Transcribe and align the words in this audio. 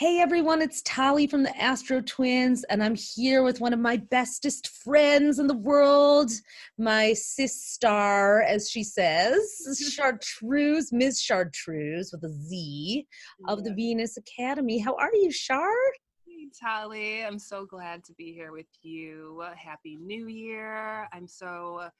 Hey 0.00 0.18
everyone, 0.18 0.62
it's 0.62 0.80
Tali 0.86 1.26
from 1.26 1.42
the 1.42 1.54
Astro 1.60 2.00
Twins, 2.00 2.64
and 2.70 2.82
I'm 2.82 2.94
here 2.94 3.42
with 3.42 3.60
one 3.60 3.74
of 3.74 3.78
my 3.78 3.98
bestest 3.98 4.68
friends 4.68 5.38
in 5.38 5.46
the 5.46 5.58
world, 5.58 6.30
my 6.78 7.12
sis 7.12 7.62
star, 7.62 8.40
as 8.40 8.70
she 8.70 8.82
says, 8.82 9.90
Chartreuse, 9.94 10.90
Ms. 10.90 11.20
Chartreuse 11.20 12.12
with 12.12 12.24
a 12.24 12.32
Z 12.32 13.06
of 13.46 13.62
the 13.62 13.74
Venus 13.74 14.16
Academy. 14.16 14.78
How 14.78 14.94
are 14.94 15.12
you, 15.12 15.30
Char? 15.30 15.68
Hey, 16.26 16.48
Tali. 16.58 17.22
I'm 17.22 17.38
so 17.38 17.66
glad 17.66 18.02
to 18.04 18.14
be 18.14 18.32
here 18.32 18.52
with 18.52 18.72
you. 18.80 19.44
Happy 19.54 19.98
New 20.00 20.28
Year. 20.28 21.10
I'm 21.12 21.28
so 21.28 21.90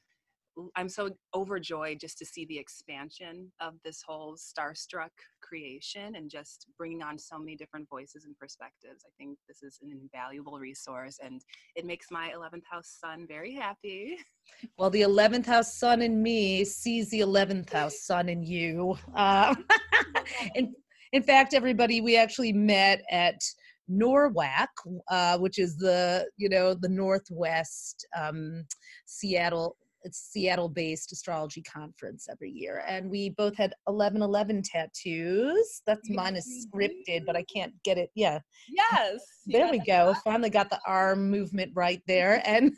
I'm 0.76 0.88
so 0.88 1.10
overjoyed 1.34 2.00
just 2.00 2.18
to 2.18 2.26
see 2.26 2.44
the 2.46 2.58
expansion 2.58 3.50
of 3.60 3.74
this 3.84 4.02
whole 4.06 4.36
starstruck 4.36 5.10
creation 5.40 6.16
and 6.16 6.30
just 6.30 6.66
bringing 6.78 7.02
on 7.02 7.18
so 7.18 7.38
many 7.38 7.56
different 7.56 7.88
voices 7.88 8.24
and 8.24 8.36
perspectives. 8.38 9.04
I 9.06 9.10
think 9.18 9.38
this 9.48 9.62
is 9.62 9.78
an 9.82 9.90
invaluable 9.90 10.58
resource 10.58 11.18
and 11.22 11.42
it 11.76 11.84
makes 11.84 12.06
my 12.10 12.32
11th 12.36 12.64
house 12.70 12.96
sun 13.00 13.26
very 13.26 13.54
happy. 13.54 14.18
Well, 14.78 14.90
the 14.90 15.02
11th 15.02 15.46
house 15.46 15.74
sun 15.74 16.02
in 16.02 16.22
me 16.22 16.64
sees 16.64 17.10
the 17.10 17.20
11th 17.20 17.72
house 17.72 18.00
sun 18.02 18.28
in 18.28 18.42
you. 18.42 18.96
Uh, 19.14 19.54
in, 20.54 20.74
in 21.12 21.22
fact, 21.22 21.54
everybody, 21.54 22.00
we 22.00 22.16
actually 22.16 22.52
met 22.52 23.02
at 23.10 23.40
NORWAC, 23.90 24.68
uh, 25.10 25.38
which 25.38 25.58
is 25.58 25.76
the 25.76 26.26
you 26.36 26.48
know 26.48 26.74
the 26.74 26.88
Northwest 26.88 28.06
um, 28.16 28.64
Seattle 29.06 29.76
Seattle 30.12 30.68
based 30.68 31.12
astrology 31.12 31.62
conference 31.62 32.26
every 32.30 32.50
year. 32.50 32.82
And 32.88 33.10
we 33.10 33.30
both 33.30 33.56
had 33.56 33.74
1111 33.84 34.62
tattoos. 34.62 35.82
That's 35.86 36.08
mine 36.10 36.36
is 36.36 36.66
scripted, 36.66 37.26
but 37.26 37.36
I 37.36 37.44
can't 37.44 37.72
get 37.84 37.98
it. 37.98 38.10
Yeah. 38.14 38.40
Yes. 38.68 39.20
There 39.46 39.70
we 39.70 39.80
go. 39.80 40.14
Finally 40.22 40.50
got 40.50 40.70
the 40.70 40.78
arm 40.86 41.28
movement 41.28 41.72
right 41.74 42.00
there. 42.06 42.40
And, 42.46 42.72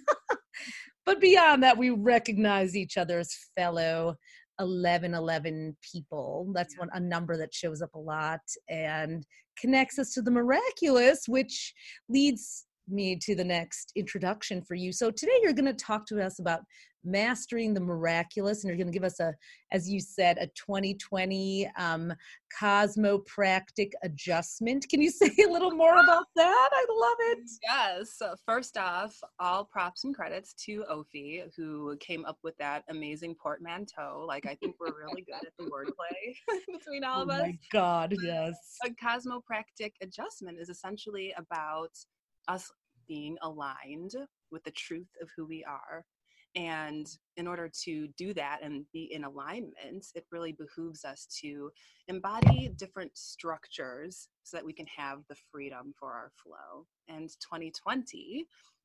but 1.06 1.20
beyond 1.20 1.62
that, 1.62 1.76
we 1.76 1.90
recognize 1.90 2.74
each 2.74 2.96
other 2.96 3.18
as 3.18 3.36
fellow 3.54 4.16
1111 4.58 5.76
people. 5.82 6.50
That's 6.54 6.78
one, 6.78 6.88
a 6.94 7.00
number 7.00 7.36
that 7.36 7.52
shows 7.52 7.82
up 7.82 7.94
a 7.94 7.98
lot 7.98 8.40
and 8.70 9.26
connects 9.58 9.98
us 9.98 10.14
to 10.14 10.22
the 10.22 10.30
miraculous, 10.30 11.24
which 11.28 11.74
leads 12.08 12.66
me 12.88 13.16
to 13.16 13.34
the 13.34 13.44
next 13.44 13.92
introduction 13.96 14.62
for 14.62 14.74
you. 14.74 14.92
So 14.92 15.10
today 15.10 15.38
you're 15.42 15.52
going 15.52 15.64
to 15.66 15.72
talk 15.72 16.06
to 16.06 16.24
us 16.24 16.38
about 16.38 16.60
mastering 17.04 17.74
the 17.74 17.80
miraculous 17.80 18.62
and 18.62 18.68
you're 18.68 18.76
going 18.76 18.86
to 18.86 18.92
give 18.92 19.04
us 19.04 19.20
a 19.20 19.34
as 19.72 19.88
you 19.88 20.00
said 20.00 20.38
a 20.38 20.46
2020 20.48 21.70
um 21.76 22.12
cosmopractic 22.60 23.92
adjustment. 24.02 24.86
Can 24.88 25.00
you 25.00 25.10
say 25.22 25.30
a 25.44 25.50
little 25.50 25.70
more 25.70 25.98
about 25.98 26.26
that? 26.36 26.68
I 26.72 26.86
love 26.90 27.16
it. 27.20 27.50
Yes 27.62 28.14
so 28.16 28.34
first 28.46 28.76
off 28.76 29.16
all 29.40 29.64
props 29.64 30.04
and 30.04 30.14
credits 30.14 30.54
to 30.64 30.84
Ophi 30.90 31.42
who 31.56 31.96
came 31.98 32.24
up 32.24 32.38
with 32.42 32.56
that 32.58 32.84
amazing 32.88 33.34
portmanteau. 33.34 34.24
Like 34.26 34.46
i 34.46 34.54
think 34.54 34.76
we're 34.80 34.98
really 35.06 35.22
good 35.22 35.46
at 35.46 35.52
the 35.58 35.64
wordplay 35.64 36.58
between 36.78 37.04
all 37.04 37.20
oh 37.20 37.22
of 37.22 37.30
us. 37.30 37.40
My 37.40 37.58
god 37.72 38.14
yes. 38.22 38.54
A 38.84 38.90
cosmopractic 38.90 39.92
adjustment 40.02 40.58
is 40.58 40.68
essentially 40.68 41.34
about 41.36 41.90
us 42.48 42.70
being 43.08 43.36
aligned 43.42 44.12
with 44.50 44.62
the 44.64 44.70
truth 44.72 45.08
of 45.20 45.28
who 45.36 45.46
we 45.46 45.64
are. 45.64 46.04
And 46.54 47.06
in 47.36 47.46
order 47.46 47.70
to 47.84 48.08
do 48.18 48.34
that 48.34 48.58
and 48.62 48.84
be 48.92 49.10
in 49.12 49.24
alignment, 49.24 50.06
it 50.14 50.26
really 50.30 50.52
behooves 50.52 51.04
us 51.04 51.26
to 51.40 51.70
embody 52.08 52.70
different 52.76 53.16
structures 53.16 54.28
so 54.42 54.56
that 54.56 54.64
we 54.64 54.74
can 54.74 54.86
have 54.94 55.20
the 55.28 55.36
freedom 55.50 55.94
for 55.98 56.12
our 56.12 56.30
flow. 56.42 56.86
And 57.08 57.30
2020 57.30 58.44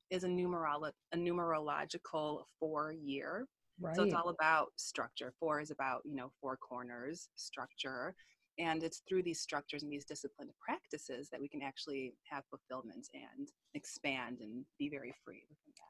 is 0.09 0.23
a, 0.23 0.27
numerolo- 0.27 0.91
a 1.11 1.17
numerological 1.17 2.43
four 2.57 2.93
year. 2.93 3.47
Right. 3.79 3.95
So 3.95 4.03
it's 4.03 4.13
all 4.13 4.29
about 4.29 4.69
structure. 4.77 5.33
Four 5.39 5.59
is 5.59 5.69
about, 5.69 6.01
you 6.06 6.16
know, 6.16 6.31
four 6.41 6.57
corners, 6.57 7.29
structure 7.35 8.16
and 8.59 8.84
it's 8.84 9.01
through 9.07 9.23
these 9.23 9.40
structures 9.40 9.84
and 9.84 9.91
these 9.91 10.06
disciplined 10.06 10.51
practices 10.59 11.29
that 11.31 11.41
we 11.41 11.47
can 11.47 11.62
actually 11.62 12.13
have 12.29 12.44
fulfillment 12.50 13.07
and 13.13 13.50
expand 13.73 14.38
and 14.41 14.66
be 14.79 14.90
very 14.90 15.13
free 15.23 15.44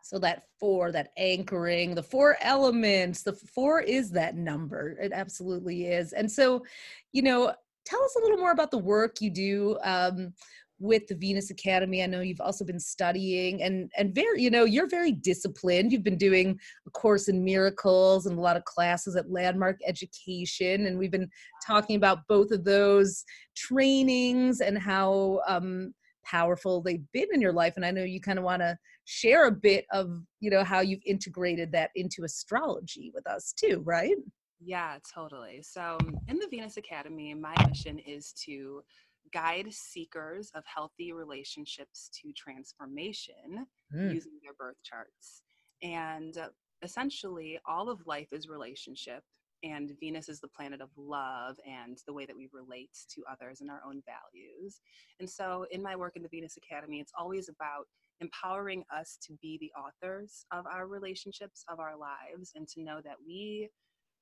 so 0.04 0.18
that 0.20 0.44
four 0.60 0.92
that 0.92 1.12
anchoring 1.18 1.94
the 1.94 2.04
four 2.04 2.38
elements 2.42 3.24
the 3.24 3.34
four 3.34 3.82
is 3.82 4.12
that 4.12 4.36
number. 4.36 4.98
It 5.02 5.12
absolutely 5.12 5.88
is. 5.88 6.14
And 6.14 6.32
so 6.32 6.64
you 7.12 7.22
know 7.22 7.54
tell 7.86 8.04
us 8.04 8.16
a 8.18 8.22
little 8.22 8.38
more 8.38 8.52
about 8.52 8.72
the 8.72 8.78
work 8.78 9.22
you 9.22 9.30
do 9.30 9.78
um, 9.84 10.34
with 10.80 11.08
the 11.08 11.16
Venus 11.16 11.50
Academy. 11.50 12.04
I 12.04 12.08
know 12.08 12.22
you've 12.22 12.42
also 12.42 12.64
been 12.64 12.80
studying 12.80 13.64
and 13.64 13.92
and 13.98 14.14
very 14.14 14.42
you 14.42 14.50
know 14.50 14.66
you're 14.66 14.88
very 14.88 15.12
disciplined. 15.12 15.92
You've 15.92 16.04
been 16.04 16.18
doing 16.18 16.60
a 16.86 16.92
course 16.92 17.28
in 17.28 17.44
miracles 17.44 18.26
and 18.26 18.38
a 18.38 18.42
lot 18.42 18.58
of 18.58 18.66
classes 18.66 19.16
at 19.16 19.32
Landmark 19.32 19.80
Education, 19.86 20.86
and 20.86 20.98
we've 20.98 21.12
been 21.12 21.30
talking 21.66 21.96
about 21.96 22.20
both 22.28 22.52
of 22.52 22.64
those 22.64 23.24
trainings 23.56 24.62
and 24.62 24.78
how 24.78 25.42
um, 25.48 25.94
powerful 26.26 26.82
they've 26.82 27.06
been 27.14 27.28
in 27.34 27.42
your 27.42 27.54
life. 27.54 27.74
And 27.76 27.86
I 27.86 27.92
know 27.92 28.04
you 28.04 28.22
kind 28.22 28.38
of 28.38 28.46
want 28.46 28.62
to 28.62 28.78
share 29.06 29.48
a 29.48 29.52
bit 29.52 29.86
of 29.92 30.22
you 30.40 30.50
know 30.50 30.64
how 30.64 30.82
you've 30.82 31.04
integrated 31.06 31.72
that 31.72 31.90
into 31.96 32.24
astrology 32.24 33.12
with 33.14 33.26
us 33.28 33.54
too, 33.54 33.82
right? 33.86 34.16
Yeah, 34.60 34.98
totally. 35.14 35.62
So 35.62 35.98
in 36.28 36.40
the 36.40 36.48
Venus 36.50 36.78
Academy, 36.78 37.34
my 37.36 37.54
mission 37.68 38.00
is 38.00 38.34
to 38.46 38.84
guide 39.32 39.72
seekers 39.72 40.52
of 40.56 40.64
healthy 40.66 41.12
relationships 41.12 42.10
to 42.22 42.32
transformation 42.34 43.66
mm. 43.94 44.14
using 44.14 44.34
their 44.44 44.54
birth 44.58 44.78
charts. 44.84 45.42
And 45.82 46.38
uh, 46.38 46.50
essentially, 46.82 47.60
all 47.68 47.90
of 47.90 48.06
life 48.06 48.28
is 48.32 48.48
relationship, 48.48 49.24
and 49.64 49.92
Venus 50.00 50.30
is 50.30 50.40
the 50.40 50.48
planet 50.48 50.82
of 50.82 50.90
love 50.98 51.58
and 51.68 51.98
the 52.06 52.14
way 52.14 52.26
that 52.26 52.36
we 52.36 52.50
relate 52.54 52.92
to 53.10 53.24
others 53.32 53.62
and 53.62 53.70
our 53.70 53.82
own 53.86 54.02
values. 54.06 54.82
And 55.20 55.30
so, 55.30 55.66
in 55.72 55.82
my 55.82 55.96
work 55.96 56.16
in 56.16 56.24
the 56.24 56.30
Venus 56.30 56.58
Academy, 56.58 57.00
it's 57.00 57.14
always 57.18 57.50
about 57.50 57.86
empowering 58.20 58.84
us 58.96 59.18
to 59.22 59.34
be 59.42 59.58
the 59.60 59.72
authors 59.80 60.46
of 60.52 60.66
our 60.66 60.88
relationships, 60.88 61.64
of 61.70 61.80
our 61.80 61.96
lives, 61.96 62.52
and 62.56 62.68
to 62.68 62.82
know 62.82 63.00
that 63.04 63.18
we 63.26 63.70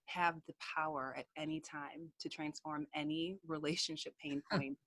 have 0.07 0.35
the 0.47 0.53
power 0.75 1.15
at 1.17 1.25
any 1.37 1.59
time 1.59 2.11
to 2.19 2.29
transform 2.29 2.85
any 2.95 3.37
relationship 3.47 4.13
pain 4.21 4.41
point 4.51 4.77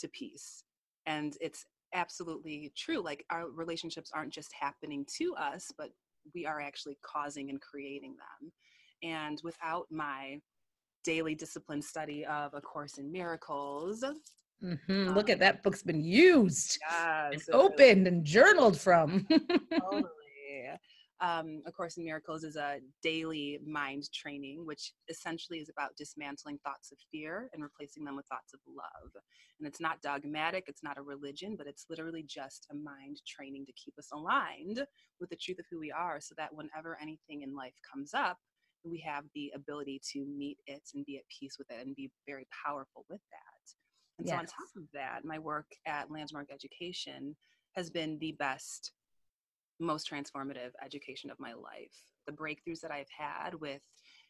to 0.00 0.08
peace. 0.08 0.64
And 1.06 1.36
it's 1.40 1.64
absolutely 1.94 2.72
true. 2.76 3.00
Like 3.02 3.24
our 3.30 3.48
relationships 3.50 4.10
aren't 4.14 4.32
just 4.32 4.52
happening 4.58 5.06
to 5.18 5.34
us, 5.36 5.70
but 5.76 5.90
we 6.34 6.46
are 6.46 6.60
actually 6.60 6.98
causing 7.02 7.50
and 7.50 7.60
creating 7.60 8.16
them. 8.16 8.52
And 9.02 9.40
without 9.42 9.86
my 9.90 10.40
daily 11.04 11.34
discipline 11.34 11.80
study 11.80 12.24
of 12.26 12.52
A 12.54 12.60
Course 12.60 12.98
in 12.98 13.10
Miracles, 13.10 14.04
Mm-hmm. 14.62 15.08
Um, 15.08 15.14
Look 15.14 15.30
at 15.30 15.38
that 15.38 15.62
book's 15.62 15.82
been 15.82 16.04
used, 16.04 16.78
yes, 16.86 17.32
and 17.32 17.54
opened, 17.54 18.06
and 18.06 18.24
journaled 18.24 18.78
from. 18.78 19.26
totally 19.30 20.04
um, 21.20 21.62
A 21.66 21.72
Course 21.72 21.96
in 21.98 22.04
Miracles 22.04 22.44
is 22.44 22.56
a 22.56 22.78
daily 23.02 23.58
mind 23.66 24.10
training, 24.12 24.64
which 24.64 24.92
essentially 25.08 25.58
is 25.58 25.68
about 25.68 25.96
dismantling 25.96 26.58
thoughts 26.58 26.92
of 26.92 26.98
fear 27.12 27.50
and 27.52 27.62
replacing 27.62 28.04
them 28.04 28.16
with 28.16 28.26
thoughts 28.26 28.54
of 28.54 28.60
love. 28.66 29.12
And 29.58 29.68
it's 29.68 29.80
not 29.80 30.00
dogmatic, 30.00 30.64
it's 30.66 30.82
not 30.82 30.96
a 30.98 31.02
religion, 31.02 31.56
but 31.56 31.66
it's 31.66 31.86
literally 31.90 32.24
just 32.26 32.66
a 32.70 32.74
mind 32.74 33.20
training 33.26 33.66
to 33.66 33.72
keep 33.72 33.94
us 33.98 34.08
aligned 34.12 34.82
with 35.20 35.28
the 35.28 35.36
truth 35.36 35.58
of 35.58 35.66
who 35.70 35.78
we 35.78 35.92
are 35.92 36.20
so 36.20 36.34
that 36.38 36.54
whenever 36.54 36.96
anything 37.00 37.42
in 37.42 37.54
life 37.54 37.74
comes 37.92 38.14
up, 38.14 38.38
we 38.82 38.98
have 39.00 39.24
the 39.34 39.52
ability 39.54 40.00
to 40.12 40.24
meet 40.24 40.56
it 40.66 40.82
and 40.94 41.04
be 41.04 41.18
at 41.18 41.24
peace 41.28 41.56
with 41.58 41.70
it 41.70 41.86
and 41.86 41.94
be 41.96 42.10
very 42.26 42.46
powerful 42.64 43.04
with 43.10 43.20
that. 43.30 43.74
And 44.18 44.26
yes. 44.26 44.34
so, 44.34 44.38
on 44.38 44.46
top 44.46 44.76
of 44.76 44.82
that, 44.94 45.24
my 45.24 45.38
work 45.38 45.66
at 45.86 46.10
Landmark 46.10 46.48
Education 46.50 47.36
has 47.76 47.90
been 47.90 48.18
the 48.18 48.32
best 48.32 48.92
most 49.80 50.10
transformative 50.10 50.70
education 50.84 51.30
of 51.30 51.40
my 51.40 51.52
life. 51.52 51.94
The 52.26 52.32
breakthroughs 52.32 52.80
that 52.80 52.90
I've 52.90 53.10
had 53.16 53.54
with, 53.54 53.80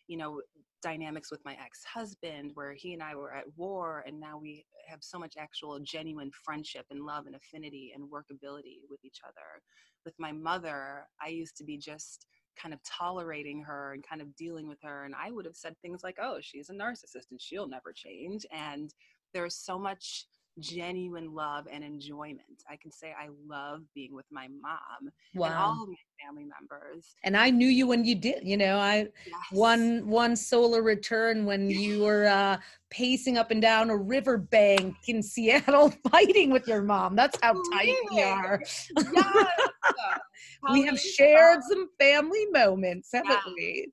you 0.06 0.16
know, 0.16 0.40
dynamics 0.82 1.30
with 1.30 1.44
my 1.44 1.52
ex 1.52 1.84
husband, 1.84 2.52
where 2.54 2.72
he 2.72 2.94
and 2.94 3.02
I 3.02 3.14
were 3.14 3.34
at 3.34 3.44
war, 3.56 4.04
and 4.06 4.18
now 4.18 4.38
we 4.38 4.64
have 4.88 5.00
so 5.02 5.18
much 5.18 5.34
actual 5.38 5.78
genuine 5.80 6.30
friendship 6.44 6.86
and 6.90 7.04
love 7.04 7.26
and 7.26 7.36
affinity 7.36 7.92
and 7.94 8.04
workability 8.04 8.78
with 8.88 9.04
each 9.04 9.20
other. 9.24 9.62
With 10.04 10.14
my 10.18 10.32
mother, 10.32 11.06
I 11.22 11.28
used 11.28 11.56
to 11.58 11.64
be 11.64 11.76
just 11.76 12.26
kind 12.60 12.74
of 12.74 12.80
tolerating 12.82 13.62
her 13.62 13.92
and 13.92 14.06
kind 14.06 14.20
of 14.20 14.34
dealing 14.36 14.68
with 14.68 14.78
her. 14.82 15.04
And 15.04 15.14
I 15.14 15.30
would 15.30 15.44
have 15.44 15.56
said 15.56 15.76
things 15.80 16.02
like, 16.02 16.16
oh, 16.20 16.38
she's 16.40 16.70
a 16.70 16.74
narcissist 16.74 17.30
and 17.30 17.40
she'll 17.40 17.68
never 17.68 17.92
change. 17.94 18.44
And 18.52 18.92
there's 19.32 19.56
so 19.56 19.78
much 19.78 20.26
genuine 20.58 21.32
love 21.34 21.66
and 21.70 21.84
enjoyment. 21.84 22.64
I 22.68 22.76
can 22.76 22.90
say 22.90 23.14
I 23.18 23.28
love 23.46 23.82
being 23.94 24.14
with 24.14 24.26
my 24.30 24.48
mom 24.48 25.10
wow. 25.34 25.46
and 25.46 25.54
all 25.54 25.82
of 25.82 25.88
my 25.88 25.94
family 26.24 26.44
members. 26.44 27.14
And 27.24 27.36
I 27.36 27.50
knew 27.50 27.68
you 27.68 27.86
when 27.86 28.04
you 28.04 28.14
did, 28.14 28.46
you 28.46 28.56
know, 28.56 28.78
I 28.78 29.08
yes. 29.26 29.34
one 29.52 30.06
one 30.06 30.36
solar 30.36 30.82
return 30.82 31.46
when 31.46 31.70
you 31.70 32.02
were 32.02 32.26
uh 32.26 32.58
pacing 32.90 33.38
up 33.38 33.50
and 33.50 33.62
down 33.62 33.88
a 33.90 33.96
riverbank 33.96 34.96
in 35.06 35.22
Seattle 35.22 35.90
fighting 36.10 36.50
with 36.50 36.66
your 36.66 36.82
mom. 36.82 37.14
That's 37.14 37.38
how 37.42 37.54
tight 37.72 37.96
we 38.10 38.22
are. 38.22 38.60
Yes. 38.60 38.88
we 40.72 40.82
have 40.82 40.98
shared 40.98 41.60
some 41.68 41.88
family 41.98 42.46
moments, 42.50 43.10
haven't 43.12 43.30
yeah. 43.30 43.52
we? 43.54 43.92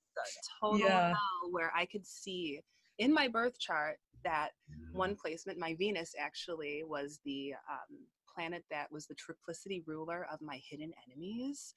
total 0.61 0.79
yeah. 0.79 1.07
hell 1.09 1.51
where 1.51 1.71
I 1.75 1.85
could 1.85 2.05
see 2.05 2.59
in 2.99 3.13
my 3.13 3.27
birth 3.27 3.59
chart 3.59 3.97
that 4.27 4.49
one 4.93 5.13
mm. 5.13 5.17
placement, 5.17 5.57
my 5.57 5.73
Venus 5.75 6.13
actually 6.19 6.83
was 6.85 7.19
the 7.25 7.53
um, 7.71 7.97
planet 8.33 8.63
that 8.69 8.91
was 8.91 9.07
the 9.07 9.15
triplicity 9.15 9.83
ruler 9.85 10.27
of 10.31 10.41
my 10.41 10.59
hidden 10.69 10.91
enemies. 11.07 11.73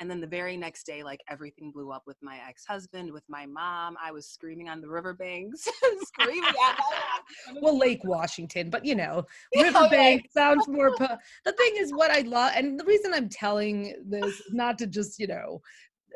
And 0.00 0.10
then 0.10 0.20
the 0.20 0.26
very 0.26 0.56
next 0.56 0.86
day, 0.86 1.04
like 1.04 1.20
everything 1.30 1.70
blew 1.70 1.92
up 1.92 2.02
with 2.04 2.16
my 2.20 2.38
ex 2.48 2.64
husband, 2.66 3.12
with 3.12 3.22
my 3.28 3.46
mom. 3.46 3.96
I 4.02 4.10
was 4.10 4.26
screaming 4.26 4.68
on 4.68 4.80
the 4.80 4.88
riverbanks, 4.88 5.68
screaming 6.02 6.42
at 6.44 6.76
them. 6.76 7.56
well, 7.62 7.78
Lake 7.78 8.00
Washington, 8.02 8.70
but 8.70 8.84
you 8.84 8.96
know, 8.96 9.24
riverbank 9.56 10.28
sounds 10.36 10.66
more. 10.66 10.96
Po- 10.96 11.16
the 11.44 11.52
thing 11.52 11.74
is, 11.76 11.92
what 11.92 12.10
I 12.10 12.22
love, 12.22 12.52
and 12.56 12.78
the 12.78 12.84
reason 12.84 13.14
I'm 13.14 13.28
telling 13.28 13.94
this, 14.04 14.42
not 14.50 14.78
to 14.78 14.88
just, 14.88 15.20
you 15.20 15.28
know, 15.28 15.60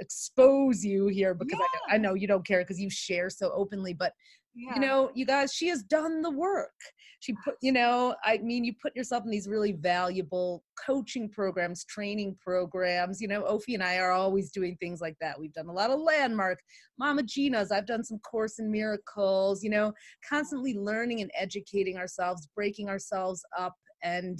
expose 0.00 0.84
you 0.84 1.06
here 1.06 1.34
because 1.34 1.58
yeah. 1.60 1.92
I, 1.92 1.94
I 1.94 1.98
know 1.98 2.14
you 2.14 2.26
don't 2.26 2.46
care 2.46 2.60
because 2.60 2.80
you 2.80 2.90
share 2.90 3.30
so 3.30 3.52
openly, 3.54 3.92
but 3.92 4.12
yeah. 4.58 4.74
you 4.74 4.80
know 4.80 5.10
you 5.14 5.24
guys 5.24 5.52
she 5.52 5.68
has 5.68 5.82
done 5.82 6.22
the 6.22 6.30
work. 6.30 6.70
She 7.20 7.34
put 7.44 7.56
you 7.62 7.72
know 7.72 8.14
i 8.24 8.38
mean 8.38 8.64
you 8.64 8.74
put 8.80 8.94
yourself 8.94 9.24
in 9.24 9.30
these 9.30 9.48
really 9.48 9.72
valuable 9.72 10.62
coaching 10.86 11.28
programs 11.28 11.84
training 11.84 12.36
programs. 12.40 13.20
You 13.20 13.28
know 13.28 13.42
Ophi 13.42 13.74
and 13.74 13.82
i 13.82 13.98
are 13.98 14.12
always 14.12 14.50
doing 14.50 14.76
things 14.76 15.00
like 15.00 15.16
that. 15.20 15.38
We've 15.38 15.52
done 15.52 15.68
a 15.68 15.72
lot 15.72 15.90
of 15.90 16.00
landmark 16.00 16.58
mama 16.98 17.22
gina's 17.22 17.70
i've 17.70 17.86
done 17.86 18.04
some 18.04 18.18
course 18.18 18.58
in 18.58 18.70
miracles 18.70 19.62
you 19.62 19.70
know 19.70 19.92
constantly 20.28 20.74
learning 20.74 21.20
and 21.20 21.30
educating 21.36 21.96
ourselves 21.96 22.48
breaking 22.54 22.88
ourselves 22.88 23.42
up 23.56 23.74
and 24.02 24.38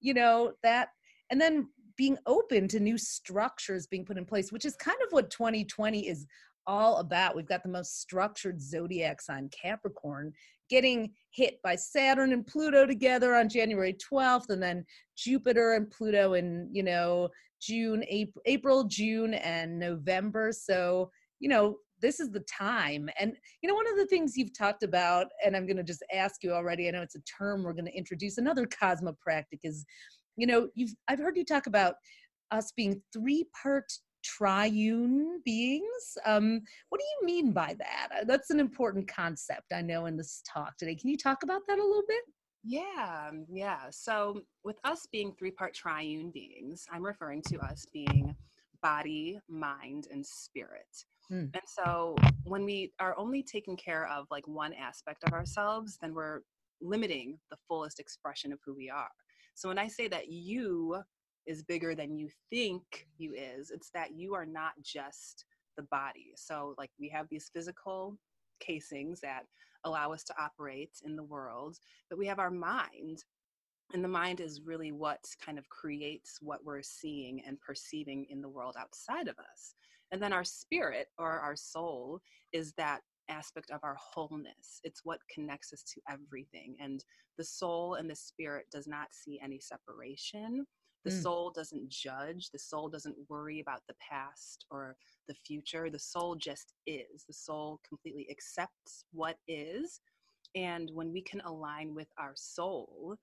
you 0.00 0.14
know 0.14 0.52
that 0.62 0.88
and 1.30 1.40
then 1.40 1.68
being 1.96 2.16
open 2.26 2.66
to 2.68 2.80
new 2.80 2.96
structures 2.98 3.86
being 3.86 4.04
put 4.04 4.18
in 4.18 4.24
place 4.24 4.52
which 4.52 4.64
is 4.64 4.74
kind 4.76 4.98
of 5.04 5.12
what 5.12 5.30
2020 5.30 6.08
is 6.08 6.26
all 6.66 6.98
about. 6.98 7.36
We've 7.36 7.48
got 7.48 7.62
the 7.62 7.68
most 7.68 8.00
structured 8.00 8.60
zodiac 8.60 9.20
sign, 9.20 9.48
Capricorn, 9.50 10.32
getting 10.68 11.12
hit 11.30 11.60
by 11.62 11.76
Saturn 11.76 12.32
and 12.32 12.46
Pluto 12.46 12.86
together 12.86 13.34
on 13.34 13.48
January 13.48 13.94
12th, 13.94 14.50
and 14.50 14.62
then 14.62 14.84
Jupiter 15.16 15.74
and 15.74 15.90
Pluto 15.90 16.34
in, 16.34 16.68
you 16.72 16.82
know, 16.82 17.28
June, 17.60 18.04
April, 18.46 18.84
June, 18.84 19.34
and 19.34 19.78
November. 19.78 20.52
So, 20.52 21.10
you 21.40 21.48
know, 21.48 21.76
this 22.00 22.20
is 22.20 22.30
the 22.30 22.40
time. 22.40 23.08
And, 23.18 23.34
you 23.62 23.68
know, 23.68 23.74
one 23.74 23.90
of 23.90 23.96
the 23.96 24.06
things 24.06 24.36
you've 24.36 24.56
talked 24.56 24.82
about, 24.82 25.26
and 25.44 25.54
I'm 25.56 25.66
going 25.66 25.76
to 25.76 25.82
just 25.82 26.02
ask 26.14 26.42
you 26.42 26.52
already, 26.52 26.88
I 26.88 26.92
know 26.92 27.02
it's 27.02 27.16
a 27.16 27.22
term 27.22 27.62
we're 27.62 27.74
going 27.74 27.86
to 27.86 27.96
introduce, 27.96 28.38
another 28.38 28.66
cosmopractic 28.66 29.60
is, 29.62 29.84
you 30.36 30.46
know, 30.46 30.68
you've, 30.74 30.94
I've 31.08 31.18
heard 31.18 31.36
you 31.36 31.44
talk 31.44 31.66
about 31.66 31.96
us 32.50 32.72
being 32.76 33.02
three 33.12 33.46
part 33.62 33.92
triune 34.22 35.40
beings. 35.44 36.18
Um, 36.24 36.60
what 36.88 37.00
do 37.00 37.04
you 37.04 37.26
mean 37.26 37.52
by 37.52 37.74
that? 37.78 38.08
Uh, 38.10 38.24
that's 38.24 38.50
an 38.50 38.60
important 38.60 39.08
concept 39.08 39.72
I 39.74 39.82
know 39.82 40.06
in 40.06 40.16
this 40.16 40.42
talk 40.46 40.76
today. 40.76 40.94
Can 40.94 41.10
you 41.10 41.16
talk 41.16 41.42
about 41.42 41.62
that 41.68 41.78
a 41.78 41.84
little 41.84 42.04
bit? 42.06 42.24
Yeah, 42.62 43.28
um, 43.28 43.46
yeah. 43.50 43.84
So, 43.90 44.42
with 44.64 44.76
us 44.84 45.06
being 45.10 45.32
three 45.32 45.50
part 45.50 45.74
triune 45.74 46.30
beings, 46.30 46.84
I'm 46.92 47.04
referring 47.04 47.42
to 47.48 47.58
us 47.60 47.86
being 47.92 48.34
body, 48.82 49.38
mind, 49.48 50.08
and 50.10 50.24
spirit. 50.24 51.04
Mm. 51.32 51.50
And 51.54 51.62
so, 51.66 52.16
when 52.44 52.64
we 52.64 52.92
are 53.00 53.16
only 53.18 53.42
taking 53.42 53.76
care 53.76 54.08
of 54.08 54.26
like 54.30 54.46
one 54.46 54.74
aspect 54.74 55.24
of 55.24 55.32
ourselves, 55.32 55.96
then 56.02 56.12
we're 56.14 56.40
limiting 56.82 57.38
the 57.50 57.56
fullest 57.66 57.98
expression 57.98 58.52
of 58.52 58.58
who 58.64 58.74
we 58.74 58.90
are. 58.90 59.10
So, 59.54 59.68
when 59.68 59.78
I 59.78 59.88
say 59.88 60.06
that 60.08 60.28
you 60.28 61.02
is 61.50 61.64
bigger 61.64 61.96
than 61.96 62.16
you 62.16 62.28
think 62.48 63.08
you 63.18 63.34
is. 63.34 63.72
It's 63.72 63.90
that 63.90 64.12
you 64.14 64.34
are 64.34 64.46
not 64.46 64.74
just 64.84 65.44
the 65.76 65.82
body. 65.90 66.32
So 66.36 66.76
like 66.78 66.90
we 67.00 67.08
have 67.08 67.26
these 67.28 67.50
physical 67.52 68.16
casings 68.60 69.20
that 69.20 69.42
allow 69.84 70.12
us 70.12 70.22
to 70.22 70.34
operate 70.38 70.92
in 71.04 71.16
the 71.16 71.24
world 71.24 71.78
but 72.08 72.18
we 72.18 72.26
have 72.26 72.38
our 72.38 72.50
mind. 72.50 73.24
And 73.92 74.04
the 74.04 74.08
mind 74.08 74.40
is 74.40 74.60
really 74.64 74.92
what 74.92 75.18
kind 75.44 75.58
of 75.58 75.68
creates 75.68 76.38
what 76.40 76.64
we're 76.64 76.82
seeing 76.82 77.42
and 77.44 77.60
perceiving 77.60 78.26
in 78.30 78.40
the 78.40 78.48
world 78.48 78.76
outside 78.78 79.26
of 79.26 79.36
us. 79.38 79.74
And 80.12 80.22
then 80.22 80.32
our 80.32 80.44
spirit 80.44 81.08
or 81.18 81.40
our 81.40 81.56
soul 81.56 82.20
is 82.52 82.72
that 82.76 83.00
aspect 83.28 83.70
of 83.72 83.80
our 83.82 83.96
wholeness. 83.98 84.80
It's 84.84 85.00
what 85.04 85.18
connects 85.32 85.72
us 85.72 85.82
to 85.94 86.00
everything. 86.08 86.76
And 86.80 87.04
the 87.38 87.44
soul 87.44 87.94
and 87.94 88.08
the 88.08 88.14
spirit 88.14 88.66
does 88.70 88.86
not 88.86 89.08
see 89.12 89.40
any 89.42 89.58
separation 89.58 90.66
the 91.04 91.10
mm. 91.10 91.22
soul 91.22 91.50
doesn't 91.50 91.88
judge, 91.88 92.50
the 92.50 92.58
soul 92.58 92.88
doesn't 92.88 93.16
worry 93.28 93.60
about 93.60 93.82
the 93.88 93.94
past 94.06 94.66
or 94.70 94.96
the 95.28 95.34
future. 95.34 95.88
The 95.90 95.98
soul 95.98 96.34
just 96.34 96.74
is. 96.86 97.24
The 97.26 97.34
soul 97.34 97.80
completely 97.88 98.26
accepts 98.30 99.04
what 99.12 99.36
is. 99.48 100.00
And 100.54 100.90
when 100.92 101.12
we 101.12 101.22
can 101.22 101.40
align 101.42 101.94
with 101.94 102.08
our 102.18 102.32
soul, 102.34 103.16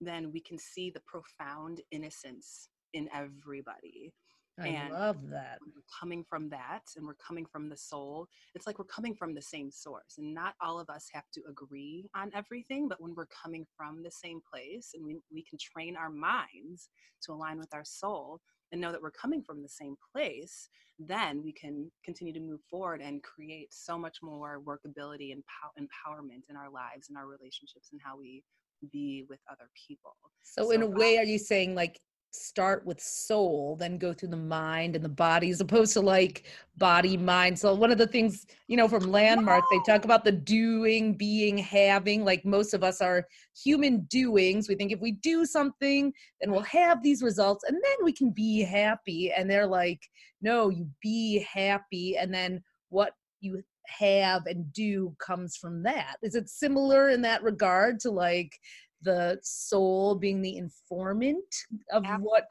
then 0.00 0.30
we 0.32 0.40
can 0.40 0.58
see 0.58 0.90
the 0.90 1.02
profound 1.06 1.80
innocence 1.90 2.68
in 2.92 3.08
everybody. 3.14 4.12
I 4.58 4.68
and 4.68 4.92
love 4.92 5.30
that. 5.30 5.58
We're 5.66 5.82
coming 6.00 6.24
from 6.28 6.48
that 6.50 6.82
and 6.96 7.06
we're 7.06 7.14
coming 7.14 7.46
from 7.46 7.68
the 7.68 7.76
soul. 7.76 8.28
It's 8.54 8.66
like 8.66 8.78
we're 8.78 8.84
coming 8.84 9.14
from 9.14 9.34
the 9.34 9.42
same 9.42 9.70
source. 9.70 10.14
And 10.18 10.32
not 10.32 10.54
all 10.60 10.78
of 10.78 10.88
us 10.88 11.08
have 11.12 11.28
to 11.34 11.42
agree 11.48 12.08
on 12.14 12.30
everything, 12.34 12.88
but 12.88 13.00
when 13.00 13.14
we're 13.14 13.26
coming 13.26 13.66
from 13.76 14.02
the 14.02 14.10
same 14.10 14.40
place 14.52 14.90
and 14.94 15.04
we, 15.04 15.18
we 15.32 15.42
can 15.42 15.58
train 15.58 15.96
our 15.96 16.10
minds 16.10 16.88
to 17.24 17.32
align 17.32 17.58
with 17.58 17.74
our 17.74 17.84
soul 17.84 18.40
and 18.70 18.80
know 18.80 18.92
that 18.92 19.02
we're 19.02 19.10
coming 19.10 19.42
from 19.42 19.62
the 19.62 19.68
same 19.68 19.96
place, 20.14 20.68
then 20.98 21.42
we 21.42 21.52
can 21.52 21.90
continue 22.04 22.32
to 22.32 22.40
move 22.40 22.60
forward 22.70 23.00
and 23.00 23.22
create 23.22 23.72
so 23.72 23.98
much 23.98 24.18
more 24.22 24.60
workability 24.60 25.32
and 25.32 25.42
pow- 25.46 25.72
empowerment 25.80 26.48
in 26.48 26.56
our 26.56 26.70
lives 26.70 27.08
and 27.08 27.18
our 27.18 27.26
relationships 27.26 27.88
and 27.92 28.00
how 28.04 28.16
we 28.16 28.44
be 28.92 29.24
with 29.28 29.40
other 29.50 29.68
people. 29.88 30.14
So, 30.42 30.64
so 30.64 30.70
in 30.70 30.82
a 30.82 30.86
way, 30.86 31.18
are 31.18 31.24
you 31.24 31.38
saying 31.38 31.74
like 31.74 32.00
start 32.34 32.84
with 32.84 33.00
soul 33.00 33.76
then 33.76 33.96
go 33.96 34.12
through 34.12 34.28
the 34.28 34.36
mind 34.36 34.96
and 34.96 35.04
the 35.04 35.08
body 35.08 35.50
as 35.50 35.60
opposed 35.60 35.92
to 35.92 36.00
like 36.00 36.44
body 36.76 37.16
mind. 37.16 37.56
So 37.58 37.72
one 37.74 37.92
of 37.92 37.98
the 37.98 38.06
things 38.06 38.46
you 38.66 38.76
know 38.76 38.88
from 38.88 39.10
landmark 39.10 39.62
they 39.70 39.80
talk 39.86 40.04
about 40.04 40.24
the 40.24 40.32
doing 40.32 41.14
being 41.14 41.56
having. 41.56 42.24
Like 42.24 42.44
most 42.44 42.74
of 42.74 42.82
us 42.82 43.00
are 43.00 43.26
human 43.62 44.00
doings. 44.10 44.68
We 44.68 44.74
think 44.74 44.90
if 44.90 45.00
we 45.00 45.12
do 45.12 45.46
something 45.46 46.12
then 46.40 46.50
we'll 46.50 46.62
have 46.62 47.02
these 47.02 47.22
results 47.22 47.64
and 47.68 47.76
then 47.76 48.04
we 48.04 48.12
can 48.12 48.30
be 48.30 48.62
happy. 48.62 49.32
And 49.32 49.48
they're 49.48 49.66
like 49.66 50.00
no 50.42 50.70
you 50.70 50.88
be 51.00 51.46
happy 51.50 52.16
and 52.16 52.34
then 52.34 52.62
what 52.88 53.12
you 53.40 53.62
have 53.86 54.46
and 54.46 54.72
do 54.72 55.14
comes 55.18 55.56
from 55.56 55.82
that. 55.82 56.16
Is 56.22 56.34
it 56.34 56.48
similar 56.48 57.10
in 57.10 57.22
that 57.22 57.42
regard 57.42 58.00
to 58.00 58.10
like 58.10 58.58
the 59.04 59.38
soul 59.42 60.14
being 60.14 60.42
the 60.42 60.56
informant 60.56 61.54
of 61.92 62.04
Absolutely. 62.04 62.20
what 62.22 62.44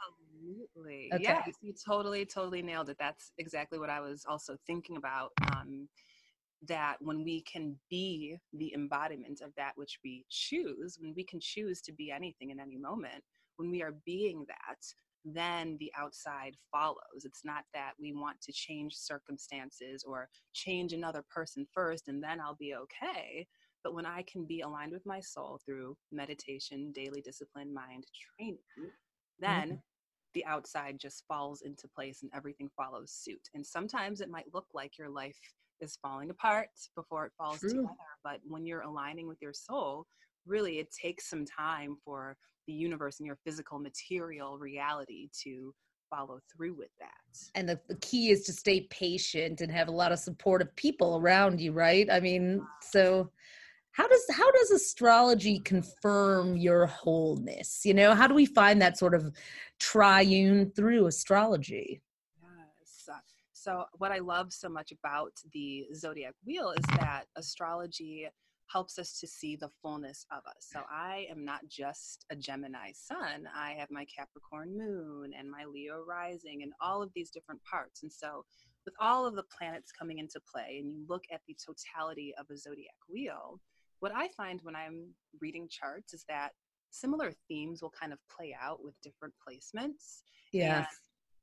Absolutely. 0.75 1.13
Okay. 1.13 1.21
Yes, 1.23 1.57
you 1.61 1.73
totally, 1.73 2.25
totally 2.25 2.61
nailed 2.61 2.89
it. 2.89 2.97
That's 2.99 3.31
exactly 3.37 3.79
what 3.79 3.89
I 3.89 3.99
was 3.99 4.25
also 4.27 4.57
thinking 4.65 4.97
about. 4.97 5.31
Um, 5.55 5.87
that 6.67 6.95
when 7.01 7.23
we 7.23 7.41
can 7.41 7.75
be 7.89 8.37
the 8.53 8.73
embodiment 8.73 9.41
of 9.41 9.53
that 9.57 9.73
which 9.75 9.99
we 10.03 10.25
choose, 10.29 10.97
when 11.01 11.13
we 11.15 11.23
can 11.23 11.39
choose 11.41 11.81
to 11.81 11.91
be 11.91 12.09
anything 12.11 12.51
in 12.51 12.59
any 12.59 12.77
moment, 12.77 13.23
when 13.57 13.69
we 13.69 13.81
are 13.81 13.95
being 14.05 14.45
that, 14.47 14.77
then 15.25 15.77
the 15.79 15.91
outside 15.97 16.55
follows. 16.71 17.23
It's 17.25 17.43
not 17.45 17.63
that 17.73 17.93
we 17.99 18.13
want 18.13 18.41
to 18.41 18.51
change 18.53 18.95
circumstances 18.95 20.03
or 20.07 20.29
change 20.53 20.93
another 20.93 21.23
person 21.33 21.65
first 21.73 22.07
and 22.07 22.23
then 22.23 22.39
I'll 22.39 22.55
be 22.55 22.75
okay. 22.75 23.47
But 23.83 23.93
when 23.93 24.05
I 24.05 24.23
can 24.23 24.45
be 24.45 24.61
aligned 24.61 24.91
with 24.91 25.05
my 25.05 25.19
soul 25.19 25.59
through 25.65 25.95
meditation, 26.11 26.91
daily 26.93 27.21
discipline, 27.21 27.73
mind 27.73 28.05
training, 28.37 28.57
then 29.39 29.67
mm-hmm. 29.67 29.75
the 30.33 30.45
outside 30.45 30.97
just 30.99 31.23
falls 31.27 31.61
into 31.61 31.87
place 31.87 32.21
and 32.21 32.31
everything 32.33 32.69
follows 32.77 33.11
suit. 33.11 33.49
And 33.53 33.65
sometimes 33.65 34.21
it 34.21 34.29
might 34.29 34.53
look 34.53 34.67
like 34.73 34.97
your 34.97 35.09
life 35.09 35.37
is 35.81 35.97
falling 36.01 36.29
apart 36.29 36.69
before 36.95 37.25
it 37.25 37.33
falls 37.37 37.59
True. 37.59 37.69
together. 37.69 37.93
But 38.23 38.39
when 38.47 38.65
you're 38.65 38.81
aligning 38.81 39.27
with 39.27 39.41
your 39.41 39.53
soul, 39.53 40.05
really 40.45 40.79
it 40.79 40.91
takes 40.91 41.29
some 41.29 41.45
time 41.45 41.97
for 42.03 42.37
the 42.67 42.73
universe 42.73 43.19
and 43.19 43.27
your 43.27 43.37
physical 43.43 43.79
material 43.79 44.57
reality 44.57 45.29
to 45.43 45.73
follow 46.09 46.39
through 46.55 46.73
with 46.73 46.91
that. 46.99 47.49
And 47.55 47.67
the, 47.67 47.79
the 47.87 47.95
key 47.95 48.29
is 48.29 48.43
to 48.43 48.53
stay 48.53 48.81
patient 48.89 49.61
and 49.61 49.71
have 49.71 49.87
a 49.87 49.91
lot 49.91 50.11
of 50.11 50.19
supportive 50.19 50.73
people 50.75 51.17
around 51.17 51.59
you, 51.59 51.71
right? 51.71 52.09
I 52.09 52.19
mean, 52.19 52.65
so 52.81 53.29
how 53.93 54.07
does 54.07 54.25
how 54.31 54.51
does 54.51 54.71
astrology 54.71 55.59
confirm 55.59 56.57
your 56.57 56.85
wholeness 56.85 57.81
you 57.85 57.93
know 57.93 58.13
how 58.13 58.27
do 58.27 58.33
we 58.33 58.45
find 58.45 58.81
that 58.81 58.97
sort 58.97 59.13
of 59.13 59.31
triune 59.79 60.69
through 60.71 61.07
astrology 61.07 62.01
yes 62.41 63.09
so 63.53 63.85
what 63.97 64.11
i 64.11 64.19
love 64.19 64.51
so 64.51 64.67
much 64.67 64.91
about 64.91 65.31
the 65.53 65.85
zodiac 65.95 66.33
wheel 66.45 66.71
is 66.71 66.85
that 66.97 67.25
astrology 67.35 68.27
helps 68.67 68.97
us 68.97 69.19
to 69.19 69.27
see 69.27 69.55
the 69.55 69.69
fullness 69.81 70.25
of 70.31 70.39
us. 70.47 70.67
So 70.71 70.81
I 70.89 71.27
am 71.29 71.45
not 71.45 71.59
just 71.67 72.25
a 72.31 72.35
Gemini 72.35 72.91
sun, 72.93 73.47
I 73.55 73.75
have 73.77 73.91
my 73.91 74.05
Capricorn 74.05 74.75
moon 74.75 75.31
and 75.37 75.49
my 75.49 75.65
Leo 75.65 76.03
rising 76.07 76.63
and 76.63 76.71
all 76.81 77.03
of 77.03 77.11
these 77.13 77.29
different 77.29 77.61
parts. 77.69 78.01
And 78.01 78.11
so 78.11 78.45
with 78.85 78.95
all 78.99 79.25
of 79.25 79.35
the 79.35 79.43
planets 79.55 79.91
coming 79.91 80.17
into 80.17 80.39
play 80.51 80.79
and 80.81 80.91
you 80.91 81.05
look 81.07 81.23
at 81.31 81.41
the 81.47 81.55
totality 81.63 82.33
of 82.39 82.47
a 82.49 82.57
zodiac 82.57 82.95
wheel, 83.07 83.59
what 84.03 84.11
I 84.13 84.27
find 84.35 84.59
when 84.63 84.75
I'm 84.75 85.05
reading 85.39 85.69
charts 85.69 86.13
is 86.13 86.25
that 86.27 86.49
similar 86.91 87.31
themes 87.47 87.81
will 87.81 87.93
kind 87.97 88.11
of 88.11 88.19
play 88.29 88.53
out 88.61 88.83
with 88.83 88.95
different 89.01 89.33
placements. 89.39 90.23
Yeah. 90.51 90.85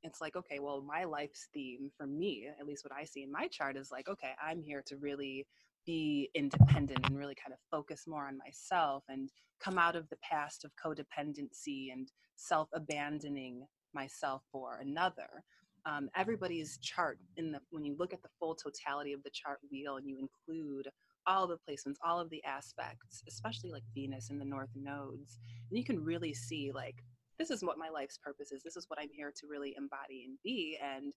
It's 0.03 0.21
like, 0.21 0.35
okay, 0.35 0.59
well, 0.59 0.83
my 0.83 1.05
life's 1.05 1.47
theme 1.55 1.89
for 1.97 2.05
me, 2.05 2.47
at 2.59 2.67
least 2.67 2.85
what 2.85 2.93
I 2.95 3.03
see 3.03 3.23
in 3.23 3.31
my 3.31 3.47
chart, 3.47 3.77
is 3.77 3.89
like, 3.91 4.07
okay, 4.07 4.33
I'm 4.39 4.61
here 4.61 4.83
to 4.85 4.97
really 4.97 5.47
be 5.87 6.29
independent 6.35 7.03
and 7.07 7.17
really 7.17 7.33
kind 7.33 7.51
of 7.51 7.57
focus 7.71 8.03
more 8.05 8.27
on 8.27 8.37
myself 8.37 9.05
and 9.09 9.31
come 9.59 9.79
out 9.79 9.95
of 9.95 10.07
the 10.09 10.17
past 10.17 10.63
of 10.63 10.71
codependency 10.75 11.91
and 11.91 12.11
self 12.35 12.69
abandoning 12.75 13.65
myself 13.95 14.43
for 14.51 14.77
another. 14.83 15.43
Um, 15.87 16.11
everybody's 16.15 16.77
chart 16.77 17.17
in 17.37 17.51
the 17.51 17.59
when 17.71 17.83
you 17.83 17.95
look 17.97 18.13
at 18.13 18.21
the 18.21 18.29
full 18.39 18.53
totality 18.53 19.13
of 19.13 19.23
the 19.23 19.31
chart 19.31 19.57
wheel 19.71 19.95
and 19.95 20.07
you 20.07 20.19
include 20.19 20.87
all 21.27 21.47
the 21.47 21.57
placements, 21.69 21.95
all 22.05 22.19
of 22.19 22.29
the 22.29 22.43
aspects, 22.43 23.23
especially 23.27 23.71
like 23.71 23.83
Venus 23.93 24.29
and 24.29 24.39
the 24.39 24.45
North 24.45 24.71
nodes, 24.75 25.39
and 25.69 25.77
you 25.77 25.83
can 25.83 26.03
really 26.03 26.33
see 26.33 26.71
like 26.73 26.95
this 27.39 27.49
is 27.49 27.63
what 27.63 27.77
my 27.77 27.89
life's 27.89 28.17
purpose 28.17 28.51
is. 28.51 28.61
This 28.61 28.75
is 28.75 28.85
what 28.87 28.99
I'm 28.99 29.09
here 29.11 29.33
to 29.35 29.47
really 29.49 29.73
embody 29.75 30.25
and 30.25 30.37
be. 30.43 30.77
And 30.79 31.11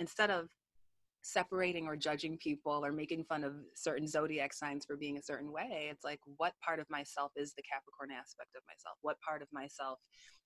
instead 0.00 0.30
of 0.30 0.48
separating 1.22 1.86
or 1.86 1.96
judging 1.96 2.38
people 2.38 2.84
or 2.84 2.92
making 2.92 3.24
fun 3.24 3.44
of 3.44 3.54
certain 3.76 4.08
zodiac 4.08 4.54
signs 4.54 4.86
for 4.86 4.96
being 4.96 5.18
a 5.18 5.22
certain 5.22 5.52
way 5.52 5.88
it's 5.90 6.02
like 6.02 6.18
what 6.38 6.54
part 6.64 6.80
of 6.80 6.88
myself 6.88 7.30
is 7.36 7.52
the 7.54 7.62
capricorn 7.62 8.10
aspect 8.10 8.48
of 8.56 8.62
myself 8.66 8.96
what 9.02 9.20
part 9.20 9.42
of 9.42 9.48
myself 9.52 9.98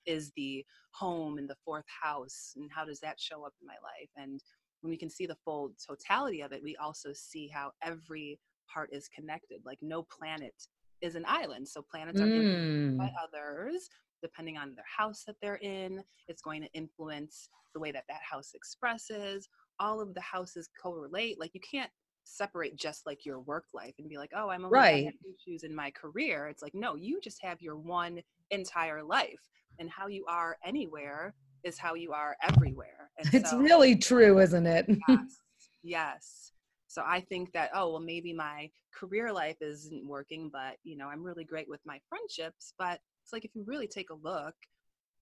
is 0.05 0.33
the 0.37 0.65
home 0.91 1.39
in 1.39 1.47
the 1.47 1.55
fourth 1.65 1.85
house 2.03 2.55
and 2.57 2.69
how 2.75 2.85
does 2.85 2.99
that 2.99 3.21
show 3.21 3.47
up 3.47 3.53
in 3.61 3.67
my 3.67 3.75
life 3.75 4.11
and 4.17 4.41
when 4.81 4.91
we 4.91 4.97
can 4.97 5.09
see 5.09 5.27
the 5.27 5.37
full 5.45 5.73
totality 5.87 6.41
of 6.41 6.51
it 6.51 6.61
we 6.63 6.75
also 6.77 7.11
see 7.13 7.47
how 7.47 7.71
every 7.81 8.39
part 8.73 8.91
is 8.93 9.09
connected 9.09 9.61
like 9.65 9.79
no 9.83 10.03
planet 10.03 10.55
is 11.01 11.15
an 11.15 11.25
island 11.27 11.67
so 11.67 11.85
planets 11.91 12.21
are 12.21 12.25
mm. 12.25 12.97
by 12.97 13.11
others 13.23 13.89
depending 14.23 14.57
on 14.57 14.75
their 14.75 14.85
house 14.97 15.25
that 15.27 15.37
they're 15.43 15.57
in 15.57 16.03
it's 16.29 16.43
going 16.43 16.63
to 16.63 16.73
influence 16.73 17.49
the 17.75 17.81
way 17.81 17.93
that 17.93 18.05
that 18.09 18.21
house 18.29 18.53
expresses 18.55 19.49
all 19.81 20.01
of 20.01 20.15
the 20.15 20.21
houses 20.21 20.69
correlate 20.81 21.39
like 21.39 21.51
you 21.55 21.61
can't 21.61 21.91
separate 22.25 22.77
just 22.77 23.07
like 23.07 23.25
your 23.25 23.41
work 23.41 23.65
life 23.75 23.95
and 23.99 24.09
be 24.09 24.17
like 24.17 24.31
oh 24.35 24.49
i'm 24.49 24.65
only 24.65 24.75
right. 24.75 25.15
issues 25.47 25.63
in 25.63 25.75
my 25.75 25.91
career. 25.91 26.49
It's 26.49 26.63
like 26.63 26.75
no 26.75 26.97
you 26.97 27.21
just 27.23 27.43
have 27.43 27.61
your 27.61 27.77
one 27.77 28.21
entire 28.51 29.03
life 29.03 29.41
and 29.79 29.91
how 29.91 30.07
you 30.07 30.25
are 30.29 30.57
anywhere 30.65 31.35
is 31.65 31.79
how 31.79 31.95
you 31.95 32.13
are 32.13 32.37
everywhere 32.43 33.11
and 33.19 33.33
it's 33.35 33.51
so, 33.51 33.59
really 33.59 33.97
true 33.97 34.39
isn't 34.39 34.67
it? 34.67 34.87
Yes, 35.09 35.41
yes 35.83 36.53
so 36.95 37.03
i 37.07 37.21
think 37.21 37.53
that 37.53 37.71
oh 37.75 37.91
well 37.91 38.01
maybe 38.01 38.33
my 38.33 38.71
career 38.95 39.33
life 39.33 39.57
isn't 39.61 40.07
working 40.07 40.49
but 40.53 40.77
you 40.85 40.97
know 40.97 41.09
i'm 41.09 41.25
really 41.25 41.45
great 41.45 41.69
with 41.69 41.81
my 41.85 41.99
friendships 42.09 42.75
but 42.79 43.01
it's 43.23 43.33
like 43.33 43.45
if 43.45 43.55
you 43.55 43.65
really 43.67 43.89
take 43.89 44.11
a 44.11 44.15
look 44.23 44.55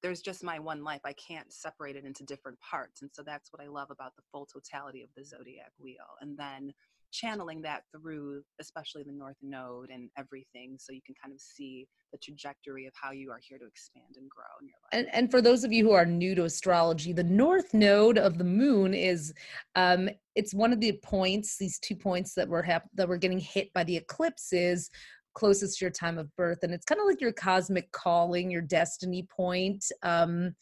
there's 0.03 0.21
just 0.21 0.43
my 0.43 0.59
one 0.59 0.83
life. 0.83 1.01
I 1.05 1.13
can't 1.13 1.53
separate 1.53 1.97
it 1.97 2.05
into 2.05 2.25
different 2.25 2.59
parts. 2.61 3.03
And 3.03 3.11
so 3.13 3.23
that's 3.23 3.53
what 3.53 3.63
I 3.63 3.69
love 3.69 3.91
about 3.91 4.17
the 4.17 4.23
full 4.33 4.47
totality 4.47 5.03
of 5.03 5.09
the 5.17 5.25
zodiac 5.25 5.71
wheel. 5.79 6.19
And 6.21 6.37
then 6.37 6.73
channeling 7.13 7.63
that 7.63 7.85
through, 7.93 8.43
especially 8.61 9.03
the 9.05 9.13
North 9.13 9.37
Node 9.43 9.91
and 9.91 10.11
everything, 10.17 10.77
so 10.79 10.93
you 10.93 11.03
can 11.05 11.15
kind 11.23 11.33
of 11.33 11.41
see 11.41 11.87
the 12.11 12.19
trajectory 12.19 12.87
of 12.87 12.93
how 13.01 13.13
you 13.13 13.31
are 13.31 13.41
here 13.47 13.59
to 13.59 13.67
expand 13.67 14.17
and 14.17 14.29
grow 14.29 14.45
in 14.61 14.69
your 14.69 14.77
life. 14.83 14.93
And, 14.93 15.15
and 15.15 15.31
for 15.31 15.41
those 15.41 15.63
of 15.63 15.73
you 15.73 15.85
who 15.85 15.93
are 15.93 16.07
new 16.07 16.35
to 16.35 16.45
astrology, 16.45 17.13
the 17.13 17.23
North 17.23 17.75
Node 17.75 18.19
of 18.19 18.39
the 18.39 18.45
Moon 18.45 18.95
is 18.95 19.33
um, 19.77 20.09
it's 20.35 20.55
one 20.55 20.73
of 20.73 20.81
the 20.81 20.93
points, 21.03 21.57
these 21.59 21.79
two 21.79 21.97
points 21.97 22.35
that 22.35 22.49
were 22.49 22.63
hap- 22.63 22.89
that 22.95 23.09
were 23.09 23.19
getting 23.19 23.39
hit 23.39 23.73
by 23.73 23.85
the 23.85 23.97
eclipses 23.97 24.91
closest 25.35 25.79
to 25.79 25.85
your 25.85 25.91
time 25.91 26.19
of 26.19 26.35
birth 26.37 26.59
and 26.63 26.73
it's 26.73 26.85
kind 26.85 27.01
of 27.01 27.07
like 27.07 27.21
your 27.21 27.33
cosmic 27.33 27.91
calling 27.93 28.51
your 28.51 28.61
destiny 28.61 29.27
point 29.35 29.85
um 30.03 30.55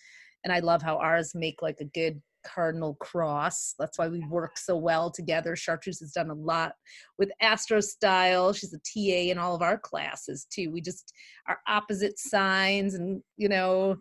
and 0.44 0.52
i 0.52 0.60
love 0.60 0.82
how 0.82 0.96
ours 0.96 1.32
make 1.34 1.60
like 1.62 1.80
a 1.80 1.84
good 1.86 2.20
cardinal 2.46 2.94
cross 2.94 3.74
that's 3.78 3.98
why 3.98 4.08
we 4.08 4.24
work 4.28 4.56
so 4.56 4.76
well 4.76 5.10
together 5.10 5.54
chartreuse 5.54 6.00
has 6.00 6.12
done 6.12 6.30
a 6.30 6.34
lot 6.34 6.72
with 7.18 7.30
Astrostyle 7.42 8.52
she's 8.54 8.72
a 8.72 8.78
ta 8.78 9.30
in 9.30 9.38
all 9.38 9.54
of 9.54 9.60
our 9.60 9.76
classes 9.76 10.46
too 10.50 10.70
we 10.70 10.80
just 10.80 11.12
are 11.48 11.58
opposite 11.68 12.18
signs 12.18 12.94
and 12.94 13.22
you 13.36 13.48
know 13.48 13.96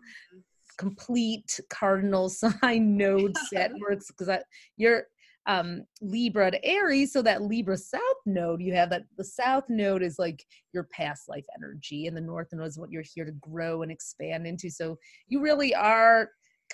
complete 0.78 1.60
cardinal 1.68 2.28
sign 2.30 2.96
node 2.96 3.36
set 3.50 3.72
works 3.80 4.06
because 4.06 4.42
you're 4.78 5.04
um, 5.50 5.84
Libra 6.00 6.52
to 6.52 6.64
Aries. 6.64 7.12
So 7.12 7.22
that 7.22 7.42
Libra 7.42 7.76
South 7.76 8.00
node, 8.24 8.62
you 8.62 8.72
have 8.74 8.90
that 8.90 9.02
the 9.18 9.24
South 9.24 9.64
node 9.68 10.02
is 10.02 10.16
like 10.16 10.44
your 10.72 10.84
past 10.92 11.28
life 11.28 11.44
energy, 11.58 12.06
and 12.06 12.16
the 12.16 12.20
North 12.20 12.48
node 12.52 12.68
is 12.68 12.78
what 12.78 12.90
you're 12.90 13.02
here 13.14 13.24
to 13.24 13.32
grow 13.32 13.82
and 13.82 13.90
expand 13.90 14.46
into. 14.46 14.70
So 14.70 14.96
you 15.26 15.40
really 15.40 15.74
are, 15.74 16.30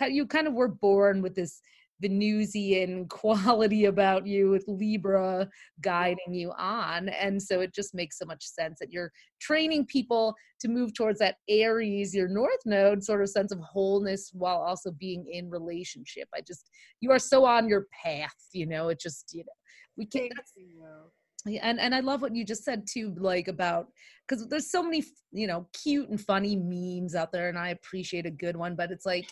you 0.07 0.27
kind 0.27 0.47
of 0.47 0.53
were 0.53 0.69
born 0.69 1.23
with 1.23 1.35
this 1.35 1.63
Venusian 2.01 3.07
quality 3.09 3.87
about 3.87 4.27
you 4.27 4.51
with 4.51 4.65
Libra 4.67 5.49
guiding 5.81 6.33
you 6.33 6.53
on. 6.59 7.09
And 7.09 7.41
so 7.41 7.61
it 7.61 7.75
just 7.75 7.95
makes 7.95 8.19
so 8.19 8.27
much 8.27 8.45
sense 8.45 8.79
that 8.81 8.93
you're 8.93 9.13
training 9.41 9.87
people 9.87 10.35
to 10.61 10.69
move 10.69 10.95
towards 10.95 11.19
that 11.21 11.37
Aries, 11.49 12.15
your 12.15 12.29
North 12.29 12.61
Node 12.65 13.03
sort 13.03 13.23
of 13.23 13.29
sense 13.29 13.53
of 13.53 13.61
wholeness 13.61 14.31
while 14.33 14.59
also 14.59 14.91
being 14.91 15.27
in 15.31 15.51
relationship. 15.51 16.29
I 16.35 16.41
just, 16.41 16.71
you 17.01 17.11
are 17.11 17.19
so 17.19 17.45
on 17.45 17.69
your 17.69 17.87
path, 18.05 18.35
you 18.53 18.67
know, 18.67 18.89
it 18.89 19.01
just, 19.01 19.31
you 19.33 19.45
know, 19.45 19.53
we 19.97 20.07
can't. 20.07 20.33
and 21.47 21.81
and 21.81 21.95
I 21.95 22.01
love 22.01 22.23
what 22.23 22.35
you 22.35 22.45
just 22.45 22.65
said 22.65 22.87
too, 22.87 23.15
like 23.19 23.49
about 23.49 23.89
because 24.27 24.47
there's 24.49 24.71
so 24.71 24.83
many 24.83 25.05
you 25.33 25.47
know 25.47 25.69
cute 25.73 26.09
and 26.09 26.21
funny 26.21 26.57
memes 26.57 27.15
out 27.15 27.33
there, 27.33 27.49
and 27.49 27.59
I 27.59 27.71
appreciate 27.71 28.27
a 28.27 28.31
good 28.31 28.57
one, 28.57 28.75
but 28.75 28.91
it's 28.91 29.07
like 29.07 29.31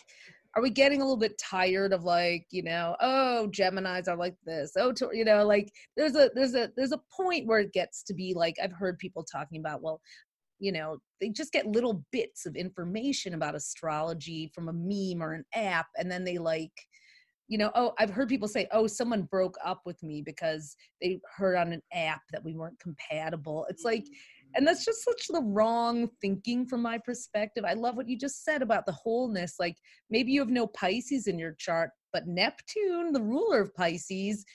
are 0.55 0.61
we 0.61 0.69
getting 0.69 1.01
a 1.01 1.03
little 1.03 1.17
bit 1.17 1.37
tired 1.37 1.93
of 1.93 2.03
like 2.03 2.45
you 2.51 2.63
know 2.63 2.95
oh 3.01 3.47
gemini's 3.47 4.07
are 4.07 4.15
like 4.15 4.35
this. 4.45 4.71
Oh 4.77 4.93
you 5.11 5.25
know 5.25 5.45
like 5.45 5.71
there's 5.97 6.15
a 6.15 6.29
there's 6.33 6.55
a 6.55 6.71
there's 6.75 6.93
a 6.93 7.01
point 7.15 7.45
where 7.45 7.59
it 7.59 7.73
gets 7.73 8.03
to 8.03 8.13
be 8.13 8.33
like 8.33 8.55
i've 8.63 8.71
heard 8.71 8.97
people 8.97 9.23
talking 9.23 9.59
about 9.59 9.81
well 9.81 10.01
you 10.59 10.71
know 10.71 10.97
they 11.19 11.29
just 11.29 11.51
get 11.51 11.67
little 11.67 12.03
bits 12.11 12.45
of 12.45 12.55
information 12.55 13.33
about 13.33 13.55
astrology 13.55 14.51
from 14.53 14.69
a 14.69 14.73
meme 14.73 15.21
or 15.21 15.33
an 15.33 15.43
app 15.53 15.87
and 15.97 16.09
then 16.09 16.23
they 16.23 16.37
like 16.37 16.71
you 17.47 17.57
know 17.57 17.71
oh 17.75 17.93
i've 17.99 18.09
heard 18.09 18.29
people 18.29 18.47
say 18.47 18.67
oh 18.71 18.87
someone 18.87 19.23
broke 19.23 19.57
up 19.63 19.81
with 19.85 20.01
me 20.01 20.21
because 20.25 20.75
they 21.01 21.19
heard 21.37 21.57
on 21.57 21.73
an 21.73 21.81
app 21.93 22.21
that 22.31 22.43
we 22.43 22.55
weren't 22.55 22.79
compatible 22.79 23.65
it's 23.69 23.83
like 23.83 24.03
mm. 24.03 24.09
And 24.55 24.65
that's 24.65 24.85
just 24.85 25.03
such 25.03 25.27
the 25.27 25.41
wrong 25.41 26.09
thinking 26.21 26.65
from 26.65 26.81
my 26.81 26.97
perspective. 26.97 27.65
I 27.65 27.73
love 27.73 27.95
what 27.95 28.07
you 28.07 28.17
just 28.17 28.43
said 28.43 28.61
about 28.61 28.85
the 28.85 28.93
wholeness. 28.93 29.55
Like 29.59 29.75
maybe 30.09 30.31
you 30.31 30.39
have 30.39 30.49
no 30.49 30.67
Pisces 30.67 31.27
in 31.27 31.37
your 31.37 31.55
chart, 31.59 31.91
but 32.13 32.27
Neptune, 32.27 33.11
the 33.11 33.21
ruler 33.21 33.61
of 33.61 33.75
Pisces, 33.75 34.45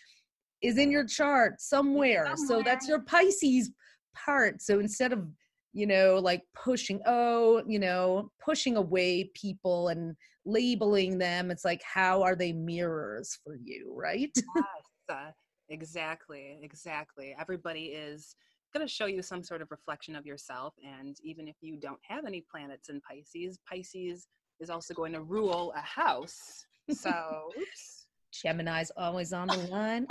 is 0.62 0.78
in 0.78 0.90
your 0.90 1.04
chart 1.04 1.60
somewhere. 1.60 2.24
somewhere. 2.36 2.36
So 2.36 2.62
that's 2.62 2.88
your 2.88 3.00
Pisces 3.00 3.70
part. 4.14 4.62
So 4.62 4.80
instead 4.80 5.12
of, 5.12 5.26
you 5.72 5.86
know, 5.86 6.18
like 6.18 6.42
pushing, 6.54 7.00
oh, 7.06 7.62
you 7.66 7.78
know, 7.78 8.30
pushing 8.42 8.76
away 8.76 9.30
people 9.34 9.88
and 9.88 10.16
labeling 10.44 11.18
them, 11.18 11.50
it's 11.50 11.64
like, 11.64 11.82
how 11.82 12.22
are 12.22 12.34
they 12.34 12.52
mirrors 12.52 13.38
for 13.44 13.56
you, 13.62 13.92
right? 13.94 14.32
Yes, 14.34 14.64
uh, 15.08 15.30
exactly, 15.68 16.58
exactly. 16.62 17.34
Everybody 17.38 17.86
is 17.86 18.34
going 18.72 18.86
to 18.86 18.92
show 18.92 19.06
you 19.06 19.22
some 19.22 19.42
sort 19.42 19.62
of 19.62 19.70
reflection 19.70 20.16
of 20.16 20.26
yourself. 20.26 20.74
And 20.84 21.16
even 21.22 21.48
if 21.48 21.56
you 21.60 21.76
don't 21.76 22.00
have 22.02 22.24
any 22.26 22.44
planets 22.50 22.88
in 22.88 23.00
Pisces, 23.00 23.58
Pisces 23.68 24.26
is 24.60 24.70
also 24.70 24.94
going 24.94 25.12
to 25.12 25.22
rule 25.22 25.72
a 25.76 25.80
house. 25.80 26.66
So, 26.90 27.10
oops. 27.58 28.06
Gemini's 28.32 28.92
always 28.96 29.32
on 29.32 29.48
the 29.48 29.56
line. 29.70 30.06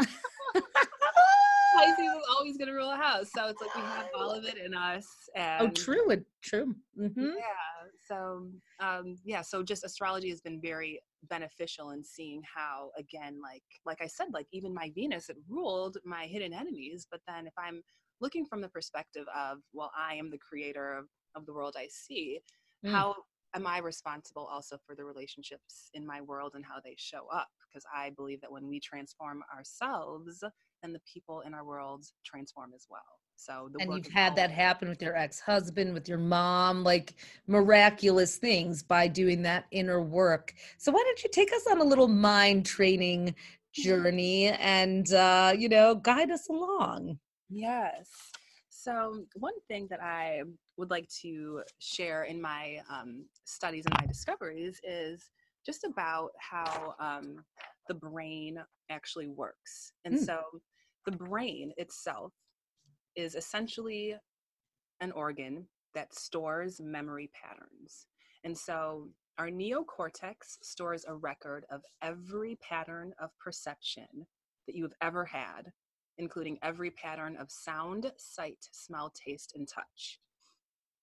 Pisces 0.56 1.98
is 2.00 2.24
always 2.38 2.58
going 2.58 2.68
to 2.68 2.74
rule 2.74 2.92
a 2.92 2.98
house. 2.98 3.30
So 3.36 3.48
it's 3.48 3.62
like 3.62 3.74
we 3.76 3.82
have 3.82 4.08
all 4.18 4.32
of 4.32 4.44
it 4.46 4.58
in 4.58 4.74
us. 4.74 5.08
Oh, 5.36 5.40
and 5.40 5.68
oh, 5.68 5.72
true. 5.72 6.24
True. 6.42 6.76
Mm-hmm. 7.00 7.22
Yeah. 7.22 7.88
So, 8.08 8.48
um, 8.80 9.16
yeah. 9.24 9.42
So 9.42 9.64
just 9.64 9.84
astrology 9.86 10.30
has 10.30 10.42
been 10.42 10.60
very 10.60 11.00
beneficial 11.30 11.92
in 11.92 12.04
seeing 12.04 12.42
how, 12.44 12.90
again, 12.98 13.40
like, 13.42 13.64
like 13.86 14.02
I 14.02 14.08
said, 14.08 14.28
like 14.34 14.48
even 14.52 14.74
my 14.74 14.92
Venus, 14.96 15.30
it 15.30 15.38
ruled 15.48 15.98
my 16.04 16.26
hidden 16.26 16.54
enemies. 16.54 17.08
But 17.10 17.22
then 17.28 17.46
if 17.46 17.54
I'm 17.58 17.82
looking 18.22 18.46
from 18.46 18.62
the 18.62 18.70
perspective 18.70 19.26
of, 19.36 19.60
well, 19.74 19.92
I 19.98 20.16
am 20.16 20.30
the 20.30 20.38
creator 20.38 20.94
of, 20.94 21.06
of 21.36 21.46
the 21.46 21.54
world 21.54 21.76
I 21.78 21.88
see, 21.90 22.40
Mm. 22.86 22.94
how 22.94 23.14
am 23.56 23.68
I 23.68 23.80
responsible 23.80 24.46
also 24.46 24.78
for 24.86 24.96
the 24.96 25.04
relationships 25.04 25.90
in 25.94 26.06
my 26.06 26.22
world 26.22 26.54
and 26.56 26.64
how 26.66 26.80
they 26.84 26.96
show 26.98 27.28
up? 27.34 27.50
Because 27.68 27.86
I 27.94 28.12
believe 28.12 28.40
that 28.42 28.52
when 28.52 28.68
we 28.68 28.80
transform 28.80 29.44
ourselves, 29.54 30.44
then 30.82 30.94
the 30.94 31.02
people 31.12 31.42
in 31.42 31.54
our 31.54 31.66
world 31.66 32.06
transform 32.26 32.72
as 32.74 32.86
well. 32.90 33.02
So 33.36 33.70
the 33.74 33.80
and 33.80 33.94
you've 33.94 34.12
had 34.12 34.36
that 34.36 34.52
happen 34.52 34.90
with 34.90 35.02
your 35.02 35.16
ex-husband 35.16 35.94
with 35.94 36.10
your 36.10 36.18
mom 36.18 36.84
like 36.84 37.16
miraculous 37.48 38.36
things 38.38 38.84
by 38.84 39.08
doing 39.08 39.42
that 39.44 39.66
inner 39.72 40.02
work 40.02 40.54
so 40.78 40.92
why 40.92 41.02
don't 41.06 41.24
you 41.24 41.30
take 41.32 41.54
us 41.54 41.66
on 41.72 41.80
a 41.80 41.84
little 41.84 42.10
mind 42.10 42.66
training 42.66 43.34
journey 43.74 44.48
and 44.48 45.14
uh 45.14 45.54
you 45.58 45.70
know 45.70 45.96
guide 45.96 46.32
us 46.32 46.50
along 46.50 47.18
Yes. 47.50 48.10
So, 48.70 49.26
one 49.36 49.60
thing 49.68 49.88
that 49.90 50.02
I 50.02 50.44
would 50.78 50.90
like 50.92 51.08
to 51.22 51.64
share 51.80 52.24
in 52.24 52.42
my 52.42 52.82
um, 52.90 53.26
studies 53.46 53.86
and 53.86 53.96
my 54.00 54.06
discoveries 54.08 54.80
is 54.84 55.30
just 55.66 55.84
about 55.84 56.32
how 56.40 56.96
um, 57.00 57.44
the 57.88 57.96
brain 57.96 58.60
actually 58.90 59.28
works. 59.28 59.94
And 60.06 60.16
Mm. 60.16 60.26
so, 60.26 60.42
the 61.06 61.12
brain 61.12 61.74
itself 61.78 62.34
is 63.16 63.36
essentially 63.36 64.16
an 65.02 65.12
organ 65.14 65.68
that 65.94 66.14
stores 66.16 66.80
memory 66.82 67.30
patterns. 67.34 68.08
And 68.44 68.58
so, 68.58 69.10
our 69.38 69.50
neocortex 69.50 70.58
stores 70.62 71.06
a 71.08 71.16
record 71.16 71.66
of 71.72 71.82
every 72.02 72.58
pattern 72.58 73.14
of 73.20 73.32
perception 73.40 74.28
that 74.68 74.76
you 74.76 74.84
have 74.84 74.94
ever 75.02 75.26
had 75.26 75.72
including 76.20 76.60
every 76.62 76.92
pattern 76.92 77.36
of 77.38 77.50
sound, 77.50 78.12
sight, 78.18 78.68
smell, 78.72 79.10
taste, 79.10 79.54
and 79.56 79.68
touch. 79.68 80.20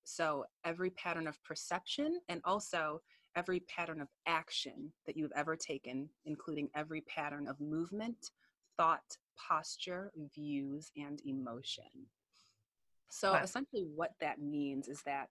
So, 0.05 0.45
every 0.65 0.91
pattern 0.91 1.27
of 1.27 1.43
perception 1.43 2.21
and 2.29 2.41
also 2.45 3.03
every 3.35 3.61
pattern 3.61 4.01
of 4.01 4.09
action 4.27 4.93
that 5.05 5.17
you've 5.17 5.33
ever 5.35 5.57
taken, 5.57 6.09
including 6.27 6.71
every 6.77 7.01
pattern 7.03 7.49
of 7.49 7.61
movement, 7.61 8.31
thought, 8.77 9.17
posture, 9.37 10.13
views, 10.35 10.93
and 10.97 11.21
emotion. 11.27 11.85
So, 13.11 13.33
Wow. 13.33 13.43
essentially, 13.43 13.87
what 13.95 14.13
that 14.21 14.41
means 14.41 14.87
is 14.89 15.03
that 15.03 15.31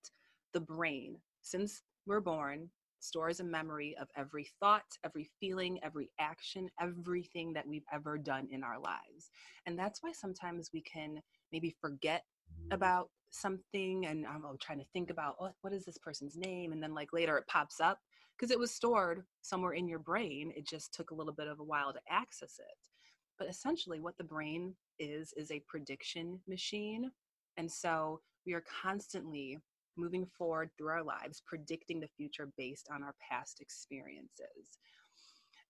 the 0.53 0.59
brain, 0.59 1.17
since 1.41 1.83
we're 2.05 2.19
born, 2.19 2.69
stores 3.05 3.39
a 3.39 3.43
memory 3.43 3.95
of 3.99 4.07
every 4.15 4.49
thought, 4.59 4.97
every 5.03 5.29
feeling, 5.39 5.79
every 5.83 6.09
action, 6.19 6.69
everything 6.79 7.53
that 7.53 7.67
we've 7.67 7.85
ever 7.93 8.17
done 8.17 8.47
in 8.51 8.63
our 8.63 8.79
lives. 8.79 9.29
And 9.65 9.77
that's 9.77 10.01
why 10.01 10.11
sometimes 10.11 10.71
we 10.73 10.81
can 10.81 11.21
maybe 11.51 11.75
forget 11.81 12.23
mm. 12.51 12.73
about 12.73 13.09
something 13.29 14.05
and 14.05 14.25
I'm 14.25 14.43
oh, 14.45 14.55
trying 14.61 14.79
to 14.79 14.85
think 14.93 15.09
about 15.09 15.35
oh, 15.39 15.51
what 15.61 15.73
is 15.73 15.85
this 15.85 15.97
person's 15.97 16.37
name? 16.37 16.71
And 16.71 16.81
then 16.81 16.93
like 16.93 17.13
later 17.13 17.37
it 17.37 17.47
pops 17.47 17.79
up 17.79 17.99
because 18.37 18.51
it 18.51 18.59
was 18.59 18.71
stored 18.71 19.23
somewhere 19.41 19.73
in 19.73 19.87
your 19.87 19.99
brain 19.99 20.51
it 20.55 20.67
just 20.67 20.93
took 20.93 21.11
a 21.11 21.15
little 21.15 21.33
bit 21.33 21.47
of 21.47 21.59
a 21.59 21.63
while 21.63 21.93
to 21.93 21.99
access 22.09 22.59
it. 22.59 22.89
But 23.37 23.49
essentially 23.49 23.99
what 23.99 24.17
the 24.17 24.23
brain 24.23 24.75
is 24.99 25.33
is 25.35 25.51
a 25.51 25.63
prediction 25.67 26.39
machine. 26.47 27.11
And 27.57 27.71
so 27.71 28.21
we 28.45 28.53
are 28.53 28.63
constantly 28.81 29.59
moving 29.97 30.25
forward 30.25 30.69
through 30.77 30.89
our 30.89 31.03
lives, 31.03 31.41
predicting 31.45 31.99
the 31.99 32.07
future 32.07 32.49
based 32.57 32.87
on 32.91 33.03
our 33.03 33.15
past 33.19 33.61
experiences. 33.61 34.79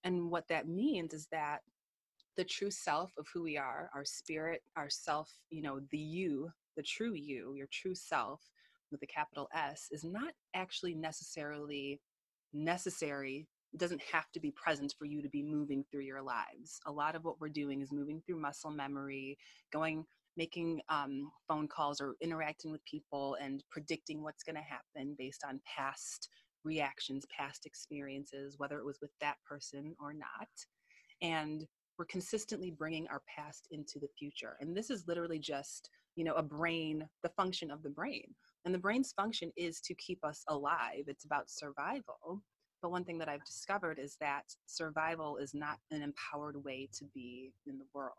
And 0.04 0.30
what 0.30 0.48
that 0.48 0.68
means 0.68 1.14
is 1.14 1.26
that 1.32 1.60
the 2.36 2.44
true 2.44 2.70
self 2.70 3.12
of 3.18 3.26
who 3.32 3.42
we 3.42 3.56
are, 3.56 3.90
our 3.94 4.04
spirit, 4.04 4.62
our 4.76 4.90
self, 4.90 5.32
you 5.50 5.62
know, 5.62 5.80
the 5.90 5.98
you, 5.98 6.50
the 6.76 6.82
true 6.82 7.14
you, 7.14 7.54
your 7.54 7.68
true 7.72 7.94
self 7.94 8.40
with 8.92 9.02
a 9.02 9.06
capital 9.06 9.48
S, 9.54 9.88
is 9.90 10.04
not 10.04 10.34
actually 10.54 10.94
necessarily 10.94 12.00
necessary. 12.52 13.46
Doesn't 13.76 14.02
have 14.12 14.30
to 14.32 14.40
be 14.40 14.52
present 14.52 14.94
for 14.98 15.06
you 15.06 15.22
to 15.22 15.28
be 15.28 15.42
moving 15.42 15.84
through 15.90 16.02
your 16.02 16.22
lives. 16.22 16.80
A 16.86 16.92
lot 16.92 17.16
of 17.16 17.24
what 17.24 17.40
we're 17.40 17.48
doing 17.48 17.80
is 17.80 17.90
moving 17.90 18.22
through 18.24 18.40
muscle 18.40 18.70
memory, 18.70 19.38
going 19.72 20.04
making 20.36 20.80
um, 20.88 21.30
phone 21.48 21.68
calls 21.68 22.00
or 22.00 22.14
interacting 22.20 22.70
with 22.70 22.84
people 22.84 23.36
and 23.40 23.64
predicting 23.70 24.22
what's 24.22 24.42
going 24.42 24.56
to 24.56 24.62
happen 24.62 25.14
based 25.18 25.42
on 25.48 25.60
past 25.66 26.28
reactions, 26.64 27.24
past 27.34 27.64
experiences, 27.64 28.56
whether 28.58 28.78
it 28.78 28.84
was 28.84 28.98
with 29.00 29.12
that 29.20 29.36
person 29.48 29.94
or 30.00 30.12
not. 30.12 30.48
And 31.22 31.66
we're 31.98 32.04
consistently 32.06 32.70
bringing 32.70 33.06
our 33.08 33.22
past 33.34 33.68
into 33.70 33.98
the 33.98 34.08
future. 34.18 34.56
And 34.60 34.76
this 34.76 34.90
is 34.90 35.08
literally 35.08 35.38
just, 35.38 35.88
you 36.14 36.24
know, 36.24 36.34
a 36.34 36.42
brain, 36.42 37.08
the 37.22 37.30
function 37.30 37.70
of 37.70 37.82
the 37.82 37.90
brain. 37.90 38.34
And 38.64 38.74
the 38.74 38.78
brain's 38.78 39.12
function 39.12 39.52
is 39.56 39.80
to 39.82 39.94
keep 39.94 40.24
us 40.24 40.42
alive, 40.48 41.04
it's 41.06 41.24
about 41.24 41.48
survival. 41.48 42.42
But 42.82 42.90
one 42.90 43.04
thing 43.04 43.18
that 43.18 43.28
I've 43.28 43.44
discovered 43.44 43.98
is 43.98 44.16
that 44.20 44.44
survival 44.66 45.38
is 45.38 45.54
not 45.54 45.78
an 45.90 46.02
empowered 46.02 46.62
way 46.62 46.88
to 46.98 47.04
be 47.14 47.52
in 47.66 47.78
the 47.78 47.86
world. 47.94 48.12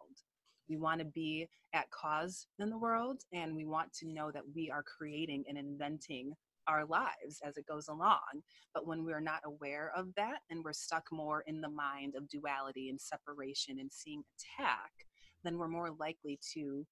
We 0.70 0.78
want 0.78 1.00
to 1.00 1.06
be 1.06 1.48
at 1.74 1.90
cause 1.92 2.48
in 2.60 2.70
the 2.70 2.78
world, 2.78 3.22
and 3.34 3.56
we 3.56 3.66
want 3.66 3.94
to 3.96 4.08
know 4.08 4.32
that 4.32 4.44
we 4.56 4.70
are 4.70 4.84
creating 4.84 5.44
and 5.48 5.58
inventing 5.58 6.34
our 6.68 6.86
lives 6.86 7.40
as 7.44 7.58
it 7.58 7.68
goes 7.68 7.88
along. 7.88 8.44
But 8.74 8.86
when 8.86 9.06
we're 9.06 9.22
not 9.22 9.42
aware 9.46 9.92
of 9.96 10.14
that 10.16 10.40
and 10.50 10.64
we're 10.64 10.74
stuck 10.74 11.06
more 11.12 11.44
in 11.48 11.62
the 11.62 11.70
mind 11.70 12.16
of 12.16 12.28
duality 12.28 12.90
and 12.90 13.00
separation 13.00 13.80
and 13.80 13.92
seeing 13.92 14.24
attack, 14.60 14.92
then 15.44 15.58
we're 15.58 15.70
more 15.70 15.92
likely 15.98 16.40
to 16.54 16.86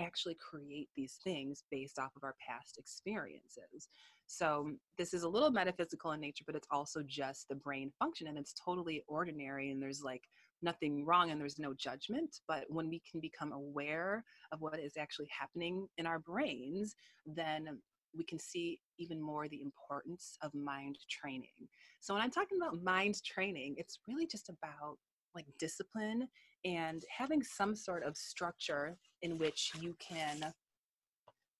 actually 0.00 0.36
create 0.36 0.88
these 0.96 1.18
things 1.24 1.64
based 1.70 1.98
off 1.98 2.12
of 2.16 2.22
our 2.22 2.34
past 2.46 2.78
experiences. 2.78 3.88
So, 4.26 4.72
this 4.96 5.14
is 5.14 5.22
a 5.22 5.28
little 5.28 5.50
metaphysical 5.50 6.12
in 6.12 6.20
nature, 6.20 6.44
but 6.46 6.54
it's 6.54 6.68
also 6.70 7.02
just 7.06 7.48
the 7.48 7.54
brain 7.54 7.90
function 7.98 8.28
and 8.28 8.38
it's 8.38 8.54
totally 8.54 9.02
ordinary. 9.08 9.70
And 9.70 9.80
there's 9.80 10.02
like 10.02 10.22
nothing 10.62 11.04
wrong 11.04 11.30
and 11.30 11.40
there's 11.40 11.58
no 11.58 11.74
judgment. 11.74 12.40
But 12.46 12.64
when 12.68 12.88
we 12.88 13.02
can 13.10 13.20
become 13.20 13.52
aware 13.52 14.24
of 14.52 14.60
what 14.60 14.78
is 14.78 14.96
actually 14.98 15.28
happening 15.38 15.88
in 15.98 16.06
our 16.06 16.18
brains, 16.18 16.94
then 17.26 17.78
we 18.16 18.24
can 18.24 18.38
see 18.38 18.80
even 18.98 19.20
more 19.20 19.48
the 19.48 19.62
importance 19.62 20.36
of 20.42 20.54
mind 20.54 20.98
training. 21.10 21.68
So, 22.00 22.14
when 22.14 22.22
I'm 22.22 22.30
talking 22.30 22.58
about 22.60 22.82
mind 22.82 23.22
training, 23.22 23.74
it's 23.76 23.98
really 24.08 24.26
just 24.26 24.48
about 24.48 24.96
like 25.34 25.46
discipline 25.58 26.26
and 26.64 27.04
having 27.16 27.42
some 27.42 27.76
sort 27.76 28.02
of 28.02 28.16
structure 28.16 28.96
in 29.22 29.38
which 29.38 29.72
you 29.80 29.94
can 29.98 30.52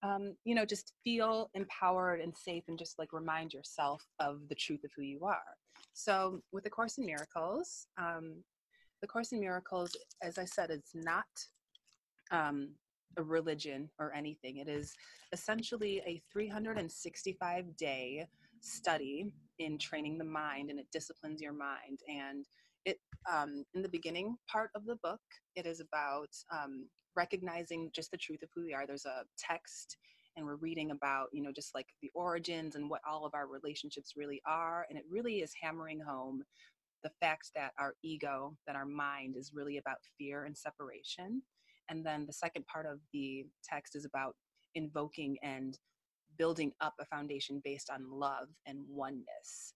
um, 0.03 0.35
you 0.45 0.55
know 0.55 0.65
just 0.65 0.93
feel 1.05 1.51
empowered 1.55 2.21
and 2.21 2.37
safe 2.37 2.65
and 2.69 2.79
just 2.79 2.99
like 2.99 3.13
remind 3.13 3.53
yourself 3.53 4.05
of 4.21 4.41
the 4.49 4.55
truth 4.55 4.85
of 4.85 4.91
who 4.97 5.03
you 5.03 5.25
are 5.25 5.57
so 5.93 6.41
with 6.53 6.65
the 6.65 6.71
course 6.71 6.99
in 6.99 7.07
miracles 7.07 7.87
um, 7.99 8.37
the 9.01 9.07
course 9.07 9.33
in 9.33 9.41
miracles 9.41 9.97
as 10.23 10.39
i 10.39 10.45
said 10.45 10.71
it's 10.71 10.95
not 10.95 11.27
um, 12.31 12.71
a 13.17 13.23
religion 13.23 13.89
or 13.99 14.13
anything. 14.15 14.59
It 14.59 14.69
is 14.69 14.95
essentially 15.33 16.03
a 16.07 16.23
365 16.33 17.77
day 17.77 18.27
study 18.61 19.33
in 19.59 19.79
training 19.79 20.19
the 20.19 20.25
mind 20.25 20.71
and 20.71 20.79
it 20.79 20.87
disciplines 20.93 21.41
your 21.41 21.53
mind. 21.53 22.01
And 22.09 22.45
it 22.85 22.99
um, 23.31 23.65
in 23.75 23.83
the 23.83 23.89
beginning 23.89 24.37
part 24.51 24.71
of 24.75 24.85
the 24.87 24.97
book 25.03 25.21
it 25.57 25.67
is 25.67 25.81
about 25.81 26.29
um, 26.53 26.87
recognizing 27.17 27.91
just 27.95 28.11
the 28.11 28.17
truth 28.17 28.43
of 28.43 28.49
who 28.55 28.65
we 28.65 28.75
are. 28.75 28.87
There's 28.87 29.07
a 29.07 29.25
text 29.39 29.97
and 30.37 30.47
we're 30.47 30.57
reading 30.57 30.93
about 30.93 31.27
you 31.33 31.43
know 31.43 31.51
just 31.53 31.75
like 31.75 31.87
the 32.01 32.11
origins 32.15 32.77
and 32.77 32.89
what 32.89 33.01
all 33.09 33.27
of 33.27 33.35
our 33.35 33.49
relationships 33.49 34.13
really 34.17 34.41
are 34.47 34.87
and 34.89 34.97
it 34.97 35.05
really 35.11 35.39
is 35.39 35.53
hammering 35.61 35.99
home 35.99 36.45
the 37.03 37.11
fact 37.21 37.51
that 37.55 37.73
our 37.79 37.95
ego 38.03 38.57
that 38.67 38.77
our 38.77 38.87
mind 38.87 39.37
is 39.37 39.53
really 39.55 39.79
about 39.79 39.99
fear 40.19 40.45
and 40.45 40.57
separation. 40.57 41.43
And 41.89 42.05
then 42.05 42.27
the 42.27 42.33
second 42.33 42.67
part 42.67 42.87
of 42.87 42.99
the 43.13 43.47
text 43.65 43.97
is 43.97 44.05
about 44.05 44.35
invoking 44.75 45.37
and 45.43 45.79
building 46.37 46.73
up 46.81 46.95
a 47.01 47.07
foundation 47.07 47.61
based 47.65 47.91
on 47.91 48.11
love 48.11 48.49
and 48.67 48.79
oneness. 48.89 49.75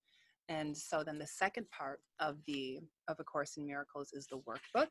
And 0.48 0.76
so 0.76 1.02
then 1.02 1.18
the 1.18 1.26
second 1.26 1.66
part 1.70 2.00
of 2.20 2.36
the 2.46 2.80
of 3.08 3.16
a 3.18 3.24
course 3.24 3.56
in 3.56 3.66
miracles 3.66 4.10
is 4.12 4.26
the 4.26 4.40
workbook. 4.40 4.88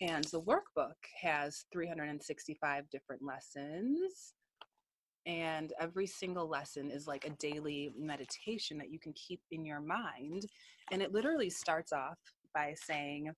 And 0.00 0.24
the 0.24 0.42
workbook 0.42 0.94
has 1.20 1.64
365 1.72 2.88
different 2.90 3.22
lessons. 3.22 4.34
And 5.26 5.72
every 5.80 6.06
single 6.06 6.48
lesson 6.48 6.90
is 6.90 7.06
like 7.06 7.26
a 7.26 7.30
daily 7.30 7.90
meditation 7.98 8.78
that 8.78 8.90
you 8.90 8.98
can 8.98 9.12
keep 9.14 9.40
in 9.50 9.64
your 9.64 9.80
mind 9.80 10.46
and 10.92 11.02
it 11.02 11.12
literally 11.12 11.50
starts 11.50 11.92
off 11.92 12.18
by 12.54 12.74
saying 12.74 13.30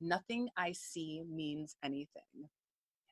nothing 0.00 0.48
i 0.56 0.72
see 0.72 1.22
means 1.28 1.76
anything 1.84 2.48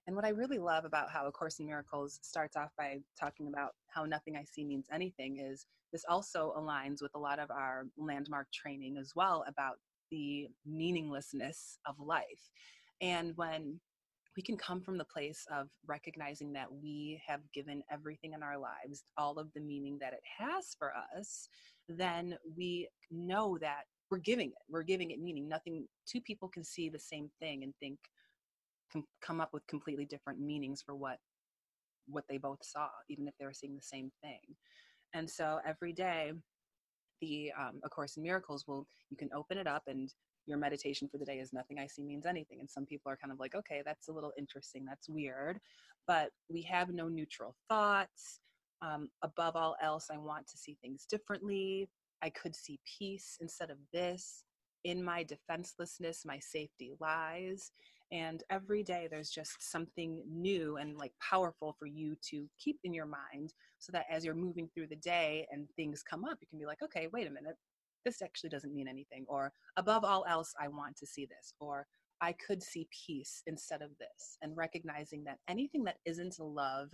and 0.06 0.16
what 0.16 0.24
I 0.24 0.30
really 0.30 0.58
love 0.58 0.84
about 0.84 1.10
how 1.10 1.26
A 1.26 1.32
Course 1.32 1.60
in 1.60 1.66
Miracles 1.66 2.18
starts 2.22 2.56
off 2.56 2.70
by 2.76 2.98
talking 3.18 3.46
about 3.46 3.74
how 3.86 4.04
nothing 4.04 4.36
I 4.36 4.44
see 4.44 4.64
means 4.64 4.86
anything 4.92 5.38
is 5.38 5.66
this 5.92 6.04
also 6.08 6.54
aligns 6.58 7.02
with 7.02 7.12
a 7.14 7.18
lot 7.18 7.38
of 7.38 7.50
our 7.50 7.86
landmark 7.96 8.48
training 8.52 8.96
as 8.96 9.12
well 9.14 9.44
about 9.46 9.76
the 10.10 10.48
meaninglessness 10.66 11.78
of 11.86 12.00
life. 12.00 12.50
And 13.00 13.36
when 13.36 13.80
we 14.36 14.42
can 14.42 14.56
come 14.56 14.80
from 14.80 14.96
the 14.96 15.04
place 15.04 15.44
of 15.52 15.68
recognizing 15.86 16.52
that 16.52 16.72
we 16.72 17.20
have 17.26 17.40
given 17.52 17.82
everything 17.90 18.32
in 18.32 18.42
our 18.42 18.58
lives 18.58 19.04
all 19.18 19.38
of 19.38 19.52
the 19.54 19.60
meaning 19.60 19.98
that 20.00 20.12
it 20.12 20.22
has 20.38 20.74
for 20.78 20.92
us 21.16 21.48
then 21.88 22.36
we 22.56 22.88
know 23.10 23.58
that 23.60 23.82
we're 24.12 24.18
giving 24.18 24.48
it. 24.48 24.62
We're 24.68 24.82
giving 24.82 25.10
it 25.10 25.20
meaning. 25.20 25.48
Nothing 25.48 25.86
two 26.06 26.20
people 26.20 26.46
can 26.46 26.62
see 26.62 26.90
the 26.90 26.98
same 26.98 27.30
thing 27.40 27.62
and 27.62 27.72
think 27.80 27.98
can 28.92 29.04
come 29.22 29.40
up 29.40 29.54
with 29.54 29.66
completely 29.66 30.04
different 30.04 30.38
meanings 30.38 30.82
for 30.84 30.94
what 30.94 31.16
what 32.08 32.24
they 32.28 32.36
both 32.36 32.58
saw 32.62 32.88
even 33.08 33.26
if 33.26 33.34
they 33.38 33.46
were 33.46 33.54
seeing 33.54 33.74
the 33.74 33.82
same 33.82 34.12
thing. 34.22 34.40
And 35.14 35.28
so 35.28 35.60
every 35.66 35.94
day 35.94 36.32
the 37.22 37.52
um, 37.58 37.80
a 37.84 37.88
course 37.88 38.18
in 38.18 38.22
miracles 38.22 38.64
will 38.68 38.86
you 39.08 39.16
can 39.16 39.30
open 39.34 39.56
it 39.56 39.66
up 39.66 39.84
and 39.86 40.12
your 40.46 40.58
meditation 40.58 41.08
for 41.08 41.18
the 41.18 41.24
day 41.24 41.38
is 41.38 41.52
nothing 41.52 41.78
I 41.78 41.86
see 41.86 42.02
means 42.02 42.26
anything. 42.26 42.60
And 42.60 42.70
some 42.70 42.86
people 42.86 43.10
are 43.10 43.16
kind 43.16 43.32
of 43.32 43.38
like, 43.38 43.54
okay, 43.54 43.82
that's 43.84 44.08
a 44.08 44.12
little 44.12 44.32
interesting. 44.38 44.84
That's 44.84 45.08
weird. 45.08 45.58
But 46.06 46.30
we 46.48 46.62
have 46.62 46.90
no 46.90 47.08
neutral 47.08 47.54
thoughts. 47.68 48.40
Um, 48.80 49.08
above 49.22 49.54
all 49.54 49.76
else, 49.80 50.08
I 50.12 50.18
want 50.18 50.48
to 50.48 50.58
see 50.58 50.76
things 50.82 51.06
differently. 51.08 51.88
I 52.22 52.30
could 52.30 52.56
see 52.56 52.80
peace 52.98 53.38
instead 53.40 53.70
of 53.70 53.78
this. 53.92 54.44
In 54.84 55.02
my 55.02 55.22
defenselessness, 55.22 56.24
my 56.24 56.40
safety 56.40 56.92
lies. 56.98 57.70
And 58.10 58.42
every 58.50 58.82
day 58.82 59.08
there's 59.10 59.30
just 59.30 59.70
something 59.70 60.22
new 60.28 60.76
and 60.76 60.98
like 60.98 61.12
powerful 61.20 61.74
for 61.78 61.86
you 61.86 62.16
to 62.30 62.46
keep 62.58 62.78
in 62.84 62.92
your 62.92 63.06
mind 63.06 63.54
so 63.78 63.90
that 63.92 64.06
as 64.10 64.24
you're 64.24 64.34
moving 64.34 64.68
through 64.74 64.88
the 64.88 64.96
day 64.96 65.46
and 65.50 65.66
things 65.76 66.02
come 66.02 66.24
up, 66.24 66.36
you 66.40 66.46
can 66.48 66.58
be 66.58 66.66
like, 66.66 66.82
okay, 66.82 67.08
wait 67.12 67.26
a 67.26 67.30
minute, 67.30 67.56
this 68.04 68.22
actually 68.22 68.50
doesn't 68.50 68.74
mean 68.74 68.88
anything 68.88 69.24
or 69.28 69.52
above 69.76 70.04
all 70.04 70.24
else 70.28 70.52
i 70.60 70.68
want 70.68 70.96
to 70.96 71.06
see 71.06 71.26
this 71.26 71.54
or 71.60 71.86
i 72.20 72.32
could 72.32 72.62
see 72.62 72.88
peace 73.06 73.42
instead 73.46 73.82
of 73.82 73.90
this 73.98 74.36
and 74.42 74.56
recognizing 74.56 75.24
that 75.24 75.38
anything 75.48 75.84
that 75.84 75.98
isn't 76.04 76.38
love 76.38 76.90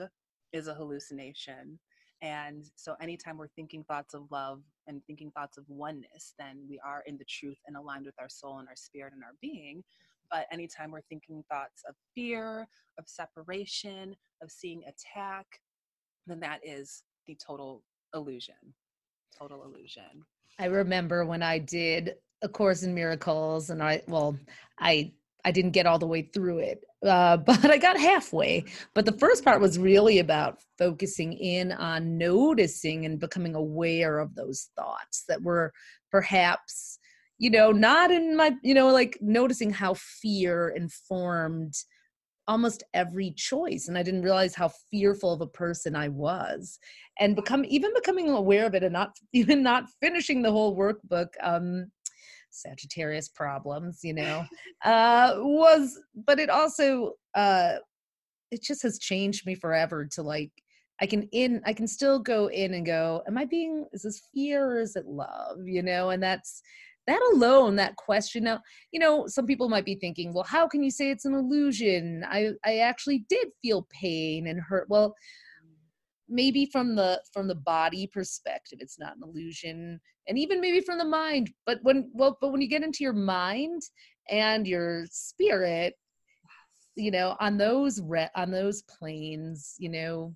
is 0.53 0.66
a 0.68 0.75
hallucination. 0.75 1.79
And 2.21 2.64
so 2.75 2.97
anytime 3.01 3.38
we're 3.38 3.49
thinking 3.49 3.85
thoughts 3.85 4.14
of 4.14 4.25
love 4.31 4.62
and 4.87 5.03
thinking 5.07 5.31
thoughts 5.31 5.57
of 5.57 5.64
oneness 5.68 6.35
then 6.38 6.64
we 6.68 6.81
are 6.85 7.03
in 7.07 7.16
the 7.16 7.25
truth 7.25 7.59
and 7.66 7.77
aligned 7.77 8.07
with 8.07 8.16
our 8.18 8.29
soul 8.29 8.59
and 8.59 8.68
our 8.68 8.77
spirit 8.77 9.12
and 9.12 9.23
our 9.23 9.35
being. 9.40 9.85
But 10.31 10.47
anytime 10.53 10.90
we're 10.90 11.01
thinking 11.03 11.44
thoughts 11.49 11.83
of 11.88 11.94
fear 12.14 12.66
of 12.99 13.05
separation 13.07 14.16
of 14.42 14.51
seeing 14.51 14.83
attack 14.85 15.47
then 16.27 16.40
that 16.40 16.61
is 16.62 17.05
the 17.27 17.37
total 17.37 17.83
illusion 18.14 18.55
total 19.38 19.64
illusion 19.64 20.25
I 20.58 20.66
remember 20.66 21.24
when 21.24 21.42
I 21.42 21.58
did 21.58 22.14
A 22.42 22.48
Course 22.48 22.82
in 22.82 22.94
Miracles, 22.94 23.70
and 23.70 23.82
I, 23.82 24.02
well, 24.08 24.38
I, 24.78 25.12
I 25.44 25.50
didn't 25.50 25.70
get 25.70 25.87
all 25.87 25.98
the 25.98 26.06
way 26.06 26.22
through 26.22 26.58
it, 26.58 26.84
uh, 27.06 27.37
but 27.46 27.70
I 27.70 27.78
got 27.78 27.98
halfway. 27.98 28.64
But 28.94 29.04
the 29.04 29.18
first 29.18 29.44
part 29.44 29.61
was 29.61 29.78
really 29.78 30.18
about 30.18 30.58
focusing 30.78 31.32
in 31.32 31.72
on 31.72 32.18
noticing 32.18 33.04
and 33.06 33.20
becoming 33.20 33.54
aware 33.54 34.18
of 34.18 34.34
those 34.34 34.70
thoughts 34.76 35.24
that 35.28 35.42
were 35.42 35.72
perhaps, 36.11 36.98
you 37.38 37.50
know, 37.50 37.70
not 37.70 38.11
in 38.11 38.37
my, 38.37 38.52
you 38.62 38.74
know, 38.74 38.88
like 38.88 39.18
noticing 39.20 39.70
how 39.70 39.94
fear 39.94 40.70
informed 40.70 41.74
almost 42.48 42.82
every 42.94 43.30
choice 43.32 43.88
and 43.88 43.96
i 43.96 44.02
didn't 44.02 44.22
realize 44.22 44.54
how 44.54 44.70
fearful 44.90 45.32
of 45.32 45.40
a 45.40 45.46
person 45.46 45.94
i 45.94 46.08
was 46.08 46.78
and 47.20 47.37
become 47.37 47.64
even 47.66 47.92
becoming 47.94 48.30
aware 48.30 48.66
of 48.66 48.74
it 48.74 48.82
and 48.82 48.92
not 48.92 49.11
even 49.32 49.62
not 49.62 49.84
finishing 50.00 50.42
the 50.42 50.50
whole 50.50 50.76
workbook 50.76 51.28
um 51.42 51.87
sagittarius 52.50 53.28
problems 53.28 54.00
you 54.02 54.14
know 54.14 54.44
uh 54.84 55.34
was 55.37 56.00
but 56.26 56.40
it 56.40 56.50
also 56.50 57.12
uh 57.34 57.74
it 58.50 58.62
just 58.62 58.82
has 58.82 58.98
changed 58.98 59.46
me 59.46 59.54
forever 59.54 60.06
to 60.06 60.22
like 60.22 60.50
I 61.00 61.06
can 61.06 61.28
in 61.30 61.62
I 61.64 61.72
can 61.72 61.87
still 61.87 62.18
go 62.18 62.48
in 62.48 62.74
and 62.74 62.84
go, 62.84 63.22
am 63.28 63.38
I 63.38 63.44
being 63.44 63.87
is 63.92 64.02
this 64.02 64.22
fear 64.34 64.66
or 64.66 64.80
is 64.80 64.96
it 64.96 65.06
love? 65.06 65.58
You 65.64 65.82
know, 65.82 66.11
and 66.11 66.22
that's 66.22 66.61
that 67.09 67.23
alone 67.33 67.75
that 67.77 67.97
question 67.97 68.44
now 68.44 68.61
you 68.92 69.01
know 69.01 69.27
some 69.27 69.47
people 69.47 69.68
might 69.68 69.85
be 69.85 69.94
thinking 69.94 70.33
well 70.33 70.44
how 70.44 70.68
can 70.68 70.83
you 70.83 70.90
say 70.90 71.11
it's 71.11 71.25
an 71.25 71.35
illusion? 71.35 72.25
I 72.29 72.51
i 72.64 72.79
actually 72.79 73.25
did 73.29 73.49
feel 73.62 73.88
pain 73.90 74.47
and 74.47 74.61
hurt. 74.61 74.87
Well 74.88 75.14
maybe 76.29 76.66
from 76.66 76.94
the 76.94 77.21
from 77.33 77.49
the 77.49 77.55
body 77.55 78.07
perspective 78.07 78.79
it's 78.83 78.99
not 78.99 79.16
an 79.16 79.23
illusion 79.23 79.99
and 80.27 80.38
even 80.38 80.61
maybe 80.61 80.81
from 80.83 80.99
the 80.99 81.05
mind 81.05 81.51
but 81.64 81.79
when 81.83 82.11
well 82.12 82.37
but 82.40 82.53
when 82.53 82.61
you 82.61 82.68
get 82.68 82.83
into 82.83 83.03
your 83.03 83.14
mind 83.14 83.81
and 84.31 84.66
your 84.66 85.07
spirit 85.11 85.94
you 86.97 87.11
know 87.11 87.35
on 87.40 87.57
those 87.57 88.03
re- 88.03 88.29
on 88.37 88.51
those 88.51 88.83
planes 88.83 89.75
you 89.79 89.88
know 89.88 90.35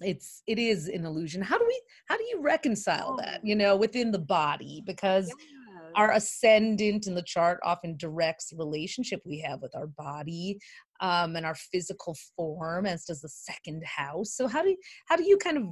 it's 0.00 0.42
it 0.46 0.58
is 0.58 0.88
an 0.88 1.04
illusion. 1.04 1.42
How 1.42 1.58
do 1.58 1.64
we 1.66 1.80
how 2.06 2.16
do 2.16 2.24
you 2.24 2.40
reconcile 2.40 3.14
that 3.18 3.40
oh. 3.42 3.46
you 3.46 3.54
know 3.54 3.76
within 3.76 4.10
the 4.10 4.18
body? 4.18 4.82
Because 4.86 5.28
yeah 5.28 5.61
our 5.96 6.12
ascendant 6.12 7.06
in 7.06 7.14
the 7.14 7.22
chart 7.22 7.60
often 7.64 7.96
directs 7.96 8.52
relationship 8.56 9.20
we 9.24 9.40
have 9.40 9.60
with 9.60 9.74
our 9.74 9.86
body 9.86 10.58
um, 11.00 11.36
and 11.36 11.46
our 11.46 11.54
physical 11.54 12.16
form 12.36 12.86
as 12.86 13.04
does 13.04 13.20
the 13.20 13.28
second 13.28 13.82
house. 13.84 14.34
So 14.34 14.46
how 14.46 14.62
do 14.62 14.70
you, 14.70 14.76
how 15.06 15.16
do 15.16 15.24
you 15.24 15.36
kind 15.36 15.56
of 15.56 15.64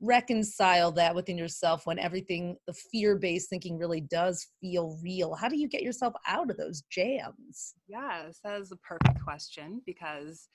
reconcile 0.00 0.92
that 0.92 1.14
within 1.14 1.38
yourself 1.38 1.86
when 1.86 1.98
everything 1.98 2.56
the 2.66 2.74
fear-based 2.92 3.48
thinking 3.48 3.78
really 3.78 4.00
does 4.00 4.46
feel 4.60 4.98
real? 5.02 5.34
How 5.34 5.48
do 5.48 5.58
you 5.58 5.68
get 5.68 5.82
yourself 5.82 6.14
out 6.26 6.50
of 6.50 6.56
those 6.56 6.82
jams? 6.90 7.74
Yes 7.88 8.40
that 8.44 8.60
is 8.60 8.72
a 8.72 8.76
perfect 8.76 9.22
question 9.24 9.80
because 9.86 10.48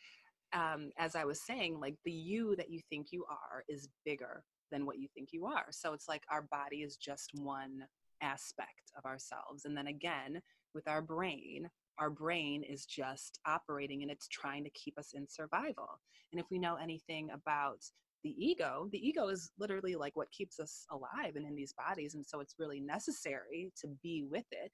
um, 0.53 0.91
as 0.97 1.15
i 1.15 1.23
was 1.23 1.45
saying 1.45 1.79
like 1.79 1.95
the 2.03 2.11
you 2.11 2.57
that 2.57 2.69
you 2.69 2.81
think 2.89 3.07
you 3.11 3.23
are 3.29 3.63
is 3.69 3.87
bigger 4.05 4.43
than 4.71 4.85
what 4.85 4.97
you 4.97 5.07
think 5.13 5.29
you 5.31 5.45
are. 5.45 5.65
So 5.69 5.93
it's 5.93 6.07
like 6.07 6.23
our 6.31 6.43
body 6.43 6.77
is 6.77 6.95
just 6.95 7.31
one 7.35 7.83
aspect 8.21 8.91
of 8.97 9.05
ourselves. 9.05 9.65
And 9.65 9.75
then 9.75 9.87
again, 9.87 10.41
with 10.73 10.87
our 10.87 11.01
brain, 11.01 11.69
our 11.99 12.09
brain 12.09 12.63
is 12.63 12.85
just 12.85 13.39
operating 13.45 14.01
and 14.01 14.11
it's 14.11 14.27
trying 14.27 14.63
to 14.63 14.69
keep 14.71 14.97
us 14.97 15.13
in 15.13 15.27
survival. 15.27 15.99
And 16.31 16.39
if 16.39 16.47
we 16.49 16.59
know 16.59 16.75
anything 16.75 17.29
about 17.31 17.83
the 18.23 18.33
ego, 18.37 18.87
the 18.91 19.05
ego 19.05 19.27
is 19.27 19.51
literally 19.59 19.95
like 19.95 20.15
what 20.15 20.31
keeps 20.31 20.59
us 20.59 20.85
alive 20.91 21.35
and 21.35 21.45
in 21.45 21.55
these 21.55 21.73
bodies. 21.73 22.15
And 22.15 22.25
so 22.25 22.39
it's 22.39 22.55
really 22.59 22.79
necessary 22.79 23.71
to 23.81 23.87
be 24.01 24.23
with 24.29 24.45
it. 24.51 24.73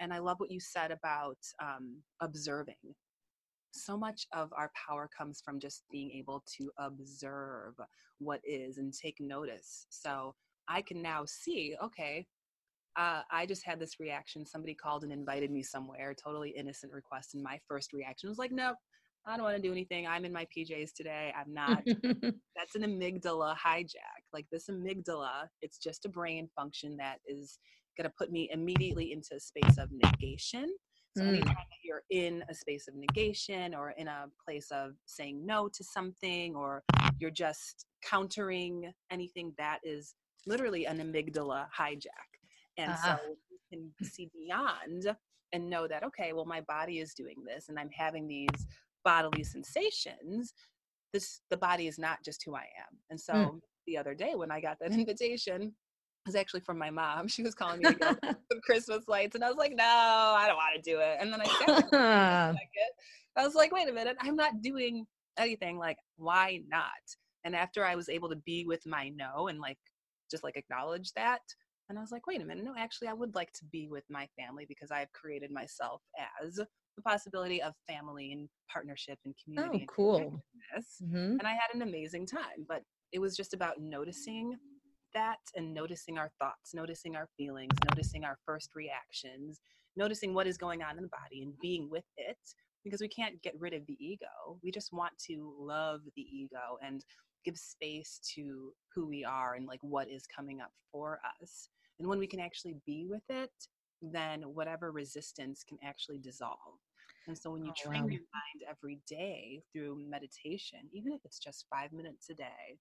And 0.00 0.12
I 0.12 0.18
love 0.18 0.40
what 0.40 0.50
you 0.50 0.60
said 0.60 0.90
about 0.90 1.38
um, 1.60 1.98
observing. 2.20 2.94
So 3.72 3.96
much 3.96 4.26
of 4.32 4.52
our 4.56 4.70
power 4.86 5.08
comes 5.16 5.42
from 5.44 5.58
just 5.58 5.82
being 5.90 6.10
able 6.12 6.44
to 6.56 6.70
observe 6.78 7.74
what 8.18 8.40
is 8.44 8.78
and 8.78 8.92
take 8.92 9.16
notice. 9.20 9.86
So 9.90 10.34
I 10.68 10.80
can 10.82 11.02
now 11.02 11.24
see, 11.26 11.74
okay, 11.82 12.26
uh, 12.96 13.22
I 13.30 13.46
just 13.46 13.64
had 13.64 13.80
this 13.80 13.98
reaction. 13.98 14.46
Somebody 14.46 14.74
called 14.74 15.04
and 15.04 15.12
invited 15.12 15.50
me 15.50 15.62
somewhere, 15.62 16.14
totally 16.14 16.50
innocent 16.50 16.92
request. 16.92 17.34
And 17.34 17.42
my 17.42 17.58
first 17.68 17.92
reaction 17.92 18.28
was 18.28 18.38
like, 18.38 18.52
nope, 18.52 18.76
I 19.26 19.36
don't 19.36 19.44
want 19.44 19.56
to 19.56 19.62
do 19.62 19.72
anything. 19.72 20.06
I'm 20.06 20.24
in 20.24 20.32
my 20.32 20.46
PJs 20.56 20.92
today. 20.94 21.32
I'm 21.36 21.52
not. 21.52 21.82
That's 22.56 22.74
an 22.74 22.82
amygdala 22.82 23.56
hijack. 23.56 24.22
Like 24.32 24.46
this 24.52 24.68
amygdala, 24.68 25.46
it's 25.62 25.78
just 25.78 26.04
a 26.04 26.08
brain 26.08 26.48
function 26.54 26.96
that 26.98 27.18
is 27.26 27.58
going 27.96 28.08
to 28.08 28.14
put 28.18 28.30
me 28.30 28.50
immediately 28.52 29.12
into 29.12 29.34
a 29.34 29.40
space 29.40 29.78
of 29.78 29.88
negation. 29.90 30.74
So 31.16 31.22
mm. 31.22 31.28
anytime 31.28 31.54
that 31.54 31.82
you're 31.84 32.02
in 32.10 32.44
a 32.50 32.54
space 32.54 32.86
of 32.88 32.94
negation 32.96 33.74
or 33.74 33.90
in 33.96 34.08
a 34.08 34.26
place 34.44 34.68
of 34.70 34.92
saying 35.06 35.46
no 35.46 35.68
to 35.72 35.84
something 35.84 36.54
or 36.54 36.82
you're 37.18 37.30
just 37.30 37.86
countering 38.04 38.92
anything, 39.10 39.54
that 39.58 39.78
is 39.84 40.14
literally 40.46 40.86
an 40.86 40.98
amygdala 40.98 41.66
hijack. 41.78 42.33
And 42.76 42.90
uh-huh. 42.90 43.16
so 43.16 43.36
you 43.50 43.58
can 43.70 44.08
see 44.08 44.30
beyond 44.34 45.14
and 45.52 45.70
know 45.70 45.86
that, 45.86 46.02
okay, 46.04 46.32
well, 46.32 46.44
my 46.44 46.60
body 46.62 46.98
is 46.98 47.14
doing 47.14 47.36
this 47.46 47.68
and 47.68 47.78
I'm 47.78 47.90
having 47.90 48.26
these 48.26 48.48
bodily 49.04 49.44
sensations. 49.44 50.52
This 51.12 51.40
the 51.50 51.56
body 51.56 51.86
is 51.86 51.98
not 51.98 52.24
just 52.24 52.42
who 52.44 52.56
I 52.56 52.66
am. 52.78 52.98
And 53.10 53.20
so 53.20 53.32
mm. 53.32 53.60
the 53.86 53.96
other 53.96 54.14
day 54.14 54.34
when 54.34 54.50
I 54.50 54.60
got 54.60 54.78
that 54.80 54.92
invitation, 54.92 55.62
it 55.62 56.28
was 56.28 56.34
actually 56.34 56.60
from 56.60 56.78
my 56.78 56.90
mom. 56.90 57.28
She 57.28 57.42
was 57.42 57.54
calling 57.54 57.78
me 57.78 57.84
to 57.84 57.94
go 57.94 58.16
some 58.24 58.60
Christmas 58.64 59.06
lights, 59.06 59.34
and 59.34 59.44
I 59.44 59.48
was 59.48 59.58
like, 59.58 59.72
"No, 59.76 59.84
I 59.84 60.46
don't 60.48 60.56
want 60.56 60.74
to 60.74 60.90
do 60.90 60.98
it." 60.98 61.18
And 61.20 61.32
then 61.32 61.40
I 61.44 62.54
I 63.36 63.44
was 63.44 63.54
like, 63.54 63.72
"Wait 63.72 63.88
a 63.88 63.92
minute, 63.92 64.16
I'm 64.20 64.36
not 64.36 64.62
doing 64.62 65.06
anything. 65.38 65.78
Like, 65.78 65.98
why 66.16 66.62
not?" 66.68 66.88
And 67.44 67.54
after 67.54 67.84
I 67.84 67.94
was 67.94 68.08
able 68.08 68.30
to 68.30 68.36
be 68.36 68.64
with 68.66 68.86
my 68.86 69.10
no 69.10 69.48
and 69.48 69.60
like 69.60 69.78
just 70.30 70.42
like 70.42 70.56
acknowledge 70.56 71.12
that, 71.12 71.42
and 71.88 71.98
I 71.98 72.00
was 72.00 72.10
like, 72.10 72.26
wait 72.26 72.40
a 72.40 72.44
minute, 72.44 72.64
no, 72.64 72.74
actually, 72.76 73.08
I 73.08 73.12
would 73.12 73.34
like 73.34 73.52
to 73.52 73.64
be 73.66 73.88
with 73.88 74.04
my 74.08 74.28
family 74.38 74.64
because 74.68 74.90
I've 74.90 75.12
created 75.12 75.50
myself 75.50 76.02
as 76.42 76.54
the 76.54 77.02
possibility 77.02 77.62
of 77.62 77.74
family 77.86 78.32
and 78.32 78.48
partnership 78.72 79.18
and 79.24 79.34
community. 79.42 79.86
Oh, 79.88 79.92
cool. 79.94 80.42
Mm-hmm. 81.02 81.16
And 81.38 81.42
I 81.42 81.52
had 81.52 81.74
an 81.74 81.82
amazing 81.82 82.26
time, 82.26 82.66
but 82.68 82.82
it 83.12 83.18
was 83.18 83.36
just 83.36 83.54
about 83.54 83.80
noticing 83.80 84.56
that 85.12 85.38
and 85.54 85.72
noticing 85.72 86.18
our 86.18 86.30
thoughts, 86.40 86.74
noticing 86.74 87.16
our 87.16 87.28
feelings, 87.36 87.74
noticing 87.88 88.24
our 88.24 88.38
first 88.44 88.70
reactions, 88.74 89.60
noticing 89.96 90.34
what 90.34 90.46
is 90.46 90.58
going 90.58 90.82
on 90.82 90.96
in 90.96 91.02
the 91.02 91.08
body 91.08 91.42
and 91.42 91.54
being 91.60 91.88
with 91.90 92.04
it 92.16 92.38
because 92.84 93.00
we 93.00 93.08
can't 93.08 93.40
get 93.42 93.54
rid 93.58 93.72
of 93.72 93.86
the 93.86 93.96
ego. 93.98 94.58
We 94.62 94.70
just 94.70 94.92
want 94.92 95.12
to 95.28 95.54
love 95.58 96.00
the 96.16 96.22
ego 96.22 96.78
and 96.84 97.04
give 97.44 97.58
space 97.58 98.20
to 98.34 98.72
who 98.94 99.06
we 99.06 99.24
are 99.24 99.54
and 99.54 99.66
like 99.66 99.80
what 99.82 100.08
is 100.08 100.26
coming 100.26 100.60
up 100.60 100.72
for 100.90 101.20
us. 101.40 101.68
And 101.98 102.08
when 102.08 102.18
we 102.18 102.26
can 102.26 102.40
actually 102.40 102.76
be 102.86 103.06
with 103.08 103.22
it, 103.28 103.52
then 104.02 104.42
whatever 104.42 104.92
resistance 104.92 105.64
can 105.66 105.78
actually 105.82 106.18
dissolve. 106.18 106.78
And 107.26 107.36
so 107.36 107.50
when 107.50 107.64
you 107.64 107.70
oh, 107.70 107.88
train 107.88 108.02
wow. 108.02 108.08
your 108.08 108.20
mind 108.20 108.68
every 108.68 109.00
day 109.08 109.62
through 109.72 109.98
meditation, 110.08 110.80
even 110.92 111.12
if 111.12 111.20
it's 111.24 111.38
just 111.38 111.66
five 111.70 111.92
minutes 111.92 112.28
a 112.30 112.34
day, 112.34 112.78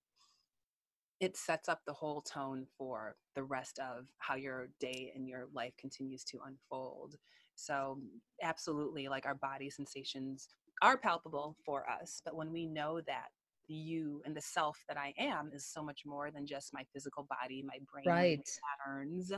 it 1.20 1.38
sets 1.38 1.70
up 1.70 1.80
the 1.86 1.94
whole 1.94 2.22
tone 2.22 2.66
for 2.78 3.16
the 3.36 3.44
rest 3.44 3.80
of 3.80 4.08
how 4.18 4.36
your 4.36 4.68
day 4.80 5.14
and 5.16 5.28
your 5.28 5.48
life 5.54 5.74
continues 5.80 6.24
to 6.26 6.40
unfold. 6.46 7.16
So, 7.56 8.00
absolutely, 8.42 9.08
like 9.08 9.26
our 9.26 9.36
body 9.36 9.70
sensations 9.70 10.50
are 10.82 10.98
palpable 10.98 11.56
for 11.66 11.90
us, 11.90 12.22
but 12.26 12.36
when 12.36 12.52
we 12.52 12.66
know 12.66 13.00
that 13.08 13.30
you 13.68 14.22
and 14.26 14.36
the 14.36 14.42
self 14.42 14.78
that 14.88 14.98
I 14.98 15.14
am 15.18 15.52
is 15.54 15.66
so 15.66 15.84
much 15.84 16.02
more 16.06 16.32
than 16.32 16.46
just 16.46 16.74
my 16.74 16.84
physical 16.94 17.28
body, 17.30 17.64
my 17.66 17.78
brain, 17.92 18.06
right. 18.06 18.38
my 18.38 18.44
patterns, 18.86 19.32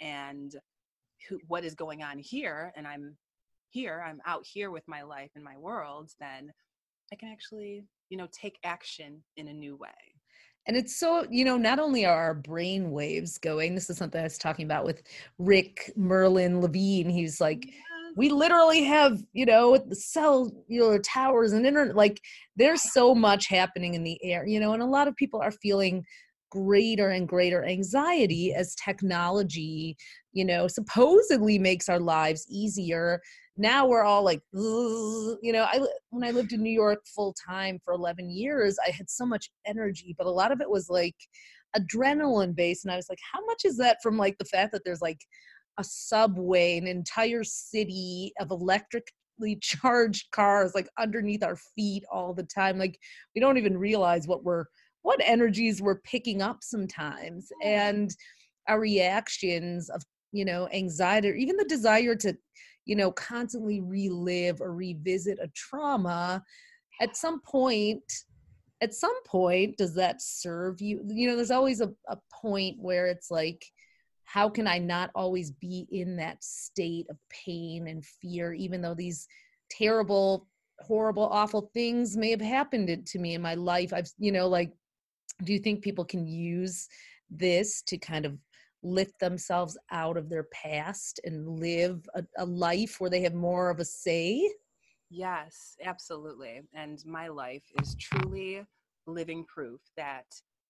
and 0.00 0.54
who, 1.28 1.38
what 1.46 1.64
is 1.64 1.74
going 1.74 2.02
on 2.02 2.18
here, 2.18 2.72
and 2.76 2.86
I'm 2.86 3.16
here, 3.70 4.04
I'm 4.06 4.20
out 4.26 4.44
here 4.44 4.70
with 4.70 4.86
my 4.86 5.02
life 5.02 5.30
and 5.34 5.44
my 5.44 5.56
world, 5.56 6.10
then 6.20 6.52
I 7.12 7.16
can 7.16 7.28
actually, 7.28 7.84
you 8.10 8.16
know, 8.16 8.28
take 8.32 8.58
action 8.64 9.22
in 9.36 9.48
a 9.48 9.52
new 9.52 9.76
way. 9.76 9.88
And 10.66 10.76
it's 10.76 10.94
so, 10.98 11.26
you 11.28 11.44
know, 11.44 11.56
not 11.56 11.80
only 11.80 12.04
are 12.04 12.16
our 12.16 12.34
brain 12.34 12.92
waves 12.92 13.36
going, 13.36 13.74
this 13.74 13.90
is 13.90 13.96
something 13.96 14.20
I 14.20 14.24
was 14.24 14.38
talking 14.38 14.64
about 14.64 14.84
with 14.84 15.02
Rick 15.38 15.92
Merlin 15.96 16.60
Levine. 16.60 17.10
He's 17.10 17.40
like, 17.40 17.66
we 18.16 18.28
literally 18.28 18.84
have, 18.84 19.22
you 19.32 19.46
know, 19.46 19.76
the 19.76 19.96
cellular 19.96 20.98
towers 20.98 21.52
and 21.52 21.66
internet, 21.66 21.96
like 21.96 22.20
there's 22.56 22.92
so 22.92 23.14
much 23.14 23.48
happening 23.48 23.94
in 23.94 24.04
the 24.04 24.22
air, 24.22 24.46
you 24.46 24.60
know, 24.60 24.72
and 24.72 24.82
a 24.82 24.86
lot 24.86 25.08
of 25.08 25.16
people 25.16 25.40
are 25.40 25.50
feeling 25.50 26.04
greater 26.50 27.08
and 27.08 27.26
greater 27.26 27.64
anxiety 27.64 28.52
as 28.52 28.74
technology, 28.74 29.96
you 30.32 30.44
know, 30.44 30.68
supposedly 30.68 31.58
makes 31.58 31.88
our 31.88 31.98
lives 31.98 32.46
easier. 32.50 33.20
Now 33.56 33.86
we're 33.86 34.02
all 34.02 34.22
like 34.22 34.40
you 34.52 35.38
know 35.52 35.66
i 35.70 35.78
when 36.08 36.24
i 36.24 36.30
lived 36.30 36.54
in 36.54 36.62
new 36.62 36.70
york 36.70 37.00
full 37.14 37.34
time 37.46 37.78
for 37.84 37.92
11 37.92 38.30
years 38.30 38.78
i 38.86 38.90
had 38.90 39.10
so 39.10 39.26
much 39.26 39.50
energy 39.66 40.14
but 40.16 40.26
a 40.26 40.30
lot 40.30 40.52
of 40.52 40.62
it 40.62 40.70
was 40.70 40.88
like 40.88 41.14
adrenaline 41.76 42.56
based 42.56 42.86
and 42.86 42.92
i 42.92 42.96
was 42.96 43.10
like 43.10 43.18
how 43.30 43.44
much 43.44 43.66
is 43.66 43.76
that 43.76 43.98
from 44.02 44.16
like 44.16 44.38
the 44.38 44.46
fact 44.46 44.72
that 44.72 44.80
there's 44.86 45.02
like 45.02 45.18
a 45.78 45.84
subway 45.84 46.78
an 46.78 46.86
entire 46.86 47.44
city 47.44 48.32
of 48.40 48.50
electrically 48.50 49.56
charged 49.60 50.30
cars 50.30 50.72
like 50.74 50.88
underneath 50.98 51.42
our 51.42 51.56
feet 51.74 52.04
all 52.12 52.34
the 52.34 52.42
time 52.44 52.78
like 52.78 52.98
we 53.34 53.40
don't 53.40 53.58
even 53.58 53.76
realize 53.76 54.26
what 54.26 54.44
we're 54.44 54.64
what 55.02 55.20
energies 55.24 55.82
we're 55.82 56.00
picking 56.00 56.42
up 56.42 56.58
sometimes 56.62 57.48
and 57.64 58.14
our 58.68 58.78
reactions 58.78 59.90
of 59.90 60.02
you 60.30 60.44
know 60.44 60.68
anxiety 60.72 61.28
or 61.28 61.34
even 61.34 61.56
the 61.56 61.64
desire 61.64 62.14
to 62.14 62.36
you 62.84 62.96
know, 62.96 63.12
constantly 63.12 63.80
relive 63.80 64.60
or 64.60 64.74
revisit 64.74 65.38
a 65.40 65.48
trauma, 65.54 66.42
at 67.00 67.16
some 67.16 67.40
point, 67.42 68.02
at 68.80 68.94
some 68.94 69.22
point, 69.24 69.76
does 69.76 69.94
that 69.94 70.20
serve 70.20 70.80
you? 70.80 71.00
You 71.06 71.28
know, 71.28 71.36
there's 71.36 71.50
always 71.50 71.80
a, 71.80 71.90
a 72.08 72.16
point 72.32 72.76
where 72.78 73.06
it's 73.06 73.30
like, 73.30 73.64
how 74.32 74.48
can 74.48 74.66
I 74.66 74.78
not 74.78 75.10
always 75.14 75.50
be 75.50 75.86
in 75.90 76.16
that 76.16 76.42
state 76.42 77.06
of 77.10 77.18
pain 77.28 77.86
and 77.88 78.02
fear, 78.02 78.54
even 78.54 78.80
though 78.80 78.94
these 78.94 79.28
terrible, 79.70 80.48
horrible, 80.78 81.24
awful 81.24 81.70
things 81.74 82.16
may 82.16 82.30
have 82.30 82.40
happened 82.40 83.06
to 83.06 83.18
me 83.18 83.34
in 83.34 83.42
my 83.42 83.54
life? 83.54 83.92
I've, 83.92 84.10
you 84.18 84.32
know, 84.32 84.48
like, 84.48 84.72
do 85.44 85.52
you 85.52 85.58
think 85.58 85.82
people 85.82 86.06
can 86.06 86.26
use 86.26 86.88
this 87.28 87.82
to 87.82 87.98
kind 87.98 88.24
of 88.24 88.38
lift 88.82 89.20
themselves 89.20 89.76
out 89.90 90.16
of 90.16 90.30
their 90.30 90.44
past 90.44 91.20
and 91.24 91.60
live 91.60 92.08
a, 92.14 92.24
a, 92.38 92.46
life 92.46 93.00
where 93.00 93.10
they 93.10 93.20
have 93.20 93.34
more 93.34 93.68
of 93.68 93.80
a 93.80 93.84
say? 93.84 94.50
Yes, 95.10 95.76
absolutely. 95.84 96.62
And 96.72 97.04
my 97.04 97.28
life 97.28 97.64
is 97.82 97.94
truly 97.96 98.64
living 99.06 99.44
proof 99.44 99.82
that 99.98 100.24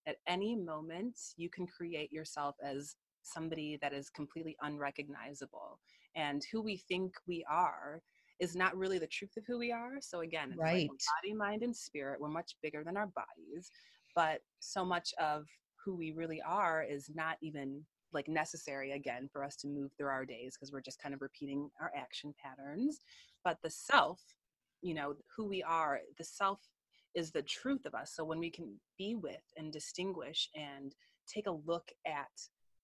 at 0.08 0.16
any 0.26 0.56
moment 0.56 1.16
you 1.36 1.48
can 1.48 1.64
create 1.64 2.12
yourself 2.12 2.56
as 2.60 2.96
somebody 3.22 3.78
that 3.82 3.92
is 3.92 4.10
completely 4.10 4.56
unrecognizable. 4.62 5.78
And 6.14 6.42
who 6.50 6.62
we 6.62 6.76
think 6.76 7.14
we 7.26 7.44
are 7.50 8.02
is 8.40 8.56
not 8.56 8.76
really 8.76 8.98
the 8.98 9.06
truth 9.06 9.36
of 9.36 9.44
who 9.46 9.58
we 9.58 9.72
are. 9.72 10.00
So 10.00 10.20
again, 10.20 10.50
it's 10.50 10.60
right. 10.60 10.88
like 10.90 11.00
body, 11.22 11.34
mind, 11.34 11.62
and 11.62 11.74
spirit. 11.74 12.20
We're 12.20 12.28
much 12.28 12.56
bigger 12.62 12.82
than 12.84 12.96
our 12.96 13.06
bodies, 13.06 13.70
but 14.14 14.40
so 14.60 14.84
much 14.84 15.14
of 15.20 15.46
who 15.84 15.94
we 15.94 16.12
really 16.12 16.40
are 16.42 16.82
is 16.82 17.10
not 17.14 17.36
even 17.40 17.84
like 18.12 18.28
necessary 18.28 18.92
again 18.92 19.28
for 19.32 19.42
us 19.42 19.56
to 19.56 19.68
move 19.68 19.90
through 19.96 20.08
our 20.08 20.24
days 20.24 20.54
because 20.54 20.72
we're 20.72 20.80
just 20.80 21.02
kind 21.02 21.14
of 21.14 21.22
repeating 21.22 21.70
our 21.80 21.90
action 21.96 22.34
patterns 22.42 23.00
but 23.44 23.58
the 23.62 23.70
self 23.70 24.20
you 24.82 24.94
know 24.94 25.14
who 25.34 25.48
we 25.48 25.62
are 25.62 26.00
the 26.18 26.24
self 26.24 26.60
is 27.14 27.30
the 27.30 27.42
truth 27.42 27.84
of 27.84 27.94
us 27.94 28.12
so 28.14 28.24
when 28.24 28.38
we 28.38 28.50
can 28.50 28.74
be 28.98 29.14
with 29.14 29.42
and 29.56 29.72
distinguish 29.72 30.48
and 30.54 30.94
take 31.26 31.46
a 31.46 31.58
look 31.66 31.88
at 32.06 32.30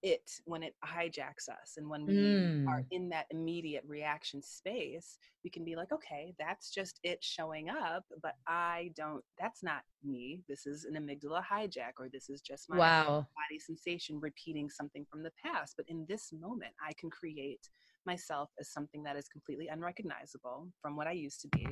it 0.03 0.31
when 0.45 0.63
it 0.63 0.75
hijacks 0.85 1.49
us 1.49 1.75
and 1.77 1.89
when 1.89 2.07
we 2.07 2.15
mm. 2.15 2.69
are 2.69 2.85
in 2.93 3.09
that 3.09 3.27
immediate 3.31 3.83
reaction 3.87 4.41
space 4.41 5.19
we 5.43 5.51
can 5.51 5.65
be 5.65 5.75
like 5.75 5.91
okay 5.93 6.33
that's 6.39 6.71
just 6.71 7.01
it 7.03 7.19
showing 7.21 7.69
up 7.69 8.05
but 8.23 8.35
i 8.47 8.91
don't 8.97 9.25
that's 9.41 9.63
not 9.63 9.83
me 10.05 10.41
this 10.49 10.67
is 10.67 10.85
an 10.85 10.95
amygdala 10.95 11.43
hijack 11.43 11.93
or 11.99 12.09
this 12.09 12.29
is 12.31 12.41
just 12.41 12.71
my 12.71 12.79
wow. 12.79 13.27
body 13.35 13.59
sensation 13.59 14.21
repeating 14.21 14.71
something 14.71 15.05
from 15.11 15.23
the 15.23 15.33
past 15.45 15.75
but 15.77 15.87
in 15.89 16.07
this 16.09 16.33
moment 16.33 16.73
i 16.87 16.93
can 16.99 17.11
create 17.11 17.69
myself 18.07 18.51
as 18.61 18.69
something 18.69 19.03
that 19.03 19.17
is 19.17 19.29
completely 19.29 19.67
unrecognizable 19.67 20.69
from 20.81 20.97
what 20.97 21.09
i 21.09 21.13
used 21.13 21.41
to 21.41 21.49
be 21.49 21.67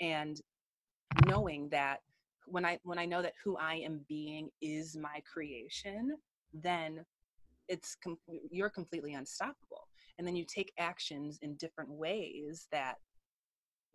and 0.00 0.40
knowing 1.26 1.68
that 1.68 2.00
when 2.46 2.64
i 2.64 2.78
when 2.84 2.98
i 2.98 3.04
know 3.04 3.20
that 3.20 3.34
who 3.44 3.56
i 3.58 3.74
am 3.74 4.00
being 4.08 4.48
is 4.62 4.96
my 4.96 5.20
creation 5.30 6.16
then 6.54 7.04
it's 7.68 7.96
com- 8.02 8.18
you're 8.50 8.70
completely 8.70 9.14
unstoppable 9.14 9.88
and 10.18 10.26
then 10.26 10.36
you 10.36 10.44
take 10.44 10.72
actions 10.78 11.38
in 11.42 11.54
different 11.56 11.90
ways 11.90 12.66
that 12.72 12.96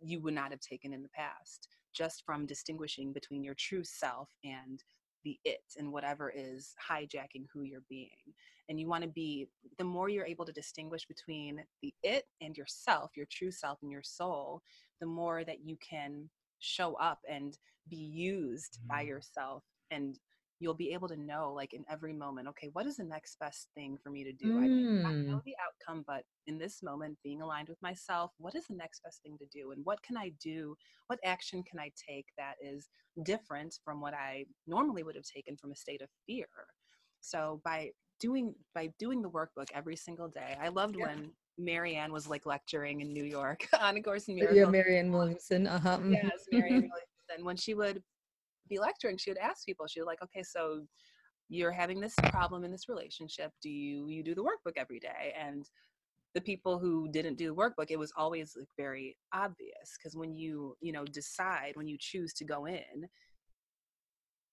you 0.00 0.20
would 0.20 0.34
not 0.34 0.50
have 0.50 0.60
taken 0.60 0.92
in 0.92 1.02
the 1.02 1.08
past 1.08 1.68
just 1.94 2.24
from 2.24 2.46
distinguishing 2.46 3.12
between 3.12 3.44
your 3.44 3.54
true 3.54 3.84
self 3.84 4.28
and 4.44 4.82
the 5.24 5.38
it 5.44 5.62
and 5.76 5.92
whatever 5.92 6.32
is 6.34 6.74
hijacking 6.90 7.46
who 7.52 7.62
you're 7.62 7.84
being 7.88 8.08
and 8.68 8.80
you 8.80 8.88
want 8.88 9.02
to 9.02 9.08
be 9.08 9.46
the 9.78 9.84
more 9.84 10.08
you're 10.08 10.26
able 10.26 10.44
to 10.44 10.52
distinguish 10.52 11.06
between 11.06 11.62
the 11.82 11.94
it 12.02 12.24
and 12.40 12.56
yourself 12.56 13.10
your 13.16 13.26
true 13.30 13.50
self 13.50 13.78
and 13.82 13.92
your 13.92 14.02
soul 14.02 14.60
the 15.00 15.06
more 15.06 15.44
that 15.44 15.64
you 15.64 15.76
can 15.76 16.28
show 16.58 16.94
up 16.94 17.20
and 17.28 17.58
be 17.88 17.96
used 17.96 18.78
by 18.88 19.04
mm. 19.04 19.08
yourself 19.08 19.62
and 19.90 20.18
you'll 20.62 20.74
be 20.74 20.92
able 20.92 21.08
to 21.08 21.16
know 21.16 21.52
like 21.54 21.72
in 21.72 21.84
every 21.90 22.12
moment 22.12 22.46
okay 22.46 22.70
what 22.72 22.86
is 22.86 22.96
the 22.96 23.04
next 23.04 23.36
best 23.40 23.68
thing 23.74 23.98
for 24.00 24.10
me 24.10 24.22
to 24.22 24.32
do 24.32 24.54
mm. 24.54 24.58
i 24.58 24.68
may 24.68 25.02
not 25.02 25.14
know 25.14 25.36
mm. 25.36 25.44
the 25.44 25.54
outcome 25.66 26.04
but 26.06 26.22
in 26.46 26.56
this 26.56 26.82
moment 26.82 27.18
being 27.24 27.42
aligned 27.42 27.68
with 27.68 27.82
myself 27.82 28.30
what 28.38 28.54
is 28.54 28.66
the 28.68 28.76
next 28.76 29.02
best 29.02 29.20
thing 29.22 29.36
to 29.36 29.46
do 29.46 29.72
and 29.72 29.84
what 29.84 30.00
can 30.02 30.16
i 30.16 30.30
do 30.40 30.74
what 31.08 31.18
action 31.24 31.64
can 31.64 31.80
i 31.80 31.90
take 32.08 32.26
that 32.38 32.54
is 32.62 32.88
different 33.24 33.74
from 33.84 34.00
what 34.00 34.14
i 34.14 34.44
normally 34.68 35.02
would 35.02 35.16
have 35.16 35.24
taken 35.24 35.56
from 35.56 35.72
a 35.72 35.76
state 35.76 36.00
of 36.00 36.08
fear 36.26 36.46
so 37.20 37.60
by 37.64 37.90
doing 38.20 38.54
by 38.72 38.88
doing 39.00 39.20
the 39.20 39.30
workbook 39.30 39.66
every 39.74 39.96
single 39.96 40.28
day 40.28 40.56
i 40.62 40.68
loved 40.68 40.96
yeah. 40.96 41.06
when 41.06 41.30
marianne 41.58 42.12
was 42.12 42.28
like 42.28 42.46
lecturing 42.46 43.00
in 43.00 43.12
new 43.12 43.24
york 43.24 43.66
on 43.80 43.96
a 43.96 44.02
course 44.02 44.28
in 44.28 44.36
miracles 44.36 44.56
yeah 44.56 44.66
marianne 44.66 45.10
williamson 45.10 45.66
uh-huh 45.66 45.98
mm-hmm. 45.98 46.12
yes 46.12 46.30
marianne 46.52 46.88
williamson 46.88 47.44
when 47.44 47.56
she 47.56 47.74
would 47.74 48.00
be 48.68 48.78
lecturing, 48.78 49.16
she 49.16 49.30
would 49.30 49.38
ask 49.38 49.64
people, 49.66 49.86
she 49.86 50.00
was 50.00 50.06
like, 50.06 50.22
okay, 50.22 50.42
so 50.42 50.82
you're 51.48 51.72
having 51.72 52.00
this 52.00 52.14
problem 52.24 52.64
in 52.64 52.70
this 52.70 52.88
relationship. 52.88 53.52
Do 53.62 53.68
you 53.68 54.08
you 54.08 54.22
do 54.22 54.34
the 54.34 54.42
workbook 54.42 54.76
every 54.76 54.98
day? 55.00 55.34
And 55.38 55.68
the 56.34 56.40
people 56.40 56.78
who 56.78 57.08
didn't 57.10 57.36
do 57.36 57.48
the 57.48 57.54
workbook, 57.54 57.90
it 57.90 57.98
was 57.98 58.12
always 58.16 58.54
like 58.58 58.68
very 58.76 59.16
obvious 59.34 59.96
because 59.98 60.16
when 60.16 60.34
you 60.34 60.76
you 60.80 60.92
know 60.92 61.04
decide 61.04 61.72
when 61.74 61.88
you 61.88 61.96
choose 62.00 62.32
to 62.34 62.44
go 62.44 62.66
in, 62.66 63.08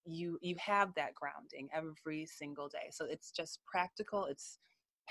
you 0.06 0.38
you 0.42 0.56
have 0.60 0.94
that 0.96 1.16
grounding 1.16 1.70
every 1.74 2.26
single 2.26 2.68
day. 2.68 2.90
So 2.92 3.06
it's 3.06 3.32
just 3.32 3.60
practical. 3.66 4.26
It's 4.26 4.60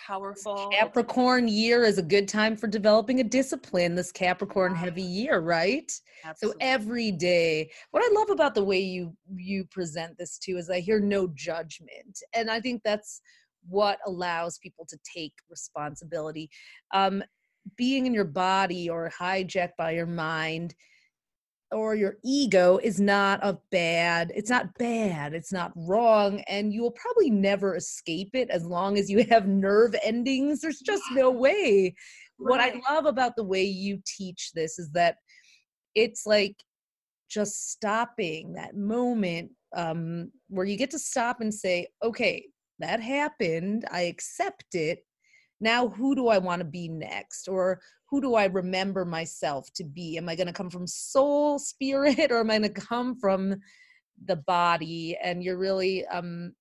powerful. 0.07 0.69
Capricorn 0.73 1.49
year 1.49 1.85
is 1.85 1.99
a 1.99 2.03
good 2.03 2.29
time 2.29 2.57
for 2.57 2.67
developing 2.67 3.21
a 3.21 3.25
discipline, 3.25 3.95
this 3.95 4.13
Capricorn 4.13 4.75
heavy 4.75 5.03
year, 5.03 5.41
right? 5.41 5.91
Absolutely. 6.25 6.61
So 6.61 6.67
every 6.67 7.13
day. 7.13 7.71
What 7.91 8.03
I 8.03 8.15
love 8.15 8.31
about 8.31 8.55
the 8.55 8.65
way 8.65 8.81
you 8.81 9.15
you 9.35 9.65
present 9.65 10.17
this 10.19 10.39
too 10.39 10.57
is 10.57 10.71
I 10.71 10.81
hear 10.81 11.01
no 11.01 11.29
judgment. 11.35 12.19
And 12.35 12.51
I 12.51 12.61
think 12.61 12.83
that's 12.85 13.21
what 13.69 13.99
allows 14.07 14.59
people 14.59 14.87
to 14.89 14.99
take 15.17 15.33
responsibility. 15.51 16.51
Um, 16.93 17.23
being 17.77 18.07
in 18.07 18.15
your 18.15 18.25
body 18.25 18.89
or 18.89 19.11
hijacked 19.19 19.77
by 19.77 19.91
your 19.91 20.07
mind 20.07 20.75
or 21.71 21.95
your 21.95 22.17
ego 22.25 22.79
is 22.83 23.01
not 23.01 23.41
a 23.43 23.59
bad 23.71 24.33
it's 24.35 24.51
not 24.51 24.73
bad 24.79 25.35
it's 25.35 25.53
not 25.53 25.73
wrong 25.77 26.41
and 26.49 26.73
you 26.73 26.83
will 26.83 26.93
probably 26.93 27.31
never 27.31 27.77
escape 27.77 28.31
it 28.35 28.49
as 28.51 28.65
long 28.65 28.97
as 28.99 29.11
you 29.11 29.25
have 29.31 29.47
nerve 29.47 29.95
endings 30.03 30.61
there's 30.61 30.81
just 30.81 31.03
no 31.13 31.31
way 31.31 31.95
right. 32.39 32.51
what 32.51 32.61
i 32.61 32.81
love 32.93 33.07
about 33.07 33.37
the 33.37 33.45
way 33.45 33.63
you 33.63 34.01
teach 34.07 34.51
this 34.55 34.79
is 34.79 34.91
that 34.93 35.17
it's 35.95 36.27
like 36.27 36.57
just 37.29 37.71
stopping 37.71 38.55
that 38.55 38.75
moment 38.75 39.51
um, 39.77 40.33
where 40.49 40.65
you 40.65 40.79
get 40.79 40.91
to 40.91 40.99
stop 40.99 41.43
and 41.43 41.53
say 41.53 41.87
okay 42.03 42.47
that 42.79 43.01
happened 43.01 43.85
i 43.91 44.03
accept 44.03 44.75
it 44.75 45.01
now 45.61 45.89
who 45.89 46.15
do 46.15 46.29
i 46.29 46.39
want 46.39 46.61
to 46.61 46.65
be 46.65 46.89
next 46.89 47.49
or 47.49 47.81
who 48.11 48.21
do 48.21 48.35
i 48.35 48.47
remember 48.47 49.05
myself 49.05 49.69
to 49.75 49.85
be 49.85 50.17
am 50.17 50.29
i 50.29 50.35
going 50.35 50.47
to 50.47 50.53
come 50.53 50.71
from 50.71 50.87
soul 50.87 51.59
spirit 51.59 52.19
or 52.31 52.41
am 52.41 52.51
i 52.51 52.59
going 52.59 52.63
to 52.63 52.81
come 52.81 53.17
from 53.19 53.55
the 54.27 54.37
body 54.37 55.17
and 55.23 55.43
you're 55.43 55.59
really 55.59 56.07
um 56.07 56.53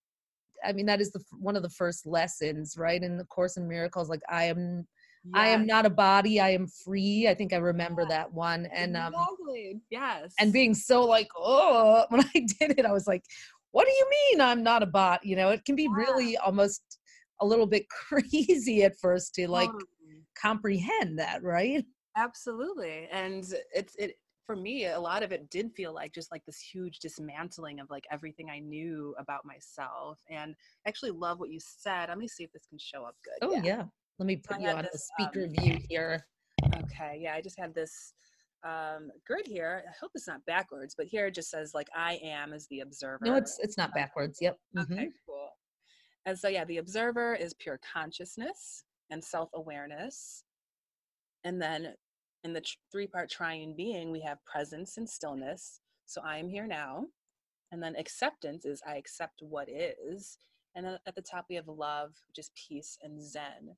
i 0.65 0.71
mean 0.71 0.86
that 0.86 1.01
is 1.01 1.12
the 1.12 1.23
one 1.39 1.55
of 1.55 1.63
the 1.63 1.69
first 1.69 2.05
lessons 2.05 2.75
right 2.77 3.03
in 3.03 3.17
the 3.17 3.25
course 3.25 3.57
in 3.57 3.67
miracles 3.67 4.10
like 4.10 4.21
i 4.29 4.43
am 4.43 4.86
yeah. 5.33 5.41
I 5.41 5.47
am 5.47 5.65
not 5.65 5.86
a 5.86 5.89
body. 5.89 6.39
I 6.39 6.49
am 6.49 6.67
free. 6.67 7.27
I 7.27 7.33
think 7.33 7.53
I 7.53 7.57
remember 7.57 8.03
yeah. 8.03 8.10
that 8.10 8.33
one. 8.33 8.67
And 8.73 8.95
um, 8.95 9.13
exactly. 9.13 9.81
yes. 9.89 10.33
And 10.39 10.53
being 10.53 10.73
so 10.73 11.03
like, 11.03 11.27
oh, 11.38 12.05
when 12.10 12.21
I 12.21 12.45
did 12.60 12.77
it, 12.77 12.86
I 12.86 12.91
was 12.91 13.07
like, 13.07 13.23
what 13.71 13.86
do 13.86 13.91
you 13.91 14.10
mean 14.10 14.41
I'm 14.41 14.63
not 14.63 14.83
a 14.83 14.88
bot? 14.88 15.25
You 15.25 15.36
know, 15.36 15.49
it 15.49 15.65
can 15.65 15.75
be 15.75 15.83
yeah. 15.83 15.95
really 15.95 16.38
almost 16.38 16.99
a 17.41 17.45
little 17.45 17.67
bit 17.67 17.88
crazy 18.08 18.84
at 18.84 18.97
first 19.00 19.36
to 19.36 19.47
like 19.50 19.69
comprehend 20.39 21.19
that, 21.19 21.43
right? 21.43 21.86
Absolutely. 22.15 23.08
And 23.12 23.45
it's 23.73 23.95
it 23.97 24.15
for 24.45 24.56
me 24.56 24.86
a 24.86 25.00
lot 25.00 25.23
of 25.23 25.32
it 25.34 25.50
did 25.50 25.73
feel 25.73 25.93
like 25.93 26.13
just 26.13 26.32
like 26.32 26.45
this 26.45 26.60
huge 26.60 27.00
dismantling 27.00 27.80
of 27.80 27.89
like 27.89 28.06
everything 28.12 28.50
I 28.50 28.60
knew 28.60 29.13
about 29.19 29.45
myself. 29.45 30.19
And 30.30 30.56
I 30.86 30.89
actually 30.89 31.12
love 31.12 31.39
what 31.39 31.50
you 31.50 31.60
said. 31.62 32.10
Let 32.10 32.17
me 32.17 32.28
see 32.28 32.43
if 32.43 32.52
this 32.54 32.65
can 32.67 32.80
show 32.80 33.04
up 33.04 33.15
good. 33.23 33.47
Oh 33.47 33.54
yeah. 33.56 33.62
yeah. 33.63 33.84
Let 34.19 34.26
me 34.26 34.38
put 34.38 34.58
so 34.58 34.63
you 34.63 34.69
on 34.69 34.84
this, 34.84 34.91
the 35.17 35.26
speaker 35.26 35.43
um, 35.45 35.52
view 35.52 35.80
here. 35.89 36.26
Okay. 36.76 37.19
Yeah, 37.21 37.36
I 37.36 37.41
just 37.41 37.60
had 37.60 37.76
this 37.76 38.13
um 38.63 39.12
grid 39.26 39.45
here 39.45 39.84
i 39.88 39.91
hope 40.02 40.12
it's 40.15 40.28
not 40.28 40.43
backwards 40.47 40.95
but 40.97 41.06
here 41.06 41.28
it 41.28 41.36
just 41.36 41.52
says 41.52 41.76
like 41.76 41.88
i 41.95 42.19
am 42.23 42.54
as 42.54 42.65
the 42.71 42.80
observer 42.80 43.23
no 43.23 43.36
it's 43.36 43.60
it's 43.62 43.78
not 43.78 43.93
backwards 43.93 44.39
yep 44.41 44.58
mm-hmm. 44.76 44.93
okay 44.93 45.10
cool 45.28 45.50
and 46.27 46.37
so, 46.37 46.49
yeah, 46.49 46.65
the 46.65 46.77
observer 46.77 47.33
is 47.35 47.53
pure 47.53 47.79
consciousness 47.93 48.83
and 49.09 49.23
self 49.23 49.49
awareness. 49.53 50.43
And 51.45 51.59
then 51.61 51.93
in 52.43 52.51
the 52.51 52.61
three 52.91 53.07
part 53.07 53.31
triune 53.31 53.73
being, 53.75 54.11
we 54.11 54.19
have 54.21 54.43
presence 54.43 54.97
and 54.97 55.09
stillness. 55.09 55.79
So, 56.05 56.21
I 56.23 56.37
am 56.37 56.49
here 56.49 56.67
now. 56.67 57.05
And 57.71 57.81
then 57.81 57.95
acceptance 57.95 58.65
is 58.65 58.81
I 58.85 58.97
accept 58.97 59.41
what 59.41 59.69
is. 59.69 60.37
And 60.75 60.85
then 60.85 60.99
at 61.07 61.15
the 61.15 61.21
top, 61.21 61.45
we 61.49 61.55
have 61.55 61.69
love, 61.69 62.11
which 62.27 62.39
is 62.39 62.51
peace 62.67 62.97
and 63.01 63.23
zen. 63.23 63.75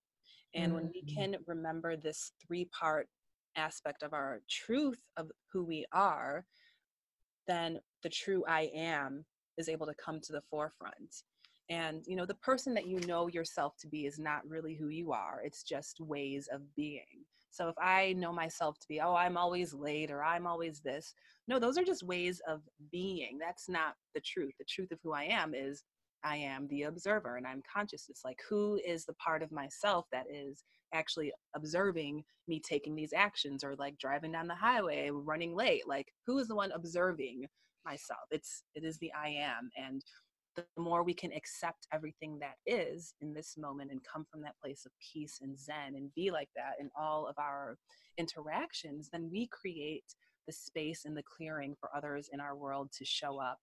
And 0.55 0.65
mm-hmm. 0.65 0.73
when 0.73 0.91
we 0.91 1.03
mm. 1.03 1.15
can 1.15 1.35
remember 1.45 1.95
this 1.95 2.31
three 2.45 2.65
part 2.65 3.07
aspect 3.55 4.01
of 4.01 4.13
our 4.13 4.41
truth 4.49 4.99
of 5.17 5.31
who 5.53 5.63
we 5.63 5.85
are, 5.91 6.47
then 7.47 7.79
the 8.01 8.09
true 8.09 8.43
I 8.47 8.71
am 8.73 9.25
is 9.57 9.69
able 9.69 9.85
to 9.85 9.93
come 9.93 10.19
to 10.21 10.31
the 10.31 10.43
forefront 10.49 11.23
and 11.69 12.03
you 12.07 12.15
know 12.15 12.25
the 12.25 12.33
person 12.35 12.73
that 12.73 12.87
you 12.87 12.99
know 13.01 13.27
yourself 13.27 13.75
to 13.79 13.87
be 13.87 14.05
is 14.05 14.19
not 14.19 14.47
really 14.47 14.75
who 14.75 14.89
you 14.89 15.11
are 15.11 15.41
it's 15.43 15.63
just 15.63 15.99
ways 16.01 16.49
of 16.51 16.61
being. 16.75 17.25
So 17.51 17.67
if 17.67 17.75
i 17.81 18.13
know 18.13 18.31
myself 18.33 18.79
to 18.79 18.87
be 18.87 19.01
oh 19.01 19.15
i'm 19.15 19.37
always 19.37 19.73
late 19.73 20.11
or 20.11 20.23
i'm 20.23 20.47
always 20.47 20.81
this 20.81 21.13
no 21.47 21.59
those 21.59 21.77
are 21.77 21.83
just 21.83 22.03
ways 22.03 22.41
of 22.47 22.61
being. 22.91 23.37
That's 23.39 23.69
not 23.69 23.95
the 24.13 24.21
truth. 24.21 24.53
The 24.59 24.65
truth 24.65 24.91
of 24.91 24.99
who 25.03 25.13
i 25.13 25.23
am 25.23 25.53
is 25.53 25.83
i 26.23 26.35
am 26.35 26.67
the 26.67 26.83
observer 26.83 27.37
and 27.37 27.47
i'm 27.47 27.63
consciousness 27.71 28.21
like 28.25 28.39
who 28.49 28.77
is 28.85 29.05
the 29.05 29.13
part 29.13 29.41
of 29.41 29.53
myself 29.53 30.05
that 30.11 30.25
is 30.29 30.63
actually 30.93 31.31
observing 31.55 32.23
me 32.47 32.59
taking 32.59 32.95
these 32.95 33.13
actions 33.13 33.63
or 33.63 33.75
like 33.77 33.97
driving 33.97 34.31
down 34.31 34.47
the 34.47 34.55
highway 34.55 35.09
running 35.11 35.55
late? 35.55 35.87
Like 35.87 36.07
who 36.25 36.39
is 36.39 36.47
the 36.47 36.55
one 36.55 36.71
observing 36.71 37.45
myself? 37.85 38.25
It's 38.31 38.63
it 38.75 38.83
is 38.83 38.97
the 38.97 39.11
i 39.13 39.29
am 39.29 39.69
and 39.77 40.03
the 40.75 40.81
more 40.81 41.03
we 41.03 41.13
can 41.13 41.31
accept 41.33 41.87
everything 41.93 42.39
that 42.39 42.55
is 42.65 43.13
in 43.21 43.33
this 43.33 43.55
moment 43.57 43.91
and 43.91 44.01
come 44.03 44.25
from 44.31 44.41
that 44.41 44.59
place 44.61 44.85
of 44.85 44.91
peace 45.13 45.39
and 45.41 45.57
zen 45.57 45.95
and 45.95 46.13
be 46.15 46.31
like 46.31 46.49
that 46.55 46.73
in 46.79 46.89
all 46.97 47.27
of 47.27 47.35
our 47.37 47.77
interactions, 48.17 49.09
then 49.11 49.29
we 49.31 49.47
create 49.47 50.15
the 50.47 50.53
space 50.53 51.05
and 51.05 51.15
the 51.15 51.23
clearing 51.23 51.75
for 51.79 51.89
others 51.95 52.29
in 52.33 52.39
our 52.39 52.55
world 52.55 52.89
to 52.91 53.05
show 53.05 53.39
up 53.39 53.59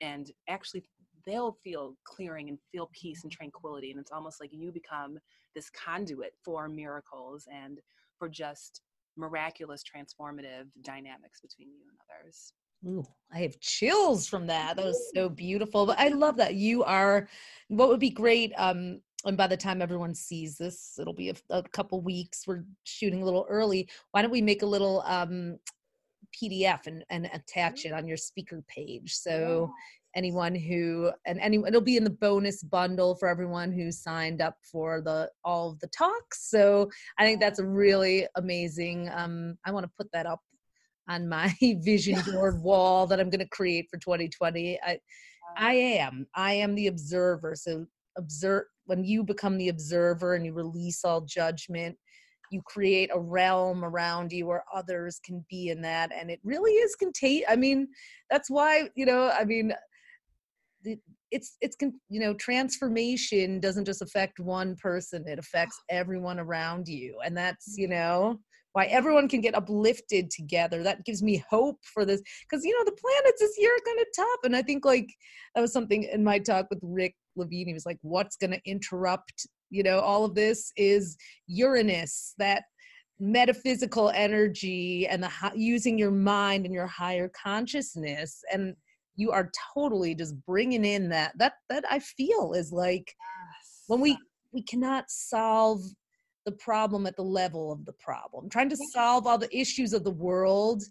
and 0.00 0.30
actually 0.48 0.84
they'll 1.24 1.56
feel 1.64 1.96
clearing 2.04 2.48
and 2.48 2.58
feel 2.72 2.90
peace 2.92 3.22
and 3.22 3.32
tranquility 3.32 3.90
and 3.90 3.98
it's 3.98 4.12
almost 4.12 4.40
like 4.40 4.50
you 4.52 4.70
become 4.70 5.18
this 5.54 5.70
conduit 5.70 6.32
for 6.44 6.68
miracles 6.68 7.46
and 7.50 7.78
for 8.18 8.28
just 8.28 8.82
miraculous 9.16 9.82
transformative 9.82 10.66
dynamics 10.82 11.40
between 11.40 11.68
you 11.68 11.84
and 11.88 11.98
others 12.20 12.52
Ooh, 12.84 13.04
I 13.32 13.38
have 13.40 13.58
chills 13.60 14.28
from 14.28 14.46
that. 14.46 14.76
That 14.76 14.84
was 14.84 15.10
so 15.14 15.28
beautiful. 15.28 15.86
But 15.86 15.98
I 15.98 16.08
love 16.08 16.36
that 16.36 16.54
you 16.54 16.84
are. 16.84 17.28
What 17.68 17.88
would 17.88 18.00
be 18.00 18.10
great, 18.10 18.52
um, 18.56 19.00
and 19.24 19.36
by 19.36 19.46
the 19.46 19.56
time 19.56 19.82
everyone 19.82 20.14
sees 20.14 20.56
this, 20.56 20.98
it'll 21.00 21.12
be 21.12 21.30
a, 21.30 21.34
a 21.50 21.62
couple 21.62 22.00
weeks. 22.00 22.46
We're 22.46 22.64
shooting 22.84 23.22
a 23.22 23.24
little 23.24 23.46
early. 23.48 23.88
Why 24.12 24.22
don't 24.22 24.30
we 24.30 24.42
make 24.42 24.62
a 24.62 24.66
little 24.66 25.02
um, 25.06 25.58
PDF 26.34 26.86
and, 26.86 27.04
and 27.10 27.28
attach 27.32 27.84
it 27.84 27.92
on 27.92 28.06
your 28.06 28.16
speaker 28.16 28.62
page? 28.68 29.14
So 29.14 29.70
anyone 30.16 30.54
who 30.54 31.12
and 31.26 31.38
anyone 31.40 31.68
it'll 31.68 31.80
be 31.80 31.98
in 31.98 32.04
the 32.04 32.10
bonus 32.10 32.62
bundle 32.62 33.14
for 33.14 33.28
everyone 33.28 33.70
who 33.70 33.92
signed 33.92 34.40
up 34.40 34.56
for 34.62 35.02
the 35.02 35.30
all 35.44 35.70
of 35.70 35.78
the 35.80 35.86
talks 35.88 36.50
so 36.50 36.90
i 37.18 37.24
think 37.24 37.38
that's 37.38 37.58
a 37.58 37.66
really 37.66 38.26
amazing 38.36 39.08
um 39.12 39.56
i 39.66 39.70
want 39.70 39.84
to 39.84 39.92
put 39.96 40.10
that 40.10 40.26
up 40.26 40.40
on 41.08 41.28
my 41.28 41.54
vision 41.84 42.20
board 42.32 42.62
wall 42.62 43.06
that 43.06 43.20
I'm 43.20 43.30
going 43.30 43.40
to 43.40 43.48
create 43.48 43.86
for 43.90 43.98
2020. 43.98 44.78
I, 44.84 44.98
I 45.56 45.74
am. 45.74 46.26
I 46.34 46.54
am 46.54 46.74
the 46.74 46.88
observer. 46.88 47.54
So 47.56 47.86
observe 48.16 48.64
when 48.86 49.04
you 49.04 49.24
become 49.24 49.58
the 49.58 49.68
observer 49.68 50.34
and 50.34 50.44
you 50.44 50.52
release 50.52 51.04
all 51.04 51.22
judgment, 51.22 51.96
you 52.50 52.62
create 52.64 53.10
a 53.12 53.18
realm 53.18 53.84
around 53.84 54.30
you 54.32 54.46
where 54.46 54.64
others 54.72 55.18
can 55.24 55.44
be 55.50 55.70
in 55.70 55.80
that, 55.82 56.12
and 56.14 56.30
it 56.30 56.38
really 56.44 56.70
is 56.70 56.94
contagious. 56.94 57.46
I 57.50 57.56
mean, 57.56 57.88
that's 58.30 58.48
why 58.48 58.88
you 58.94 59.04
know. 59.04 59.30
I 59.30 59.44
mean, 59.44 59.74
it's 61.30 61.56
it's 61.60 61.76
you 61.80 62.20
know 62.20 62.34
transformation 62.34 63.58
doesn't 63.60 63.84
just 63.84 64.02
affect 64.02 64.38
one 64.38 64.76
person 64.76 65.26
it 65.26 65.38
affects 65.38 65.76
oh. 65.80 65.84
everyone 65.90 66.38
around 66.38 66.86
you 66.86 67.18
and 67.24 67.36
that's 67.36 67.74
you 67.76 67.88
mm-hmm. 67.88 67.94
know 67.94 68.38
why 68.76 68.84
everyone 68.84 69.26
can 69.26 69.40
get 69.40 69.54
uplifted 69.54 70.30
together. 70.30 70.82
That 70.82 71.02
gives 71.06 71.22
me 71.22 71.42
hope 71.48 71.78
for 71.82 72.04
this 72.04 72.20
because 72.42 72.62
you 72.62 72.76
know 72.76 72.84
the 72.84 73.00
planets 73.00 73.40
this 73.40 73.54
year 73.56 73.70
are 73.70 73.86
kind 73.86 74.00
of 74.00 74.06
tough, 74.14 74.38
and 74.44 74.54
I 74.54 74.60
think 74.60 74.84
like 74.84 75.08
that 75.54 75.62
was 75.62 75.72
something 75.72 76.02
in 76.02 76.22
my 76.22 76.38
talk 76.38 76.66
with 76.68 76.80
Rick 76.82 77.14
Levine. 77.36 77.68
He 77.68 77.72
was 77.72 77.86
like, 77.86 77.96
"What's 78.02 78.36
going 78.36 78.50
to 78.50 78.60
interrupt 78.66 79.46
you 79.70 79.82
know 79.82 80.00
all 80.00 80.26
of 80.26 80.34
this 80.34 80.72
is 80.76 81.16
Uranus 81.48 82.34
that." 82.38 82.64
metaphysical 83.18 84.10
energy 84.10 85.06
and 85.06 85.22
the 85.22 85.30
using 85.54 85.96
your 85.96 86.10
mind 86.10 86.66
and 86.66 86.74
your 86.74 86.86
higher 86.86 87.30
consciousness 87.30 88.42
and 88.52 88.74
you 89.14 89.30
are 89.30 89.50
totally 89.72 90.14
just 90.14 90.34
bringing 90.44 90.84
in 90.84 91.08
that 91.08 91.32
that 91.38 91.54
that 91.70 91.82
i 91.90 91.98
feel 91.98 92.52
is 92.52 92.72
like 92.72 93.14
yes. 93.18 93.84
when 93.86 94.02
we 94.02 94.18
we 94.52 94.60
cannot 94.60 95.06
solve 95.08 95.80
the 96.46 96.52
problem 96.52 97.06
at 97.06 97.16
the 97.16 97.22
level 97.22 97.72
of 97.72 97.84
the 97.84 97.92
problem. 97.92 98.48
Trying 98.48 98.70
to 98.70 98.78
solve 98.92 99.26
all 99.26 99.36
the 99.36 99.54
issues 99.54 99.92
of 99.92 100.04
the 100.04 100.12
world 100.12 100.82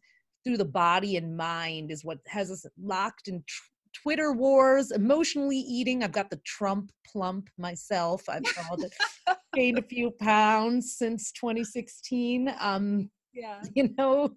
through 0.44 0.58
the 0.58 0.66
body 0.66 1.16
and 1.16 1.36
mind 1.36 1.90
is 1.90 2.06
what 2.06 2.20
has 2.28 2.52
us 2.52 2.66
locked 2.80 3.30
in 3.30 3.44
tr- 3.48 3.64
Twitter 4.04 4.34
wars, 4.34 4.92
emotionally 4.92 5.58
eating. 5.58 6.04
I've 6.04 6.12
got 6.12 6.30
the 6.30 6.42
Trump 6.46 6.92
plump 7.12 7.50
myself. 7.58 8.24
I've. 8.30 8.44
Gained 9.56 9.80
a 9.80 9.84
few 9.84 10.12
pounds 10.12 10.98
since 10.98 11.32
2016. 11.32 12.54
Um, 12.60 13.10
yeah. 13.34 13.62
You 13.74 13.90
know, 13.98 14.36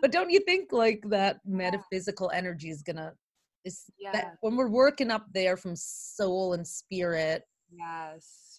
but 0.00 0.12
don't 0.12 0.30
you 0.30 0.40
think 0.40 0.72
like 0.72 1.02
that 1.08 1.40
metaphysical 1.44 2.30
energy 2.32 2.70
is 2.70 2.82
gonna 2.82 3.12
is 3.64 3.84
yeah. 3.98 4.12
that 4.12 4.36
when 4.40 4.56
we're 4.56 4.68
working 4.68 5.10
up 5.10 5.26
there 5.34 5.56
from 5.56 5.74
soul 5.76 6.52
and 6.54 6.66
spirit? 6.66 7.42
Yes 7.72 8.49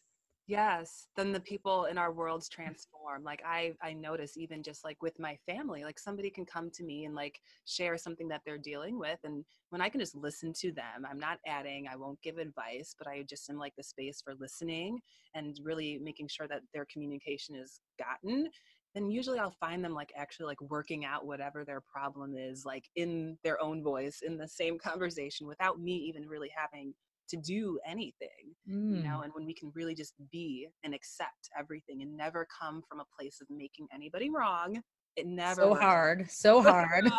yes 0.51 1.07
then 1.15 1.31
the 1.31 1.39
people 1.39 1.85
in 1.85 1.97
our 1.97 2.11
worlds 2.11 2.49
mm. 2.49 2.51
transform 2.51 3.23
like 3.23 3.41
i 3.45 3.71
i 3.81 3.93
notice 3.93 4.35
even 4.35 4.61
just 4.61 4.83
like 4.83 5.01
with 5.01 5.17
my 5.17 5.37
family 5.45 5.85
like 5.85 5.97
somebody 5.97 6.29
can 6.29 6.45
come 6.45 6.69
to 6.69 6.83
me 6.83 7.05
and 7.05 7.15
like 7.15 7.39
share 7.65 7.97
something 7.97 8.27
that 8.27 8.41
they're 8.45 8.57
dealing 8.57 8.99
with 8.99 9.17
and 9.23 9.45
when 9.69 9.81
i 9.81 9.87
can 9.87 10.01
just 10.01 10.13
listen 10.13 10.51
to 10.51 10.73
them 10.73 11.05
i'm 11.09 11.19
not 11.19 11.39
adding 11.47 11.87
i 11.87 11.95
won't 11.95 12.21
give 12.21 12.37
advice 12.37 12.93
but 12.97 13.07
i 13.07 13.23
just 13.29 13.49
am 13.49 13.57
like 13.57 13.73
the 13.77 13.83
space 13.83 14.21
for 14.21 14.33
listening 14.41 14.99
and 15.35 15.57
really 15.63 15.97
making 16.03 16.27
sure 16.27 16.49
that 16.49 16.61
their 16.73 16.85
communication 16.91 17.55
is 17.55 17.79
gotten 17.97 18.49
then 18.93 19.09
usually 19.09 19.39
I'll 19.39 19.55
find 19.57 19.81
them 19.81 19.93
like 19.93 20.11
actually 20.17 20.47
like 20.47 20.61
working 20.63 21.05
out 21.05 21.25
whatever 21.25 21.63
their 21.63 21.79
problem 21.79 22.35
is, 22.37 22.65
like 22.65 22.89
in 22.97 23.37
their 23.41 23.61
own 23.61 23.81
voice 23.81 24.19
in 24.21 24.37
the 24.37 24.49
same 24.49 24.77
conversation 24.83 25.47
without 25.47 25.79
me 25.79 25.93
even 25.93 26.27
really 26.27 26.51
having 26.53 26.93
to 27.31 27.37
do 27.37 27.79
anything 27.87 28.53
mm. 28.69 28.97
you 28.97 29.03
know 29.03 29.19
mm. 29.19 29.23
and 29.23 29.33
when 29.33 29.45
we 29.45 29.53
can 29.53 29.71
really 29.73 29.95
just 29.95 30.13
be 30.31 30.67
and 30.83 30.93
accept 30.93 31.49
everything 31.57 32.01
and 32.01 32.15
never 32.15 32.45
come 32.59 32.83
from 32.87 32.99
a 32.99 33.05
place 33.17 33.39
of 33.41 33.47
making 33.49 33.87
anybody 33.93 34.29
wrong 34.29 34.81
it 35.15 35.25
never 35.25 35.61
so 35.61 35.69
works. 35.71 35.81
hard 35.81 36.29
so 36.29 36.61
hard 36.71 37.05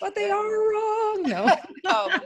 but 0.00 0.14
they 0.14 0.30
are 0.30 0.72
wrong 0.72 1.22
no 1.24 1.48
oh, 1.86 2.18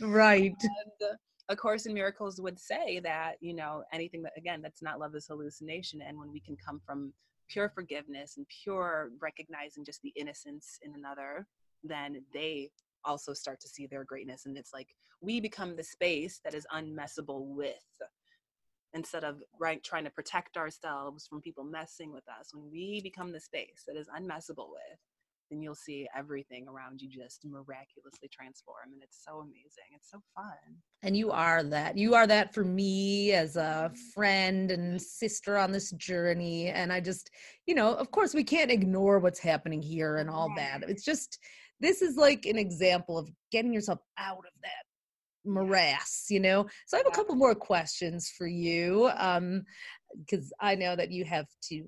right 0.00 0.54
and, 0.62 1.18
a 1.48 1.56
course 1.56 1.86
in 1.86 1.94
miracles 1.94 2.40
would 2.40 2.58
say 2.58 3.00
that 3.00 3.34
you 3.40 3.54
know 3.54 3.82
anything 3.92 4.22
that 4.22 4.32
again 4.36 4.60
that's 4.62 4.82
not 4.82 4.98
love 4.98 5.14
is 5.14 5.26
hallucination 5.26 6.02
and 6.02 6.18
when 6.18 6.32
we 6.32 6.40
can 6.40 6.56
come 6.64 6.80
from 6.84 7.12
pure 7.48 7.70
forgiveness 7.74 8.36
and 8.36 8.46
pure 8.62 9.10
recognizing 9.20 9.84
just 9.84 10.00
the 10.02 10.12
innocence 10.16 10.78
in 10.82 10.94
another 10.94 11.46
then 11.84 12.22
they 12.32 12.70
also 13.04 13.32
start 13.32 13.60
to 13.60 13.68
see 13.68 13.86
their 13.86 14.04
greatness 14.04 14.46
and 14.46 14.56
it's 14.56 14.72
like 14.72 14.88
we 15.20 15.40
become 15.40 15.76
the 15.76 15.84
space 15.84 16.40
that 16.44 16.54
is 16.54 16.66
unmessable 16.74 17.46
with 17.46 17.74
instead 18.94 19.24
of 19.24 19.42
right 19.58 19.82
trying 19.82 20.04
to 20.04 20.10
protect 20.10 20.56
ourselves 20.56 21.26
from 21.26 21.40
people 21.40 21.64
messing 21.64 22.12
with 22.12 22.24
us. 22.28 22.50
When 22.52 22.70
we 22.70 23.00
become 23.02 23.32
the 23.32 23.40
space 23.40 23.84
that 23.86 23.96
is 23.96 24.08
unmessable 24.08 24.68
with 24.70 24.98
then 25.50 25.60
you'll 25.60 25.74
see 25.74 26.08
everything 26.16 26.66
around 26.66 27.02
you 27.02 27.10
just 27.10 27.44
miraculously 27.44 28.28
transform 28.32 28.92
and 28.92 29.02
it's 29.02 29.22
so 29.22 29.40
amazing. 29.40 29.84
It's 29.94 30.10
so 30.10 30.18
fun. 30.34 30.78
And 31.02 31.14
you 31.14 31.30
are 31.30 31.62
that. 31.62 31.98
You 31.98 32.14
are 32.14 32.26
that 32.26 32.54
for 32.54 32.64
me 32.64 33.32
as 33.32 33.56
a 33.56 33.92
friend 34.14 34.70
and 34.70 35.00
sister 35.00 35.58
on 35.58 35.70
this 35.70 35.90
journey 35.92 36.68
and 36.68 36.92
i 36.92 37.00
just 37.00 37.30
you 37.66 37.74
know 37.74 37.94
of 37.94 38.10
course 38.10 38.32
we 38.32 38.44
can't 38.44 38.70
ignore 38.70 39.18
what's 39.18 39.40
happening 39.40 39.82
here 39.82 40.16
and 40.16 40.30
all 40.30 40.50
that. 40.56 40.84
It's 40.88 41.04
just 41.04 41.38
this 41.82 42.00
is 42.00 42.16
like 42.16 42.46
an 42.46 42.56
example 42.56 43.18
of 43.18 43.28
getting 43.50 43.74
yourself 43.74 43.98
out 44.16 44.38
of 44.38 44.52
that 44.62 44.84
morass 45.44 46.26
you 46.30 46.40
know? 46.40 46.66
So 46.86 46.96
i 46.96 46.98
have 46.98 47.06
a 47.06 47.10
couple 47.10 47.34
more 47.34 47.54
questions 47.54 48.32
for 48.38 48.46
you 48.46 49.10
um 49.16 49.64
because 50.18 50.52
i 50.60 50.74
know 50.74 50.94
that 50.96 51.10
you 51.10 51.24
have 51.24 51.46
to 51.70 51.84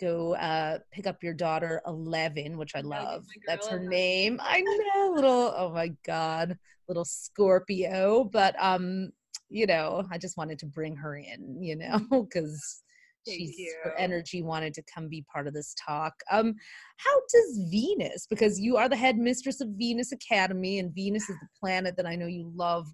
go 0.00 0.34
uh 0.34 0.78
pick 0.92 1.06
up 1.06 1.22
your 1.22 1.34
daughter 1.34 1.80
11 1.86 2.56
which 2.56 2.74
i 2.74 2.80
love. 2.80 3.24
that's 3.46 3.68
her 3.68 3.80
name. 3.80 4.40
I 4.42 4.60
know 4.60 5.12
little 5.14 5.54
oh 5.56 5.72
my 5.72 5.92
god 6.06 6.58
little 6.88 7.04
scorpio 7.04 8.24
but 8.24 8.54
um 8.58 9.10
you 9.48 9.66
know 9.66 10.04
i 10.10 10.18
just 10.18 10.36
wanted 10.36 10.58
to 10.58 10.66
bring 10.66 10.96
her 10.96 11.16
in 11.16 11.62
you 11.62 11.76
know? 11.76 12.00
Because 12.10 12.82
she's 13.26 13.56
her 13.84 13.94
energy 13.98 14.42
wanted 14.42 14.74
to 14.74 14.82
come 14.92 15.08
be 15.08 15.24
part 15.32 15.46
of 15.46 15.54
this 15.54 15.74
talk. 15.74 16.14
Um, 16.30 16.54
how 16.98 17.20
does 17.32 17.68
Venus, 17.70 18.26
because 18.28 18.58
you 18.58 18.76
are 18.76 18.88
the 18.88 18.96
head 18.96 19.16
mistress 19.16 19.60
of 19.60 19.68
Venus 19.76 20.12
Academy, 20.12 20.78
and 20.78 20.94
Venus 20.94 21.28
is 21.28 21.36
the 21.40 21.48
planet 21.58 21.96
that 21.96 22.06
I 22.06 22.16
know 22.16 22.26
you 22.26 22.50
love 22.54 22.86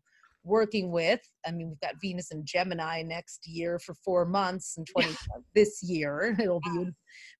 working 0.46 0.92
with. 0.92 1.20
I 1.46 1.50
mean, 1.50 1.68
we've 1.68 1.80
got 1.80 2.00
Venus 2.00 2.30
and 2.30 2.46
Gemini 2.46 3.02
next 3.02 3.46
year 3.46 3.78
for 3.78 3.94
four 4.04 4.24
months 4.24 4.76
and 4.76 4.86
20 4.86 5.14
this 5.54 5.82
year. 5.82 6.36
It'll 6.40 6.60
be 6.60 6.90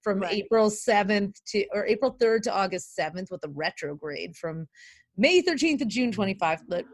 from 0.03 0.21
right. 0.21 0.35
April 0.35 0.69
7th 0.69 1.35
to 1.49 1.67
or 1.73 1.87
April 1.87 2.17
3rd 2.21 2.43
to 2.43 2.55
August 2.55 2.99
7th 2.99 3.31
with 3.31 3.45
a 3.45 3.49
retrograde 3.49 4.37
from 4.37 4.67
May 5.17 5.41
13th 5.41 5.79
to 5.79 5.85
June 5.87 6.13
25th. 6.13 6.63
But 6.69 6.85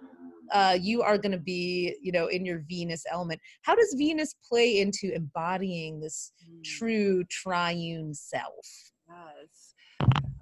uh, 0.52 0.76
you 0.80 1.02
are 1.02 1.18
going 1.18 1.32
to 1.32 1.38
be, 1.38 1.96
you 2.02 2.12
know, 2.12 2.26
in 2.26 2.44
your 2.44 2.62
Venus 2.68 3.04
element. 3.10 3.40
How 3.62 3.74
does 3.74 3.94
Venus 3.96 4.34
play 4.48 4.80
into 4.80 5.12
embodying 5.14 6.00
this 6.00 6.32
mm. 6.48 6.62
true 6.62 7.24
triune 7.24 8.14
self? 8.14 8.66
Yes. 9.08 9.74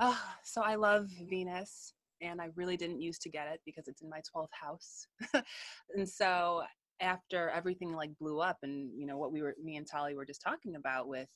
Oh, 0.01 0.23
so 0.45 0.63
I 0.63 0.75
love 0.75 1.09
Venus 1.29 1.95
and 2.23 2.41
I 2.41 2.49
really 2.55 2.77
didn't 2.77 3.01
used 3.01 3.23
to 3.23 3.31
get 3.31 3.49
it 3.49 3.61
because 3.65 3.89
it's 3.89 4.03
in 4.03 4.09
my 4.09 4.21
12th 4.35 4.49
house. 4.53 5.07
and 5.95 6.09
so 6.09 6.63
after 7.01 7.49
everything 7.51 7.95
like 7.95 8.11
blew 8.19 8.41
up 8.41 8.59
and 8.63 8.91
you 8.95 9.07
know 9.07 9.17
what 9.17 9.33
we 9.33 9.41
were 9.41 9.55
me 9.63 9.77
and 9.77 9.87
Tali 9.87 10.15
were 10.15 10.27
just 10.27 10.43
talking 10.43 10.77
about 10.77 11.09
with 11.09 11.29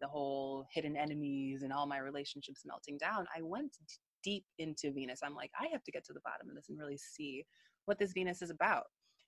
the 0.00 0.08
whole 0.08 0.64
hidden 0.72 0.96
enemies 0.96 1.62
and 1.62 1.72
all 1.72 1.86
my 1.86 1.98
relationships 1.98 2.62
melting 2.64 2.98
down, 2.98 3.26
I 3.36 3.42
went 3.42 3.76
deep 4.22 4.44
into 4.58 4.92
Venus. 4.92 5.20
I'm 5.22 5.34
like, 5.34 5.50
I 5.60 5.68
have 5.72 5.82
to 5.84 5.92
get 5.92 6.04
to 6.06 6.12
the 6.12 6.20
bottom 6.24 6.48
of 6.48 6.54
this 6.54 6.68
and 6.68 6.78
really 6.78 6.98
see 6.98 7.44
what 7.86 7.98
this 7.98 8.12
Venus 8.12 8.42
is 8.42 8.50
about. 8.50 8.84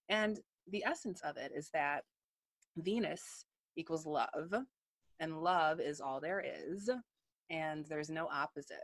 And 0.08 0.38
the 0.68 0.84
essence 0.84 1.20
of 1.24 1.36
it 1.36 1.52
is 1.54 1.70
that 1.72 2.04
Venus 2.76 3.44
equals 3.76 4.06
love, 4.06 4.54
and 5.20 5.42
love 5.42 5.80
is 5.80 6.00
all 6.00 6.20
there 6.20 6.44
is, 6.44 6.90
and 7.50 7.84
there's 7.86 8.10
no 8.10 8.28
opposite. 8.32 8.78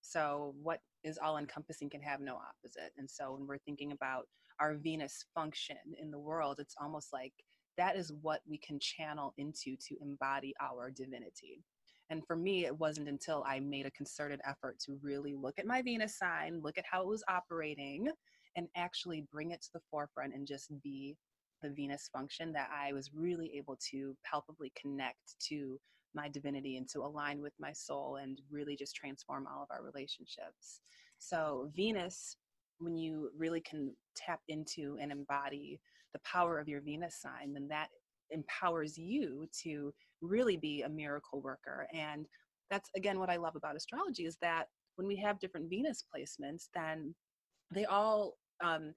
So, 0.00 0.54
what 0.62 0.80
is 1.04 1.18
all 1.18 1.38
encompassing 1.38 1.90
can 1.90 2.02
have 2.02 2.20
no 2.20 2.34
opposite. 2.36 2.92
And 2.96 3.08
so, 3.08 3.32
when 3.32 3.46
we're 3.46 3.58
thinking 3.58 3.92
about 3.92 4.26
our 4.60 4.74
Venus 4.74 5.24
function 5.34 5.76
in 6.00 6.10
the 6.10 6.18
world, 6.18 6.58
it's 6.58 6.74
almost 6.80 7.12
like 7.12 7.32
that 7.78 7.96
is 7.96 8.12
what 8.20 8.40
we 8.46 8.58
can 8.58 8.78
channel 8.78 9.32
into 9.38 9.76
to 9.88 9.96
embody 10.02 10.54
our 10.60 10.90
divinity. 10.90 11.62
And 12.10 12.26
for 12.26 12.36
me, 12.36 12.66
it 12.66 12.78
wasn't 12.78 13.08
until 13.08 13.42
I 13.46 13.60
made 13.60 13.86
a 13.86 13.90
concerted 13.92 14.40
effort 14.44 14.78
to 14.80 14.98
really 15.02 15.34
look 15.34 15.58
at 15.58 15.66
my 15.66 15.80
Venus 15.80 16.18
sign, 16.18 16.60
look 16.62 16.76
at 16.76 16.84
how 16.90 17.02
it 17.02 17.08
was 17.08 17.24
operating, 17.28 18.08
and 18.56 18.68
actually 18.76 19.26
bring 19.32 19.50
it 19.50 19.62
to 19.62 19.70
the 19.74 19.80
forefront 19.90 20.34
and 20.34 20.46
just 20.46 20.70
be 20.82 21.16
the 21.62 21.70
Venus 21.70 22.08
function 22.12 22.52
that 22.52 22.68
I 22.72 22.92
was 22.92 23.10
really 23.14 23.52
able 23.56 23.78
to 23.90 24.16
palpably 24.24 24.72
connect 24.80 25.36
to 25.48 25.78
my 26.14 26.28
divinity 26.28 26.76
and 26.76 26.88
to 26.90 27.00
align 27.00 27.40
with 27.40 27.54
my 27.58 27.72
soul 27.72 28.16
and 28.16 28.40
really 28.50 28.76
just 28.76 28.94
transform 28.94 29.46
all 29.46 29.62
of 29.62 29.68
our 29.70 29.82
relationships. 29.82 30.80
So, 31.18 31.70
Venus, 31.74 32.36
when 32.78 32.96
you 32.96 33.30
really 33.36 33.60
can 33.60 33.94
tap 34.16 34.40
into 34.48 34.98
and 35.00 35.12
embody 35.12 35.80
the 36.12 36.20
power 36.20 36.58
of 36.58 36.68
your 36.68 36.80
Venus 36.80 37.20
sign, 37.20 37.54
then 37.54 37.68
that 37.68 37.88
empowers 38.30 38.98
you 38.98 39.46
to 39.62 39.92
really 40.20 40.56
be 40.56 40.82
a 40.82 40.88
miracle 40.88 41.40
worker. 41.40 41.86
And 41.94 42.26
that's 42.70 42.90
again 42.96 43.18
what 43.18 43.30
I 43.30 43.36
love 43.36 43.56
about 43.56 43.76
astrology 43.76 44.24
is 44.24 44.36
that 44.42 44.66
when 44.96 45.06
we 45.06 45.16
have 45.16 45.38
different 45.38 45.70
Venus 45.70 46.04
placements, 46.14 46.68
then 46.74 47.14
they 47.72 47.84
all 47.84 48.34
um, 48.62 48.94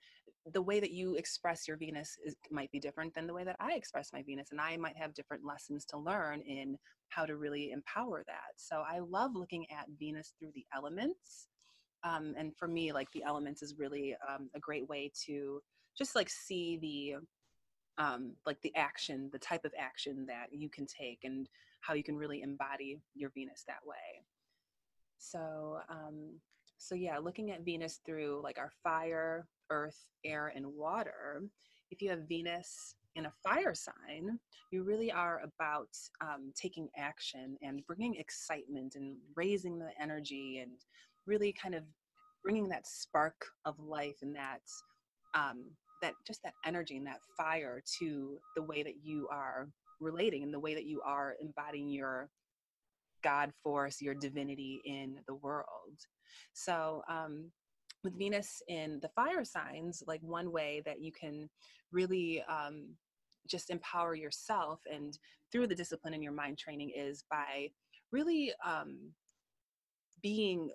the 0.53 0.61
way 0.61 0.79
that 0.79 0.91
you 0.91 1.15
express 1.15 1.67
your 1.67 1.77
Venus 1.77 2.17
is, 2.23 2.35
might 2.51 2.71
be 2.71 2.79
different 2.79 3.13
than 3.15 3.25
the 3.25 3.33
way 3.33 3.43
that 3.43 3.55
I 3.59 3.73
express 3.73 4.11
my 4.13 4.21
Venus, 4.23 4.49
and 4.51 4.61
I 4.61 4.77
might 4.77 4.97
have 4.97 5.13
different 5.13 5.43
lessons 5.45 5.85
to 5.85 5.97
learn 5.97 6.41
in 6.41 6.77
how 7.09 7.25
to 7.25 7.35
really 7.35 7.71
empower 7.71 8.23
that. 8.27 8.53
So 8.57 8.83
I 8.87 8.99
love 8.99 9.31
looking 9.35 9.65
at 9.71 9.87
Venus 9.99 10.33
through 10.37 10.51
the 10.53 10.65
elements, 10.75 11.47
um, 12.03 12.35
and 12.37 12.55
for 12.57 12.67
me, 12.67 12.91
like 12.93 13.11
the 13.11 13.23
elements 13.23 13.63
is 13.63 13.75
really 13.77 14.15
um, 14.29 14.49
a 14.55 14.59
great 14.59 14.87
way 14.87 15.11
to 15.25 15.61
just 15.97 16.15
like 16.15 16.29
see 16.29 16.77
the 16.77 17.15
um, 17.97 18.33
like 18.45 18.61
the 18.61 18.75
action, 18.75 19.29
the 19.31 19.39
type 19.39 19.63
of 19.63 19.73
action 19.79 20.25
that 20.27 20.47
you 20.51 20.69
can 20.69 20.85
take, 20.85 21.19
and 21.23 21.47
how 21.79 21.93
you 21.93 22.03
can 22.03 22.17
really 22.17 22.41
embody 22.41 22.99
your 23.15 23.31
Venus 23.33 23.63
that 23.67 23.85
way. 23.85 24.23
So 25.17 25.79
um, 25.89 26.39
so 26.77 26.95
yeah, 26.95 27.17
looking 27.17 27.51
at 27.51 27.63
Venus 27.63 27.99
through 28.05 28.41
like 28.43 28.57
our 28.57 28.71
fire, 28.83 29.47
earth, 29.69 30.05
air, 30.23 30.51
and 30.55 30.65
water, 30.65 31.43
if 31.91 32.01
you 32.01 32.09
have 32.09 32.27
Venus 32.27 32.95
in 33.15 33.25
a 33.27 33.33
fire 33.43 33.73
sign, 33.73 34.39
you 34.71 34.83
really 34.83 35.11
are 35.11 35.41
about 35.43 35.87
um, 36.21 36.51
taking 36.59 36.89
action 36.97 37.57
and 37.61 37.85
bringing 37.87 38.15
excitement 38.15 38.95
and 38.95 39.15
raising 39.35 39.79
the 39.79 39.89
energy 40.01 40.59
and 40.61 40.71
really 41.25 41.53
kind 41.53 41.75
of 41.75 41.83
bringing 42.43 42.67
that 42.69 42.85
spark 42.85 43.45
of 43.65 43.79
life 43.79 44.17
and 44.21 44.35
that 44.35 44.61
um, 45.33 45.65
that 46.01 46.13
just 46.27 46.41
that 46.43 46.53
energy 46.65 46.97
and 46.97 47.07
that 47.07 47.19
fire 47.37 47.81
to 47.99 48.37
the 48.55 48.61
way 48.61 48.83
that 48.83 48.95
you 49.03 49.27
are 49.31 49.67
relating 49.99 50.43
and 50.43 50.53
the 50.53 50.59
way 50.59 50.73
that 50.73 50.85
you 50.85 51.01
are 51.05 51.35
embodying 51.41 51.89
your 51.89 52.29
God 53.25 53.51
force, 53.63 54.01
your 54.01 54.13
divinity 54.13 54.81
in 54.85 55.17
the 55.27 55.35
world. 55.35 55.97
So, 56.53 57.01
um, 57.09 57.51
with 58.03 58.17
Venus 58.17 58.61
in 58.67 58.99
the 59.01 59.09
fire 59.09 59.43
signs, 59.43 60.03
like 60.05 60.21
one 60.21 60.51
way 60.51 60.83
that 60.85 61.01
you 61.01 61.11
can 61.11 61.49
really 61.91 62.43
um, 62.47 62.95
just 63.49 63.71
empower 63.71 64.13
yourself 64.13 64.79
and 64.91 65.17
through 65.51 65.65
the 65.67 65.75
discipline 65.75 66.13
in 66.13 66.21
your 66.21 66.31
mind 66.31 66.59
training 66.59 66.91
is 66.95 67.23
by 67.31 67.67
really 68.11 68.53
um, 68.65 69.11
being 70.21 70.69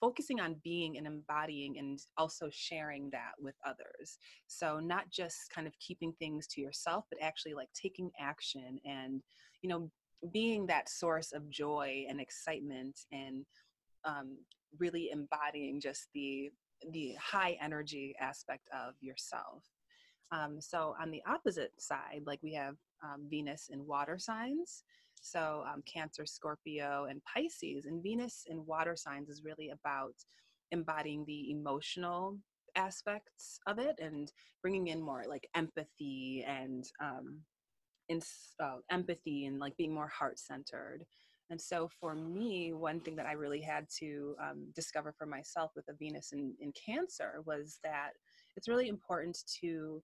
focusing 0.00 0.40
on 0.40 0.54
being 0.62 0.96
and 0.96 1.06
embodying 1.06 1.78
and 1.78 1.98
also 2.16 2.48
sharing 2.52 3.10
that 3.10 3.32
with 3.40 3.54
others 3.66 4.18
so 4.46 4.78
not 4.78 5.10
just 5.10 5.50
kind 5.52 5.66
of 5.66 5.72
keeping 5.80 6.12
things 6.18 6.46
to 6.46 6.60
yourself 6.60 7.04
but 7.10 7.20
actually 7.20 7.54
like 7.54 7.68
taking 7.74 8.08
action 8.20 8.78
and 8.84 9.20
you 9.62 9.68
know 9.68 9.90
being 10.32 10.66
that 10.66 10.88
source 10.88 11.32
of 11.32 11.48
joy 11.50 12.04
and 12.08 12.20
excitement 12.20 13.00
and 13.12 13.44
um, 14.04 14.36
really 14.78 15.10
embodying 15.10 15.80
just 15.80 16.08
the 16.14 16.50
the 16.90 17.14
high 17.18 17.56
energy 17.62 18.14
aspect 18.20 18.68
of 18.72 18.94
yourself. 19.00 19.64
Um, 20.32 20.60
so 20.60 20.94
on 21.00 21.10
the 21.10 21.22
opposite 21.26 21.72
side 21.78 22.22
like 22.26 22.40
we 22.42 22.52
have 22.54 22.76
um, 23.02 23.26
venus 23.30 23.68
in 23.72 23.86
water 23.86 24.18
signs. 24.18 24.84
So 25.14 25.64
um, 25.72 25.82
cancer 25.86 26.26
scorpio 26.26 27.06
and 27.08 27.22
pisces 27.24 27.86
and 27.86 28.02
venus 28.02 28.44
in 28.48 28.66
water 28.66 28.96
signs 28.96 29.30
is 29.30 29.44
really 29.44 29.70
about 29.70 30.14
embodying 30.70 31.24
the 31.26 31.50
emotional 31.50 32.36
aspects 32.76 33.58
of 33.66 33.78
it 33.78 33.98
and 34.00 34.32
bringing 34.60 34.88
in 34.88 35.00
more 35.00 35.24
like 35.28 35.48
empathy 35.54 36.44
and 36.46 36.84
um, 37.00 37.40
in, 38.08 38.20
uh, 38.60 38.76
empathy 38.90 39.46
and 39.46 39.58
like 39.58 39.76
being 39.76 39.94
more 39.94 40.08
heart 40.08 40.38
centered 40.38 41.04
and 41.50 41.60
so 41.60 41.88
for 42.00 42.14
me, 42.14 42.72
one 42.72 43.00
thing 43.00 43.16
that 43.16 43.26
I 43.26 43.32
really 43.32 43.60
had 43.60 43.86
to 43.98 44.34
um, 44.42 44.66
discover 44.74 45.14
for 45.16 45.26
myself 45.26 45.72
with 45.76 45.84
a 45.88 45.94
Venus 45.94 46.32
in, 46.32 46.54
in 46.58 46.72
Cancer 46.72 47.42
was 47.44 47.78
that 47.84 48.10
it's 48.56 48.68
really 48.68 48.88
important 48.88 49.38
to 49.60 50.02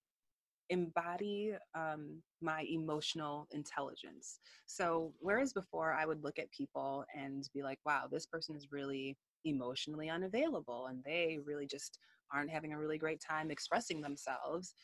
embody 0.69 1.55
um, 1.75 2.23
my 2.41 2.65
emotional 2.71 3.49
intelligence. 3.53 4.39
So, 4.67 5.13
whereas 5.19 5.53
before 5.53 5.93
I 5.95 6.07
would 6.07 6.23
look 6.23 6.39
at 6.39 6.51
people 6.53 7.05
and 7.15 7.49
be 7.55 7.63
like, 7.63 7.79
wow, 7.85 8.05
this 8.11 8.27
person 8.27 8.55
is 8.55 8.69
really 8.71 9.17
emotionally 9.45 10.11
unavailable 10.11 10.87
and 10.89 11.03
they 11.05 11.39
really 11.45 11.67
just 11.67 11.99
aren't 12.33 12.51
having 12.51 12.73
a 12.73 12.79
really 12.79 12.99
great 12.99 13.21
time 13.27 13.51
expressing 13.51 14.01
themselves. 14.01 14.75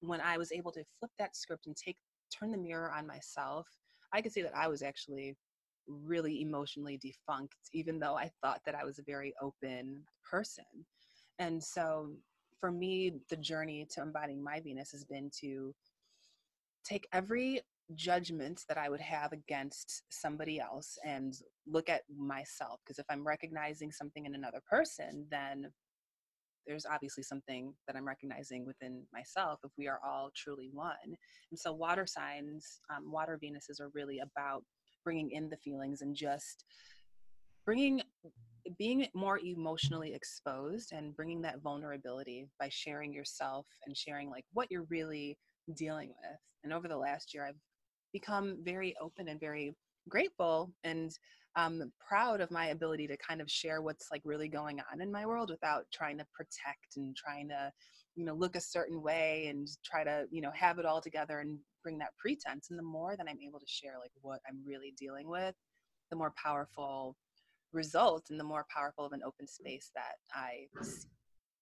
When 0.00 0.20
I 0.20 0.36
was 0.36 0.50
able 0.50 0.72
to 0.72 0.84
flip 0.98 1.12
that 1.18 1.36
script 1.36 1.66
and 1.66 1.76
take 1.76 1.96
turn 2.38 2.50
the 2.50 2.58
mirror 2.58 2.92
on 2.92 3.06
myself, 3.06 3.66
I 4.12 4.20
could 4.20 4.32
see 4.32 4.42
that 4.42 4.56
I 4.56 4.68
was 4.68 4.82
actually 4.82 5.36
really 5.86 6.42
emotionally 6.42 6.98
defunct, 6.98 7.54
even 7.72 7.98
though 7.98 8.16
I 8.16 8.30
thought 8.42 8.60
that 8.66 8.74
I 8.74 8.84
was 8.84 8.98
a 8.98 9.04
very 9.04 9.34
open 9.40 10.02
person. 10.28 10.64
And 11.38 11.62
so 11.62 12.10
for 12.60 12.70
me, 12.70 13.14
the 13.28 13.36
journey 13.36 13.86
to 13.94 14.02
embodying 14.02 14.42
my 14.42 14.60
Venus 14.60 14.92
has 14.92 15.04
been 15.04 15.30
to 15.40 15.74
take 16.84 17.08
every 17.12 17.60
judgment 17.94 18.64
that 18.68 18.78
I 18.78 18.88
would 18.88 19.00
have 19.00 19.32
against 19.32 20.02
somebody 20.10 20.60
else 20.60 20.98
and 21.04 21.34
look 21.66 21.88
at 21.88 22.02
myself. 22.16 22.80
Because 22.84 22.98
if 22.98 23.06
I'm 23.10 23.26
recognizing 23.26 23.90
something 23.90 24.24
in 24.26 24.34
another 24.34 24.60
person, 24.68 25.26
then 25.30 25.72
there's 26.66 26.86
obviously 26.86 27.22
something 27.22 27.74
that 27.86 27.96
I'm 27.96 28.06
recognizing 28.06 28.64
within 28.66 29.02
myself 29.12 29.60
if 29.64 29.70
we 29.76 29.88
are 29.88 30.00
all 30.04 30.30
truly 30.36 30.70
one. 30.72 30.94
And 31.04 31.58
so, 31.58 31.72
water 31.72 32.06
signs, 32.06 32.80
um, 32.94 33.10
water 33.10 33.38
Venuses 33.42 33.80
are 33.80 33.90
really 33.94 34.20
about 34.20 34.64
bringing 35.04 35.30
in 35.30 35.48
the 35.48 35.56
feelings 35.56 36.02
and 36.02 36.14
just 36.14 36.64
bringing 37.64 38.02
being 38.78 39.06
more 39.14 39.40
emotionally 39.44 40.14
exposed 40.14 40.92
and 40.92 41.16
bringing 41.16 41.42
that 41.42 41.60
vulnerability 41.60 42.46
by 42.60 42.68
sharing 42.70 43.12
yourself 43.12 43.66
and 43.86 43.96
sharing 43.96 44.30
like 44.30 44.44
what 44.52 44.70
you're 44.70 44.86
really 44.88 45.36
dealing 45.76 46.08
with 46.08 46.38
and 46.62 46.72
over 46.72 46.86
the 46.86 46.96
last 46.96 47.34
year 47.34 47.44
i've 47.44 47.58
become 48.12 48.58
very 48.62 48.94
open 49.00 49.28
and 49.28 49.40
very 49.40 49.74
grateful 50.08 50.70
and 50.84 51.18
um, 51.56 51.92
proud 52.06 52.40
of 52.40 52.50
my 52.50 52.68
ability 52.68 53.06
to 53.08 53.16
kind 53.16 53.40
of 53.40 53.50
share 53.50 53.82
what's 53.82 54.08
like 54.10 54.22
really 54.24 54.48
going 54.48 54.80
on 54.92 55.00
in 55.00 55.12
my 55.12 55.26
world 55.26 55.50
without 55.50 55.84
trying 55.92 56.18
to 56.18 56.26
protect 56.34 56.96
and 56.96 57.14
trying 57.16 57.48
to 57.48 57.70
you 58.14 58.24
know 58.24 58.34
look 58.34 58.56
a 58.56 58.60
certain 58.60 59.02
way 59.02 59.46
and 59.48 59.68
try 59.84 60.04
to 60.04 60.24
you 60.30 60.40
know 60.40 60.50
have 60.54 60.78
it 60.78 60.86
all 60.86 61.00
together 61.00 61.40
and 61.40 61.58
bring 61.82 61.98
that 61.98 62.16
pretense. 62.18 62.68
And 62.70 62.78
the 62.78 62.84
more 62.84 63.16
that 63.16 63.26
i'm 63.28 63.40
able 63.46 63.58
to 63.58 63.66
share 63.66 63.94
like 64.00 64.12
what 64.20 64.40
i'm 64.48 64.60
really 64.66 64.94
dealing 64.98 65.28
with 65.28 65.54
the 66.10 66.16
more 66.16 66.32
powerful 66.42 67.16
result 67.72 68.26
and 68.30 68.38
the 68.38 68.44
more 68.44 68.66
powerful 68.74 69.04
of 69.04 69.12
an 69.12 69.22
open 69.26 69.46
space 69.46 69.90
that 69.94 70.16
i 70.34 70.66
see 70.82 71.08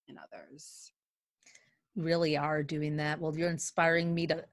in 0.08 0.16
others. 0.18 0.92
Really 1.96 2.36
are 2.36 2.62
doing 2.62 2.96
that. 2.96 3.20
Well 3.20 3.36
you're 3.36 3.50
inspiring 3.50 4.14
me 4.14 4.26
to 4.28 4.44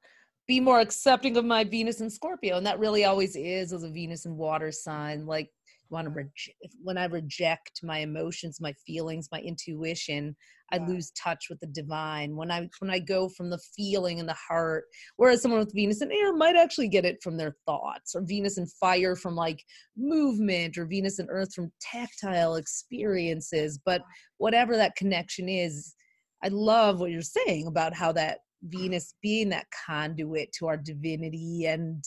be 0.47 0.59
more 0.59 0.79
accepting 0.79 1.37
of 1.37 1.45
my 1.45 1.63
venus 1.63 2.01
and 2.01 2.11
scorpio 2.11 2.57
and 2.57 2.65
that 2.65 2.79
really 2.79 3.05
always 3.05 3.35
is 3.35 3.73
as 3.73 3.83
a 3.83 3.89
venus 3.89 4.25
and 4.25 4.35
water 4.35 4.71
sign 4.71 5.25
like 5.25 5.49
want 5.89 6.05
to 6.05 6.13
reject 6.13 6.75
when 6.81 6.97
i 6.97 7.05
reject 7.05 7.79
my 7.83 7.99
emotions 7.99 8.59
my 8.59 8.73
feelings 8.85 9.29
my 9.31 9.39
intuition 9.39 10.35
i 10.71 10.77
lose 10.77 11.11
touch 11.11 11.45
with 11.49 11.59
the 11.59 11.67
divine. 11.67 12.35
When 12.35 12.51
i 12.51 12.67
when 12.79 12.91
i 12.91 12.99
go 12.99 13.29
from 13.29 13.49
the 13.49 13.59
feeling 13.75 14.19
and 14.19 14.27
the 14.27 14.35
heart 14.35 14.85
whereas 15.15 15.41
someone 15.41 15.59
with 15.59 15.73
venus 15.73 16.01
and 16.01 16.11
air 16.11 16.33
might 16.33 16.55
actually 16.55 16.89
get 16.89 17.05
it 17.05 17.21
from 17.23 17.37
their 17.37 17.55
thoughts 17.65 18.15
or 18.15 18.21
venus 18.21 18.57
and 18.57 18.71
fire 18.73 19.15
from 19.15 19.35
like 19.35 19.63
movement 19.95 20.77
or 20.77 20.85
venus 20.85 21.19
and 21.19 21.29
earth 21.31 21.53
from 21.53 21.71
tactile 21.79 22.55
experiences 22.55 23.79
but 23.85 24.01
whatever 24.37 24.75
that 24.75 24.95
connection 24.95 25.47
is 25.47 25.95
i 26.43 26.49
love 26.49 26.99
what 26.99 27.11
you're 27.11 27.21
saying 27.21 27.67
about 27.67 27.93
how 27.93 28.11
that 28.11 28.39
venus 28.63 29.13
being 29.21 29.49
that 29.49 29.67
conduit 29.87 30.51
to 30.51 30.67
our 30.67 30.77
divinity 30.77 31.65
and 31.65 32.03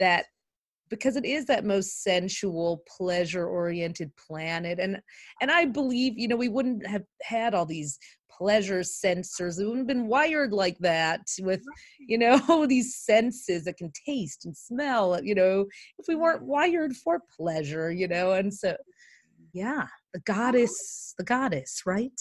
that 0.00 0.26
because 0.90 1.16
it 1.16 1.24
is 1.24 1.46
that 1.46 1.64
most 1.64 2.02
sensual 2.02 2.82
pleasure 2.96 3.46
oriented 3.46 4.10
planet 4.16 4.78
and 4.78 5.00
and 5.40 5.50
i 5.50 5.64
believe 5.64 6.18
you 6.18 6.28
know 6.28 6.36
we 6.36 6.48
wouldn't 6.48 6.86
have 6.86 7.04
had 7.22 7.54
all 7.54 7.66
these 7.66 7.98
pleasure 8.36 8.80
sensors. 8.80 9.58
We 9.58 9.64
wouldn't 9.64 9.88
have 9.88 9.96
been 9.96 10.08
wired 10.08 10.52
like 10.52 10.78
that 10.78 11.22
with 11.40 11.62
you 11.98 12.18
know 12.18 12.66
these 12.68 12.96
senses 12.96 13.64
that 13.64 13.76
can 13.76 13.92
taste 14.06 14.44
and 14.44 14.56
smell 14.56 15.22
you 15.22 15.34
know 15.34 15.66
if 15.98 16.06
we 16.08 16.14
weren't 16.14 16.42
wired 16.42 16.94
for 16.96 17.20
pleasure 17.36 17.92
you 17.92 18.08
know 18.08 18.32
and 18.32 18.52
so 18.52 18.76
yeah 19.52 19.86
the 20.12 20.20
goddess 20.20 21.14
the 21.18 21.24
goddess 21.24 21.82
right 21.86 22.20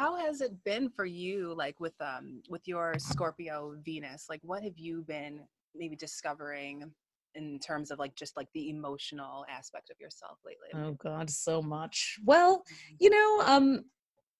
how 0.00 0.16
has 0.16 0.40
it 0.40 0.52
been 0.64 0.88
for 0.88 1.04
you 1.04 1.54
like 1.54 1.78
with 1.78 1.92
um 2.00 2.40
with 2.48 2.66
your 2.66 2.94
scorpio 2.98 3.74
venus 3.84 4.26
like 4.30 4.40
what 4.42 4.62
have 4.62 4.78
you 4.78 5.02
been 5.02 5.40
maybe 5.74 5.94
discovering 5.94 6.90
in 7.34 7.58
terms 7.58 7.90
of 7.90 7.98
like 7.98 8.14
just 8.16 8.36
like 8.36 8.48
the 8.54 8.70
emotional 8.70 9.44
aspect 9.48 9.90
of 9.90 9.96
yourself 10.00 10.38
lately? 10.44 10.68
Oh 10.74 10.96
God, 11.02 11.30
so 11.30 11.62
much. 11.62 12.18
Well, 12.24 12.58
mm-hmm. 12.58 12.96
you 12.98 13.10
know, 13.10 13.42
um, 13.46 13.84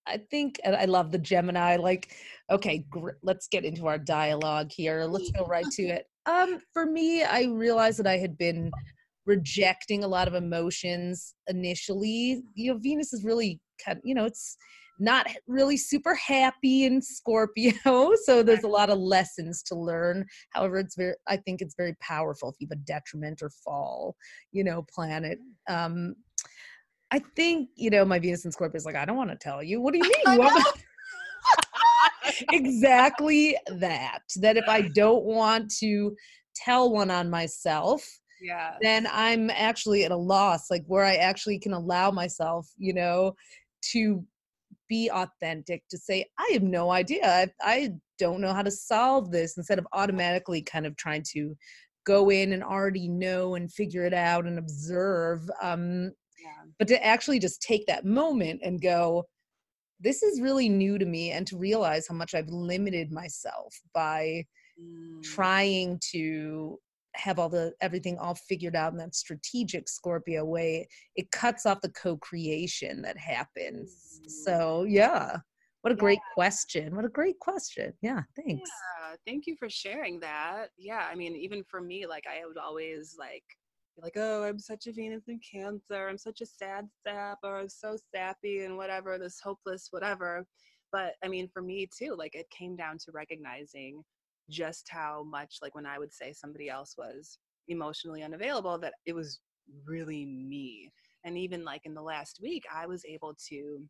I 0.06 0.18
think 0.30 0.58
I 0.66 0.86
love 0.86 1.12
the 1.12 1.18
Gemini. 1.18 1.76
Like, 1.76 2.16
okay, 2.50 2.84
gr- 2.90 3.10
let's 3.22 3.46
get 3.48 3.64
into 3.64 3.86
our 3.86 3.98
dialogue 3.98 4.72
here. 4.72 5.04
Let's 5.04 5.30
go 5.30 5.44
right 5.44 5.70
to 5.72 5.82
it. 5.88 6.06
Um, 6.26 6.58
for 6.72 6.86
me, 6.86 7.22
I 7.22 7.44
realized 7.44 7.98
that 8.00 8.06
I 8.06 8.18
had 8.18 8.36
been 8.36 8.70
rejecting 9.26 10.02
a 10.02 10.08
lot 10.08 10.26
of 10.26 10.34
emotions 10.34 11.34
initially. 11.46 12.42
You 12.54 12.72
know, 12.72 12.78
Venus 12.78 13.12
is 13.12 13.24
really 13.24 13.60
kind 13.84 13.98
of, 13.98 14.02
you 14.04 14.14
know, 14.14 14.24
it's 14.24 14.56
not 15.00 15.26
really 15.46 15.76
super 15.76 16.14
happy 16.14 16.84
in 16.84 17.00
Scorpio. 17.02 17.72
So 18.24 18.42
there's 18.42 18.64
a 18.64 18.68
lot 18.68 18.90
of 18.90 18.98
lessons 18.98 19.62
to 19.64 19.74
learn. 19.74 20.26
However, 20.50 20.78
it's 20.78 20.96
very, 20.96 21.14
I 21.26 21.36
think 21.36 21.60
it's 21.60 21.74
very 21.76 21.94
powerful 22.00 22.50
if 22.50 22.56
you 22.58 22.66
have 22.70 22.78
a 22.78 22.82
detriment 22.82 23.40
or 23.42 23.50
fall, 23.64 24.14
you 24.52 24.62
know, 24.62 24.84
planet. 24.92 25.38
Um, 25.68 26.14
I 27.10 27.20
think, 27.36 27.70
you 27.74 27.90
know, 27.90 28.04
my 28.04 28.18
Venus 28.18 28.44
in 28.44 28.52
Scorpio 28.52 28.76
is 28.76 28.84
like, 28.84 28.94
I 28.94 29.04
don't 29.04 29.16
want 29.16 29.30
to 29.30 29.36
tell 29.36 29.62
you. 29.62 29.80
What 29.80 29.94
do 29.94 29.98
you 29.98 30.04
mean? 30.04 30.40
You 30.40 30.64
exactly 32.52 33.56
that. 33.68 34.20
That 34.36 34.56
if 34.56 34.68
I 34.68 34.82
don't 34.82 35.24
want 35.24 35.70
to 35.78 36.14
tell 36.54 36.92
one 36.92 37.10
on 37.10 37.30
myself, 37.30 38.06
yeah 38.40 38.74
then 38.80 39.06
i'm 39.12 39.50
actually 39.50 40.04
at 40.04 40.10
a 40.10 40.16
loss 40.16 40.70
like 40.70 40.82
where 40.86 41.04
i 41.04 41.16
actually 41.16 41.58
can 41.58 41.72
allow 41.72 42.10
myself 42.10 42.68
you 42.78 42.94
know 42.94 43.34
to 43.82 44.24
be 44.90 45.08
authentic 45.10 45.82
to 45.88 45.96
say 45.96 46.26
i 46.38 46.50
have 46.52 46.62
no 46.62 46.90
idea 46.90 47.24
I, 47.24 47.48
I 47.62 47.90
don't 48.18 48.42
know 48.42 48.52
how 48.52 48.62
to 48.62 48.70
solve 48.70 49.30
this 49.30 49.56
instead 49.56 49.78
of 49.78 49.86
automatically 49.92 50.60
kind 50.60 50.84
of 50.84 50.96
trying 50.96 51.22
to 51.32 51.56
go 52.04 52.30
in 52.30 52.52
and 52.52 52.62
already 52.62 53.08
know 53.08 53.54
and 53.54 53.72
figure 53.72 54.04
it 54.04 54.12
out 54.12 54.46
and 54.46 54.58
observe 54.58 55.48
um 55.62 56.12
yeah. 56.42 56.64
but 56.78 56.88
to 56.88 57.06
actually 57.06 57.38
just 57.38 57.62
take 57.62 57.86
that 57.86 58.04
moment 58.04 58.60
and 58.64 58.82
go 58.82 59.24
this 60.00 60.22
is 60.22 60.40
really 60.40 60.68
new 60.68 60.98
to 60.98 61.06
me 61.06 61.30
and 61.30 61.46
to 61.46 61.56
realize 61.56 62.08
how 62.08 62.14
much 62.14 62.34
i've 62.34 62.48
limited 62.48 63.12
myself 63.12 63.72
by 63.94 64.44
mm. 64.78 65.22
trying 65.22 66.00
to 66.10 66.76
have 67.20 67.38
all 67.38 67.48
the 67.48 67.72
everything 67.80 68.18
all 68.18 68.34
figured 68.34 68.74
out 68.74 68.92
in 68.92 68.98
that 68.98 69.14
strategic 69.14 69.88
Scorpio 69.88 70.44
way, 70.44 70.88
it 71.16 71.30
cuts 71.30 71.66
off 71.66 71.80
the 71.80 71.90
co-creation 71.90 73.02
that 73.02 73.18
happens. 73.18 74.20
Mm-hmm. 74.20 74.28
So 74.28 74.84
yeah. 74.88 75.38
What 75.82 75.94
a 75.94 75.96
yeah. 75.96 76.00
great 76.00 76.18
question. 76.34 76.94
What 76.94 77.06
a 77.06 77.08
great 77.08 77.38
question. 77.38 77.94
Yeah, 78.02 78.20
thanks. 78.36 78.68
Yeah, 79.00 79.16
thank 79.26 79.46
you 79.46 79.56
for 79.58 79.70
sharing 79.70 80.20
that. 80.20 80.68
Yeah, 80.76 81.08
I 81.10 81.14
mean, 81.14 81.34
even 81.34 81.64
for 81.64 81.80
me, 81.80 82.06
like 82.06 82.24
I 82.26 82.46
would 82.46 82.58
always 82.58 83.16
like 83.18 83.44
be 83.96 84.02
like, 84.02 84.12
oh, 84.16 84.42
I'm 84.42 84.58
such 84.58 84.86
a 84.88 84.92
Venus 84.92 85.28
in 85.28 85.40
Cancer. 85.40 86.06
I'm 86.06 86.18
such 86.18 86.42
a 86.42 86.46
sad 86.46 86.86
sap, 87.06 87.38
or 87.42 87.60
I'm 87.60 87.70
so 87.70 87.96
sappy 88.14 88.64
and 88.64 88.76
whatever, 88.76 89.18
this 89.18 89.40
hopeless, 89.42 89.88
whatever. 89.90 90.44
But 90.92 91.14
I 91.24 91.28
mean, 91.28 91.48
for 91.48 91.62
me 91.62 91.88
too, 91.98 92.14
like 92.14 92.34
it 92.34 92.50
came 92.50 92.76
down 92.76 92.98
to 92.98 93.12
recognizing 93.12 94.02
just 94.50 94.88
how 94.90 95.24
much, 95.24 95.58
like 95.62 95.74
when 95.74 95.86
I 95.86 95.98
would 95.98 96.12
say 96.12 96.32
somebody 96.32 96.68
else 96.68 96.94
was 96.98 97.38
emotionally 97.68 98.22
unavailable, 98.22 98.78
that 98.78 98.94
it 99.06 99.14
was 99.14 99.40
really 99.86 100.26
me. 100.26 100.92
And 101.24 101.38
even 101.38 101.64
like 101.64 101.82
in 101.84 101.94
the 101.94 102.02
last 102.02 102.40
week, 102.42 102.64
I 102.74 102.86
was 102.86 103.04
able 103.04 103.36
to 103.48 103.82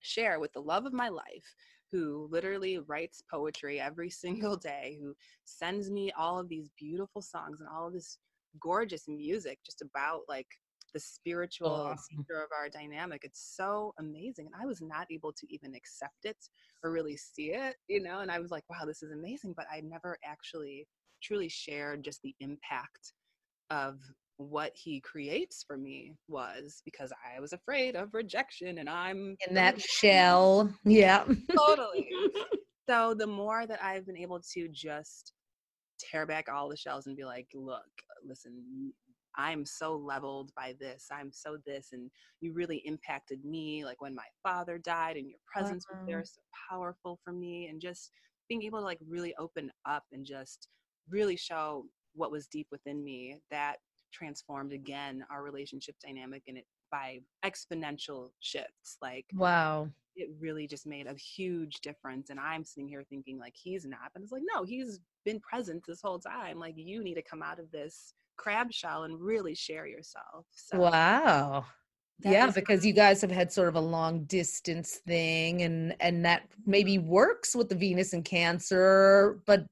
share 0.00 0.40
with 0.40 0.52
the 0.52 0.60
love 0.60 0.86
of 0.86 0.92
my 0.92 1.08
life 1.08 1.54
who 1.90 2.28
literally 2.30 2.78
writes 2.78 3.22
poetry 3.30 3.80
every 3.80 4.10
single 4.24 4.56
day, 4.56 4.98
who 5.00 5.14
sends 5.44 5.90
me 5.90 6.12
all 6.18 6.38
of 6.38 6.48
these 6.48 6.68
beautiful 6.78 7.22
songs 7.22 7.60
and 7.60 7.68
all 7.68 7.88
of 7.88 7.92
this 7.92 8.18
gorgeous 8.60 9.06
music 9.08 9.58
just 9.64 9.82
about 9.82 10.22
like 10.28 10.46
the 10.92 11.00
oh, 11.00 11.04
spiritual 11.04 11.68
awesome. 11.68 12.18
nature 12.18 12.42
of 12.42 12.48
our 12.56 12.68
dynamic. 12.68 13.22
It's 13.24 13.54
so 13.56 13.94
amazing. 13.98 14.46
And 14.46 14.62
I 14.62 14.66
was 14.66 14.80
not 14.80 15.06
able 15.10 15.32
to 15.32 15.46
even 15.50 15.74
accept 15.74 16.24
it 16.24 16.36
or 16.82 16.90
really 16.90 17.16
see 17.16 17.52
it, 17.52 17.76
you 17.88 18.02
know, 18.02 18.20
and 18.20 18.30
I 18.30 18.38
was 18.38 18.50
like, 18.50 18.64
wow, 18.68 18.86
this 18.86 19.02
is 19.02 19.12
amazing. 19.12 19.54
But 19.56 19.66
I 19.72 19.80
never 19.80 20.18
actually 20.24 20.86
truly 21.22 21.48
shared 21.48 22.04
just 22.04 22.22
the 22.22 22.34
impact 22.40 23.12
of 23.70 23.98
what 24.36 24.72
he 24.74 25.00
creates 25.00 25.64
for 25.66 25.76
me 25.76 26.14
was 26.28 26.80
because 26.84 27.12
I 27.26 27.40
was 27.40 27.52
afraid 27.52 27.96
of 27.96 28.14
rejection 28.14 28.78
and 28.78 28.88
I'm 28.88 29.36
in 29.46 29.54
that 29.54 29.80
shell. 29.80 30.72
Yeah. 30.84 31.24
totally. 31.56 32.08
So 32.88 33.12
the 33.12 33.26
more 33.26 33.66
that 33.66 33.84
I've 33.84 34.06
been 34.06 34.16
able 34.16 34.40
to 34.54 34.66
just 34.68 35.34
tear 35.98 36.24
back 36.24 36.46
all 36.50 36.70
the 36.70 36.76
shells 36.76 37.06
and 37.06 37.14
be 37.14 37.24
like, 37.24 37.46
look, 37.52 37.82
listen, 38.26 38.94
I'm 39.38 39.64
so 39.64 39.96
leveled 39.96 40.52
by 40.56 40.74
this. 40.78 41.06
I'm 41.10 41.30
so 41.32 41.58
this. 41.64 41.90
And 41.92 42.10
you 42.40 42.52
really 42.52 42.78
impacted 42.84 43.44
me. 43.44 43.84
Like 43.84 44.02
when 44.02 44.14
my 44.14 44.26
father 44.42 44.78
died 44.78 45.16
and 45.16 45.28
your 45.28 45.38
presence 45.46 45.84
uh-huh. 45.88 46.00
was 46.00 46.08
there, 46.08 46.24
so 46.24 46.40
powerful 46.68 47.18
for 47.24 47.32
me. 47.32 47.68
And 47.68 47.80
just 47.80 48.10
being 48.48 48.62
able 48.64 48.80
to 48.80 48.84
like 48.84 48.98
really 49.08 49.34
open 49.38 49.70
up 49.86 50.04
and 50.12 50.26
just 50.26 50.68
really 51.08 51.36
show 51.36 51.86
what 52.14 52.30
was 52.32 52.46
deep 52.46 52.66
within 52.70 53.02
me 53.04 53.36
that 53.50 53.76
transformed 54.12 54.72
again 54.72 55.24
our 55.30 55.42
relationship 55.42 55.94
dynamic 56.04 56.42
and 56.48 56.58
it 56.58 56.66
by 56.90 57.18
exponential 57.44 58.30
shifts 58.40 58.96
like 59.02 59.26
wow 59.34 59.86
it 60.16 60.30
really 60.40 60.66
just 60.66 60.86
made 60.86 61.06
a 61.06 61.14
huge 61.14 61.80
difference 61.82 62.30
and 62.30 62.40
i'm 62.40 62.64
sitting 62.64 62.88
here 62.88 63.04
thinking 63.10 63.38
like 63.38 63.54
he's 63.54 63.84
not 63.84 64.10
but 64.14 64.22
it's 64.22 64.32
like 64.32 64.42
no 64.54 64.64
he's 64.64 64.98
been 65.24 65.38
present 65.40 65.82
this 65.86 66.00
whole 66.02 66.18
time 66.18 66.58
like 66.58 66.74
you 66.76 67.04
need 67.04 67.14
to 67.14 67.22
come 67.22 67.42
out 67.42 67.58
of 67.58 67.70
this 67.70 68.14
crab 68.38 68.72
shell 68.72 69.04
and 69.04 69.20
really 69.20 69.54
share 69.54 69.86
yourself 69.86 70.46
so 70.50 70.78
wow 70.78 71.64
yeah 72.24 72.50
because 72.50 72.84
you 72.84 72.92
guys 72.92 73.20
have 73.20 73.30
had 73.30 73.52
sort 73.52 73.68
of 73.68 73.76
a 73.76 73.80
long 73.80 74.24
distance 74.24 75.00
thing 75.06 75.62
and 75.62 75.94
and 76.00 76.24
that 76.24 76.42
maybe 76.66 76.96
mm-hmm. 76.96 77.08
works 77.08 77.54
with 77.54 77.68
the 77.68 77.74
venus 77.74 78.12
and 78.12 78.24
cancer 78.24 79.40
but 79.46 79.66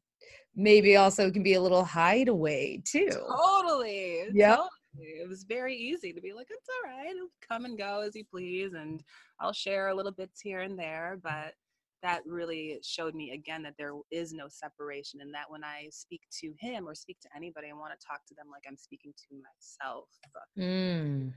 maybe 0.56 0.96
also 0.96 1.30
can 1.30 1.42
be 1.42 1.54
a 1.54 1.60
little 1.60 1.84
hideaway 1.84 2.82
too. 2.84 3.10
Totally. 3.10 4.24
Yeah. 4.32 4.56
Totally. 4.56 5.20
It 5.20 5.28
was 5.28 5.44
very 5.44 5.76
easy 5.76 6.14
to 6.14 6.20
be 6.22 6.32
like, 6.32 6.46
it's 6.48 6.68
all 6.68 6.90
right. 6.90 7.14
come 7.46 7.66
and 7.66 7.76
go 7.76 8.00
as 8.00 8.16
you 8.16 8.24
please. 8.24 8.72
And 8.72 9.02
I'll 9.38 9.52
share 9.52 9.88
a 9.88 9.94
little 9.94 10.12
bits 10.12 10.40
here 10.40 10.60
and 10.60 10.78
there. 10.78 11.18
But 11.22 11.52
that 12.02 12.20
really 12.26 12.78
showed 12.82 13.14
me 13.14 13.32
again 13.32 13.62
that 13.62 13.74
there 13.78 13.92
is 14.10 14.32
no 14.32 14.46
separation 14.48 15.20
and 15.20 15.32
that 15.34 15.50
when 15.50 15.64
I 15.64 15.88
speak 15.90 16.22
to 16.40 16.52
him 16.58 16.86
or 16.86 16.94
speak 16.94 17.18
to 17.20 17.28
anybody, 17.34 17.68
I 17.70 17.74
want 17.74 17.98
to 17.98 18.06
talk 18.06 18.20
to 18.28 18.34
them 18.34 18.46
like 18.50 18.62
I'm 18.68 18.76
speaking 18.76 19.12
to 19.28 19.36
myself. 19.36 20.08
Mm. 20.58 21.32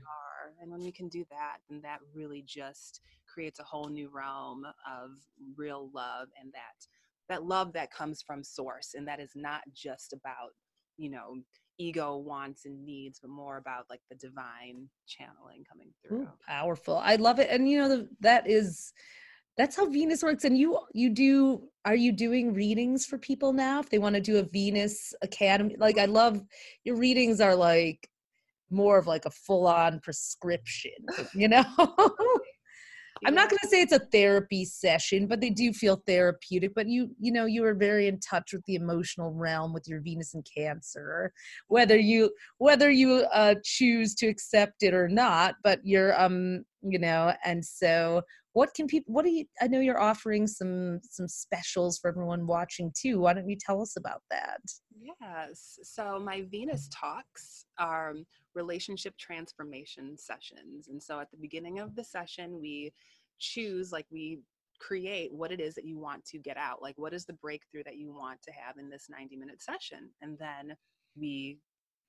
And 0.60 0.70
when 0.70 0.82
we 0.82 0.92
can 0.92 1.08
do 1.08 1.24
that, 1.30 1.58
then 1.68 1.80
that 1.82 1.98
really 2.14 2.44
just 2.46 3.00
creates 3.32 3.60
a 3.60 3.64
whole 3.64 3.88
new 3.88 4.10
realm 4.12 4.64
of 4.64 5.10
real 5.56 5.90
love 5.94 6.28
and 6.40 6.52
that 6.52 6.86
that 7.28 7.44
love 7.44 7.72
that 7.72 7.92
comes 7.92 8.22
from 8.22 8.42
source 8.42 8.94
and 8.94 9.06
that 9.06 9.20
is 9.20 9.30
not 9.36 9.62
just 9.72 10.12
about 10.12 10.50
you 10.96 11.08
know 11.08 11.36
ego 11.78 12.16
wants 12.16 12.66
and 12.66 12.84
needs 12.84 13.20
but 13.20 13.30
more 13.30 13.56
about 13.56 13.84
like 13.88 14.00
the 14.10 14.16
divine 14.16 14.88
channeling 15.06 15.64
coming 15.70 15.88
through 16.02 16.22
Ooh, 16.22 16.28
powerful 16.46 17.00
i 17.02 17.14
love 17.16 17.38
it 17.38 17.48
and 17.48 17.70
you 17.70 17.78
know 17.78 17.88
the, 17.88 18.08
that 18.20 18.50
is 18.50 18.92
that's 19.56 19.76
how 19.76 19.86
venus 19.86 20.22
works 20.22 20.44
and 20.44 20.56
you 20.56 20.78
you 20.92 21.10
do 21.10 21.62
are 21.84 21.94
you 21.94 22.12
doing 22.12 22.52
readings 22.52 23.06
for 23.06 23.18
people 23.18 23.52
now 23.52 23.80
if 23.80 23.88
they 23.88 23.98
want 23.98 24.14
to 24.14 24.20
do 24.20 24.38
a 24.38 24.42
venus 24.42 25.14
academy 25.22 25.76
like 25.78 25.98
i 25.98 26.04
love 26.04 26.42
your 26.84 26.96
readings 26.96 27.40
are 27.40 27.54
like 27.54 28.08
more 28.70 28.98
of 28.98 29.06
like 29.06 29.24
a 29.24 29.30
full 29.30 29.66
on 29.66 30.00
prescription 30.00 30.92
you 31.34 31.48
know 31.48 31.64
I'm 33.26 33.34
not 33.34 33.50
going 33.50 33.58
to 33.62 33.68
say 33.68 33.82
it's 33.82 33.92
a 33.92 33.98
therapy 33.98 34.64
session, 34.64 35.26
but 35.26 35.40
they 35.40 35.50
do 35.50 35.72
feel 35.72 36.02
therapeutic. 36.06 36.74
But 36.74 36.88
you, 36.88 37.10
you 37.20 37.32
know, 37.32 37.44
you 37.44 37.64
are 37.64 37.74
very 37.74 38.08
in 38.08 38.18
touch 38.18 38.52
with 38.52 38.64
the 38.66 38.76
emotional 38.76 39.32
realm 39.32 39.74
with 39.74 39.86
your 39.86 40.00
Venus 40.00 40.34
and 40.34 40.46
Cancer, 40.56 41.32
whether 41.68 41.98
you 41.98 42.30
whether 42.58 42.90
you 42.90 43.26
uh, 43.32 43.56
choose 43.62 44.14
to 44.16 44.26
accept 44.26 44.82
it 44.82 44.94
or 44.94 45.08
not. 45.08 45.56
But 45.62 45.80
you're, 45.84 46.18
um, 46.20 46.64
you 46.82 46.98
know, 46.98 47.34
and 47.44 47.64
so 47.64 48.22
what 48.52 48.74
can 48.74 48.86
people? 48.86 49.14
What 49.14 49.24
do 49.24 49.30
you? 49.30 49.44
I 49.60 49.68
know 49.68 49.80
you're 49.80 50.00
offering 50.00 50.46
some 50.46 51.00
some 51.02 51.28
specials 51.28 51.98
for 51.98 52.08
everyone 52.08 52.46
watching 52.46 52.92
too. 53.00 53.20
Why 53.20 53.32
don't 53.32 53.48
you 53.48 53.56
tell 53.58 53.80
us 53.80 53.96
about 53.96 54.22
that? 54.30 54.60
Yes. 55.00 55.78
So 55.82 56.18
my 56.18 56.42
Venus 56.50 56.88
talks 56.92 57.66
are 57.78 58.10
um, 58.10 58.26
relationship 58.54 59.16
transformation 59.18 60.16
sessions. 60.18 60.88
And 60.88 61.02
so 61.02 61.20
at 61.20 61.30
the 61.30 61.36
beginning 61.36 61.78
of 61.78 61.94
the 61.94 62.04
session, 62.04 62.60
we 62.60 62.92
choose, 63.38 63.92
like, 63.92 64.06
we 64.10 64.40
create 64.80 65.32
what 65.32 65.52
it 65.52 65.60
is 65.60 65.74
that 65.74 65.84
you 65.84 65.98
want 65.98 66.24
to 66.26 66.38
get 66.38 66.56
out. 66.56 66.82
Like, 66.82 66.98
what 66.98 67.14
is 67.14 67.24
the 67.24 67.34
breakthrough 67.34 67.84
that 67.84 67.96
you 67.96 68.12
want 68.12 68.42
to 68.42 68.52
have 68.52 68.78
in 68.78 68.90
this 68.90 69.06
90 69.08 69.36
minute 69.36 69.62
session? 69.62 70.10
And 70.20 70.38
then 70.38 70.76
we 71.16 71.58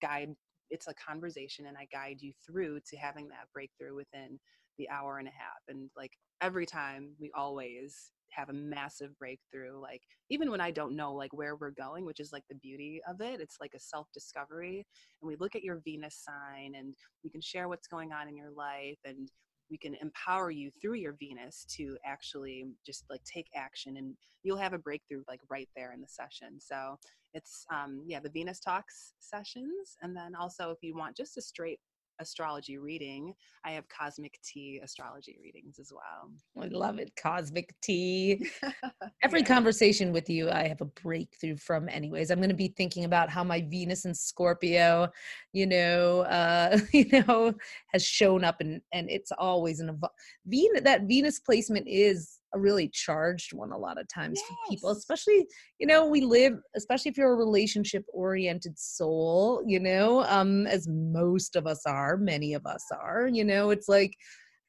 guide, 0.01 0.33
it's 0.69 0.87
a 0.87 0.93
conversation, 0.93 1.67
and 1.67 1.77
I 1.77 1.87
guide 1.91 2.17
you 2.21 2.33
through 2.45 2.79
to 2.89 2.97
having 2.97 3.27
that 3.29 3.47
breakthrough 3.53 3.95
within 3.95 4.39
the 4.77 4.89
hour 4.89 5.19
and 5.19 5.27
a 5.27 5.31
half. 5.31 5.61
And 5.67 5.89
like 5.95 6.13
every 6.41 6.65
time, 6.65 7.11
we 7.19 7.31
always 7.35 8.11
have 8.31 8.49
a 8.49 8.53
massive 8.53 9.17
breakthrough 9.19 9.77
like 9.77 10.01
even 10.29 10.49
when 10.49 10.61
i 10.61 10.71
don't 10.71 10.95
know 10.95 11.13
like 11.13 11.33
where 11.33 11.57
we're 11.57 11.69
going 11.69 12.05
which 12.05 12.21
is 12.21 12.31
like 12.31 12.45
the 12.47 12.55
beauty 12.55 13.01
of 13.05 13.19
it 13.19 13.41
it's 13.41 13.57
like 13.59 13.73
a 13.75 13.79
self 13.79 14.07
discovery 14.13 14.87
and 15.21 15.27
we 15.27 15.35
look 15.35 15.53
at 15.53 15.63
your 15.63 15.81
venus 15.83 16.23
sign 16.25 16.75
and 16.77 16.95
we 17.25 17.29
can 17.29 17.41
share 17.41 17.67
what's 17.67 17.89
going 17.89 18.13
on 18.13 18.29
in 18.29 18.37
your 18.37 18.49
life 18.49 18.97
and 19.03 19.29
we 19.71 19.77
can 19.77 19.95
empower 20.01 20.51
you 20.51 20.69
through 20.81 20.95
your 20.95 21.15
venus 21.19 21.65
to 21.77 21.97
actually 22.05 22.65
just 22.85 23.05
like 23.09 23.23
take 23.23 23.47
action 23.55 23.97
and 23.97 24.13
you'll 24.43 24.57
have 24.57 24.73
a 24.73 24.77
breakthrough 24.77 25.23
like 25.27 25.39
right 25.49 25.69
there 25.75 25.93
in 25.93 26.01
the 26.01 26.07
session. 26.07 26.59
So 26.59 26.97
it's 27.33 27.65
um 27.73 28.03
yeah 28.05 28.19
the 28.19 28.29
venus 28.29 28.59
talks 28.59 29.13
sessions 29.19 29.95
and 30.01 30.15
then 30.15 30.35
also 30.35 30.69
if 30.71 30.77
you 30.81 30.93
want 30.93 31.15
just 31.15 31.37
a 31.37 31.41
straight 31.41 31.79
astrology 32.21 32.77
reading, 32.77 33.33
I 33.65 33.71
have 33.71 33.85
Cosmic 33.89 34.39
Tea 34.43 34.79
astrology 34.83 35.37
readings 35.41 35.79
as 35.79 35.91
well. 35.91 36.31
I 36.63 36.67
love 36.67 36.99
it. 36.99 37.11
Cosmic 37.21 37.73
Tea. 37.81 38.49
Every 39.23 39.41
yeah. 39.41 39.45
conversation 39.45 40.11
with 40.11 40.29
you, 40.29 40.49
I 40.49 40.67
have 40.67 40.81
a 40.81 40.85
breakthrough 40.85 41.57
from, 41.57 41.89
anyways. 41.89 42.31
I'm 42.31 42.39
going 42.39 42.49
to 42.49 42.55
be 42.55 42.73
thinking 42.77 43.05
about 43.05 43.29
how 43.29 43.43
my 43.43 43.61
Venus 43.61 44.05
and 44.05 44.15
Scorpio, 44.15 45.09
you 45.53 45.65
know, 45.65 46.21
uh, 46.21 46.77
you 46.93 47.23
know, 47.27 47.53
has 47.93 48.05
shown 48.05 48.43
up 48.43 48.61
and, 48.61 48.81
and 48.93 49.09
it's 49.09 49.31
always 49.37 49.79
an, 49.79 49.99
Venus, 50.45 50.81
that 50.83 51.03
Venus 51.03 51.39
placement 51.39 51.87
is 51.87 52.40
a 52.53 52.59
really 52.59 52.87
charged 52.89 53.53
one 53.53 53.71
a 53.71 53.77
lot 53.77 53.99
of 53.99 54.07
times 54.07 54.39
yes. 54.39 54.47
for 54.47 54.55
people 54.69 54.89
especially 54.89 55.45
you 55.79 55.87
know 55.87 56.05
we 56.05 56.21
live 56.21 56.59
especially 56.75 57.09
if 57.09 57.17
you're 57.17 57.33
a 57.33 57.35
relationship 57.35 58.03
oriented 58.13 58.77
soul 58.77 59.63
you 59.65 59.79
know 59.79 60.23
um 60.25 60.67
as 60.67 60.87
most 60.87 61.55
of 61.55 61.67
us 61.67 61.81
are 61.85 62.17
many 62.17 62.53
of 62.53 62.65
us 62.65 62.85
are 62.91 63.27
you 63.27 63.43
know 63.43 63.69
it's 63.69 63.87
like 63.87 64.13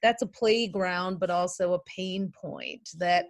that's 0.03 0.23
a 0.23 0.27
playground 0.27 1.19
but 1.19 1.31
also 1.31 1.75
a 1.75 1.81
pain 1.81 2.33
point 2.41 2.89
that 2.99 3.27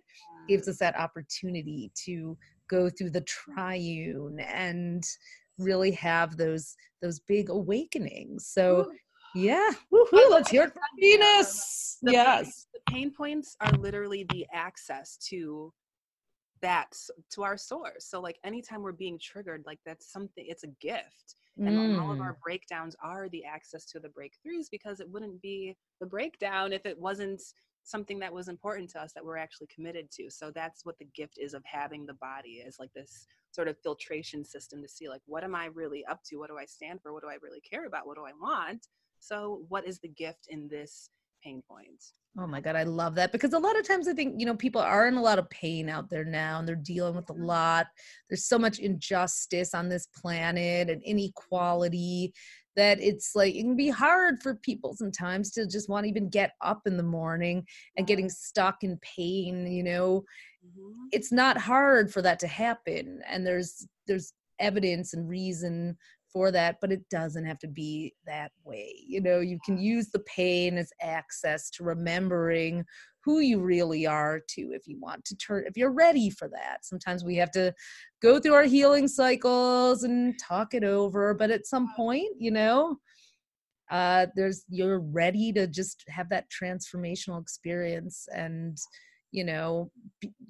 gives 0.49 0.69
us 0.69 0.79
that 0.79 0.99
opportunity 0.99 1.91
to 1.95 2.37
go 2.69 2.89
through 2.89 3.11
the 3.11 3.21
triune 3.23 4.41
and 4.41 5.05
really 5.59 5.91
have 5.91 6.37
those 6.37 6.75
those 7.01 7.21
big 7.21 7.51
awakenings 7.51 8.49
so 8.49 8.81
Ooh. 8.81 8.93
Yeah 9.35 9.71
Woo-hoo, 9.91 10.29
let's 10.31 10.51
hear 10.51 10.65
it 10.65 10.73
from 10.73 10.83
venus 11.01 11.99
the 12.03 12.13
yes 12.13 12.45
pain, 12.45 12.83
the 12.87 12.93
pain 12.93 13.11
points 13.11 13.57
are 13.61 13.73
literally 13.73 14.27
the 14.31 14.47
access 14.53 15.17
to 15.29 15.73
that 16.63 16.97
to 17.31 17.43
our 17.43 17.59
source. 17.59 18.07
So 18.07 18.21
like 18.21 18.39
anytime 18.45 18.81
we're 18.81 18.93
being 18.93 19.19
triggered, 19.21 19.65
like 19.67 19.81
that's 19.85 20.11
something 20.11 20.45
it's 20.49 20.65
a 20.65 20.69
gift. 20.81 21.37
And 21.59 21.69
mm. 21.69 22.03
all 22.03 22.11
of 22.11 22.21
our 22.23 22.39
breakdowns 22.43 22.97
are 23.03 23.29
the 23.29 23.45
access 23.45 23.85
to 23.87 24.01
the 24.01 24.09
breakthroughs 24.09 24.71
because 24.71 25.01
it 25.01 25.11
wouldn't 25.11 25.43
be 25.43 25.77
the 26.01 26.07
breakdown 26.07 26.73
if 26.73 26.87
it 26.87 26.99
wasn't 26.99 27.43
something 27.85 28.19
that 28.21 28.33
was 28.33 28.49
important 28.49 28.89
to 28.91 29.03
us 29.03 29.13
that 29.13 29.25
we're 29.25 29.37
actually 29.37 29.67
committed 29.67 30.11
to. 30.13 30.31
So 30.31 30.51
that's 30.51 30.87
what 30.87 30.99
the 30.99 31.09
gift 31.15 31.37
is 31.39 31.53
of 31.53 31.63
having 31.67 32.07
the 32.07 32.15
body 32.15 32.63
is 32.67 32.77
like 32.79 32.93
this 32.95 33.27
sort 33.51 33.69
of 33.69 33.77
filtration 33.83 34.47
system 34.47 34.81
to 34.81 34.89
see 34.89 35.11
like 35.11 35.21
what 35.27 35.45
am 35.45 35.55
I 35.55 35.67
really 35.67 36.07
up 36.07 36.21
to? 36.31 36.37
What 36.37 36.49
do 36.49 36.57
I 36.57 36.65
stand 36.65 37.03
for? 37.03 37.13
What 37.13 37.23
do 37.23 37.29
I 37.29 37.37
really 37.43 37.61
care 37.61 37.85
about? 37.85 38.07
What 38.07 38.17
do 38.17 38.25
I 38.25 38.33
want? 38.41 38.87
So 39.23 39.63
what 39.69 39.87
is 39.87 40.01
the 40.01 40.09
gift 40.09 40.47
in 40.49 40.69
this 40.69 41.09
pain 41.43 41.63
point? 41.69 42.03
Oh 42.39 42.47
my 42.47 42.61
God, 42.61 42.77
I 42.77 42.83
love 42.83 43.15
that 43.17 43.31
because 43.31 43.53
a 43.53 43.59
lot 43.59 43.79
of 43.79 43.87
times 43.87 44.09
I 44.09 44.15
think, 44.15 44.41
you 44.41 44.47
know, 44.47 44.57
people 44.57 44.81
are 44.81 45.07
in 45.07 45.15
a 45.15 45.23
lot 45.23 45.39
of 45.39 45.49
pain 45.51 45.89
out 45.89 46.11
there 46.11 46.25
now 46.25 46.59
and 46.59 46.67
they're 46.67 46.75
dealing 46.75 47.15
with 47.15 47.31
a 47.31 47.33
mm-hmm. 47.35 47.45
lot. 47.45 47.87
There's 48.29 48.47
so 48.47 48.59
much 48.59 48.79
injustice 48.79 49.75
on 49.75 49.89
this 49.89 50.07
planet 50.07 50.91
and 50.91 51.03
inequality 51.05 52.33
that 52.75 52.99
it's 53.01 53.37
like 53.37 53.55
it 53.55 53.61
can 53.61 53.77
be 53.77 53.91
hard 53.91 54.43
for 54.43 54.55
people 54.57 54.95
sometimes 54.97 55.53
to 55.53 55.67
just 55.67 55.89
want 55.89 56.05
to 56.05 56.11
even 56.11 56.31
get 56.31 56.53
up 56.63 56.81
in 56.87 56.97
the 56.97 57.03
morning 57.03 57.67
and 57.97 58.07
getting 58.07 58.31
stuck 58.31 58.83
in 58.83 58.99
pain, 59.03 59.71
you 59.71 59.85
know. 59.85 60.25
Mm-hmm. 60.67 61.09
It's 61.13 61.31
not 61.31 61.59
hard 61.59 62.13
for 62.13 62.23
that 62.23 62.41
to 62.41 62.49
happen 62.49 63.21
and 63.29 63.47
there's 63.47 63.87
there's 64.09 64.33
evidence 64.59 65.13
and 65.13 65.29
reason 65.29 65.97
for 66.33 66.51
that, 66.51 66.77
but 66.81 66.93
it 66.93 67.09
doesn't 67.11 67.45
have 67.45 67.59
to 67.61 67.69
be 67.69 68.15
that 68.27 68.53
way. 68.65 68.95
You 69.07 69.21
know, 69.21 69.41
you 69.41 69.59
can 69.65 69.79
use 69.79 70.11
the 70.11 70.21
pain 70.21 70.79
as 70.79 70.91
access 71.01 71.71
to 71.71 71.85
remembering 71.85 72.85
who 73.25 73.39
you 73.39 73.61
really 73.61 74.07
are 74.07 74.41
too 74.49 74.71
if 74.73 74.87
you 74.87 74.99
want 74.99 75.25
to 75.25 75.37
turn 75.37 75.65
if 75.67 75.77
you're 75.77 75.93
ready 75.93 76.29
for 76.29 76.49
that 76.49 76.79
sometimes 76.83 77.25
we 77.25 77.37
have 77.37 77.51
to 77.51 77.73
go 78.21 78.41
through 78.41 78.55
our 78.55 78.65
healing 78.65 79.07
cycles 79.07 80.03
and 80.03 80.39
talk 80.39 80.75
it 80.75 80.85
over 80.85 81.35
but 81.35 81.51
at 81.51 81.67
some 81.67 81.89
point 81.95 82.29
you 82.39 82.51
know 82.51 82.97
uh 83.91 84.27
there's 84.35 84.65
you're 84.69 85.01
ready 85.01 85.53
to 85.53 85.67
just 85.67 86.03
have 86.09 86.29
that 86.29 86.47
transformational 86.51 87.41
experience 87.41 88.27
and 88.35 88.77
you 89.33 89.45
know 89.45 89.91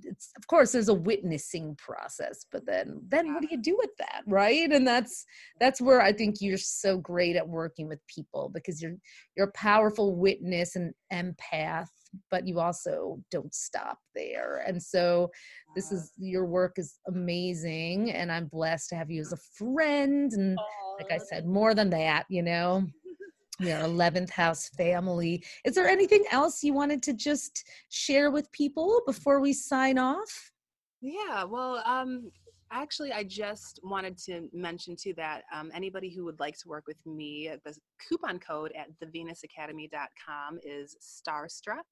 it's 0.03 0.30
of 0.37 0.47
course 0.47 0.72
there's 0.72 0.89
a 0.89 0.95
witnessing 0.95 1.74
process 1.76 2.45
but 2.53 2.66
then 2.66 3.01
then 3.09 3.33
what 3.33 3.43
do 3.43 3.49
you 3.51 3.57
do 3.57 3.76
with 3.78 3.91
that 3.99 4.22
right? 4.26 4.70
And 4.70 4.87
that's 4.87 5.24
that's 5.61 5.80
where 5.80 6.03
i 6.03 6.12
think 6.12 6.37
you're 6.41 6.59
so 6.59 6.99
great 6.99 7.37
at 7.37 7.49
working 7.49 7.89
with 7.89 8.01
people 8.07 8.51
because 8.53 8.83
you're 8.83 8.97
you're 9.37 9.49
a 9.49 9.53
powerful 9.53 10.14
witness 10.14 10.76
and 10.76 10.93
empath 11.12 11.87
but 12.30 12.47
you 12.47 12.61
also 12.61 13.18
don't 13.30 13.55
stop 13.55 13.99
there. 14.14 14.62
And 14.66 14.83
so 14.83 15.30
this 15.74 15.93
is 15.93 16.12
your 16.18 16.45
work 16.45 16.74
is 16.76 16.99
amazing 17.09 18.12
and 18.12 18.30
i'm 18.30 18.47
blessed 18.47 18.89
to 18.91 18.97
have 18.97 19.11
you 19.11 19.20
as 19.20 19.33
a 19.33 19.39
friend 19.57 20.33
and 20.33 20.59
oh, 20.59 20.97
like 21.01 21.11
i 21.11 21.18
said 21.18 21.47
more 21.47 21.74
than 21.74 21.91
that 21.91 22.26
you 22.28 22.43
know 22.43 22.87
your 23.64 23.78
11th 23.78 24.30
house 24.30 24.68
family. 24.68 25.44
Is 25.64 25.74
there 25.74 25.88
anything 25.88 26.24
else 26.30 26.62
you 26.62 26.72
wanted 26.72 27.02
to 27.04 27.12
just 27.12 27.68
share 27.88 28.30
with 28.30 28.50
people 28.52 29.02
before 29.06 29.40
we 29.40 29.52
sign 29.52 29.98
off? 29.98 30.52
Yeah, 31.00 31.44
well, 31.44 31.82
um, 31.84 32.30
actually, 32.70 33.12
I 33.12 33.24
just 33.24 33.80
wanted 33.82 34.16
to 34.18 34.48
mention 34.52 34.96
too 34.96 35.14
that 35.14 35.42
um, 35.52 35.70
anybody 35.74 36.14
who 36.14 36.24
would 36.24 36.40
like 36.40 36.56
to 36.58 36.68
work 36.68 36.84
with 36.86 36.98
me, 37.04 37.50
the 37.64 37.76
coupon 38.08 38.38
code 38.38 38.72
at 38.76 38.88
thevenusacademy.com 39.00 40.58
is 40.64 40.96
Starstruck, 41.00 41.84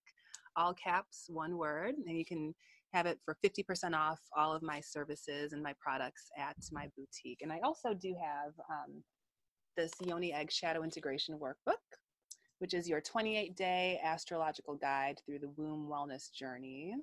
all 0.56 0.74
caps, 0.74 1.26
one 1.28 1.56
word, 1.56 1.94
and 2.06 2.16
you 2.16 2.24
can 2.24 2.54
have 2.92 3.06
it 3.06 3.18
for 3.24 3.36
50% 3.44 3.94
off 3.94 4.18
all 4.36 4.52
of 4.52 4.62
my 4.62 4.80
services 4.80 5.52
and 5.52 5.62
my 5.62 5.74
products 5.80 6.28
at 6.36 6.56
my 6.72 6.88
boutique. 6.96 7.40
And 7.42 7.52
I 7.52 7.60
also 7.62 7.94
do 7.94 8.14
have 8.20 8.52
um, 8.68 9.02
this 9.80 9.92
Yoni 10.02 10.32
Egg 10.32 10.52
Shadow 10.52 10.82
Integration 10.82 11.38
Workbook, 11.38 11.80
which 12.58 12.74
is 12.74 12.86
your 12.86 13.00
28 13.00 13.56
day 13.56 13.98
astrological 14.04 14.74
guide 14.74 15.18
through 15.24 15.38
the 15.38 15.48
womb 15.56 15.88
wellness 15.90 16.30
journey. 16.30 16.94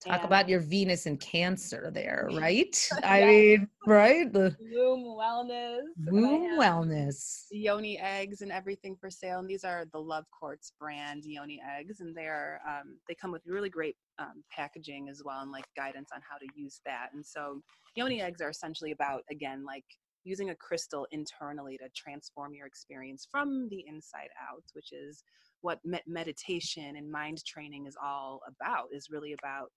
Talk 0.00 0.14
and 0.14 0.24
about 0.24 0.48
your 0.48 0.60
Venus 0.60 1.06
and 1.06 1.20
Cancer 1.20 1.90
there, 1.92 2.28
right? 2.34 2.88
I 3.02 3.24
mean, 3.24 3.68
right? 3.84 4.32
The 4.32 4.56
womb 4.72 5.18
wellness. 5.18 5.80
Womb 6.06 6.58
wellness. 6.58 7.46
Yoni 7.50 7.98
eggs 7.98 8.42
and 8.42 8.52
everything 8.52 8.96
for 8.98 9.10
sale. 9.10 9.40
And 9.40 9.50
these 9.50 9.64
are 9.64 9.84
the 9.92 9.98
Love 9.98 10.24
Quartz 10.30 10.72
brand 10.80 11.24
Yoni 11.24 11.60
eggs, 11.78 11.98
and 11.98 12.16
they're 12.16 12.60
um, 12.66 12.96
they 13.08 13.14
come 13.14 13.32
with 13.32 13.42
really 13.44 13.70
great 13.70 13.96
um, 14.20 14.44
packaging 14.52 15.08
as 15.10 15.20
well, 15.24 15.40
and 15.40 15.50
like 15.50 15.66
guidance 15.76 16.10
on 16.14 16.20
how 16.26 16.38
to 16.38 16.46
use 16.54 16.80
that. 16.86 17.08
And 17.12 17.26
so, 17.26 17.60
Yoni 17.96 18.22
eggs 18.22 18.40
are 18.40 18.50
essentially 18.50 18.92
about 18.92 19.22
again 19.30 19.64
like 19.66 19.84
using 20.24 20.50
a 20.50 20.54
crystal 20.54 21.06
internally 21.10 21.78
to 21.78 21.88
transform 21.96 22.54
your 22.54 22.66
experience 22.66 23.26
from 23.30 23.68
the 23.70 23.84
inside 23.86 24.28
out, 24.50 24.64
which 24.72 24.92
is 24.92 25.22
what 25.62 25.80
meditation 26.06 26.96
and 26.96 27.10
mind 27.10 27.44
training 27.44 27.86
is 27.86 27.96
all 28.02 28.40
about, 28.46 28.88
is 28.92 29.08
really 29.10 29.34
about 29.34 29.70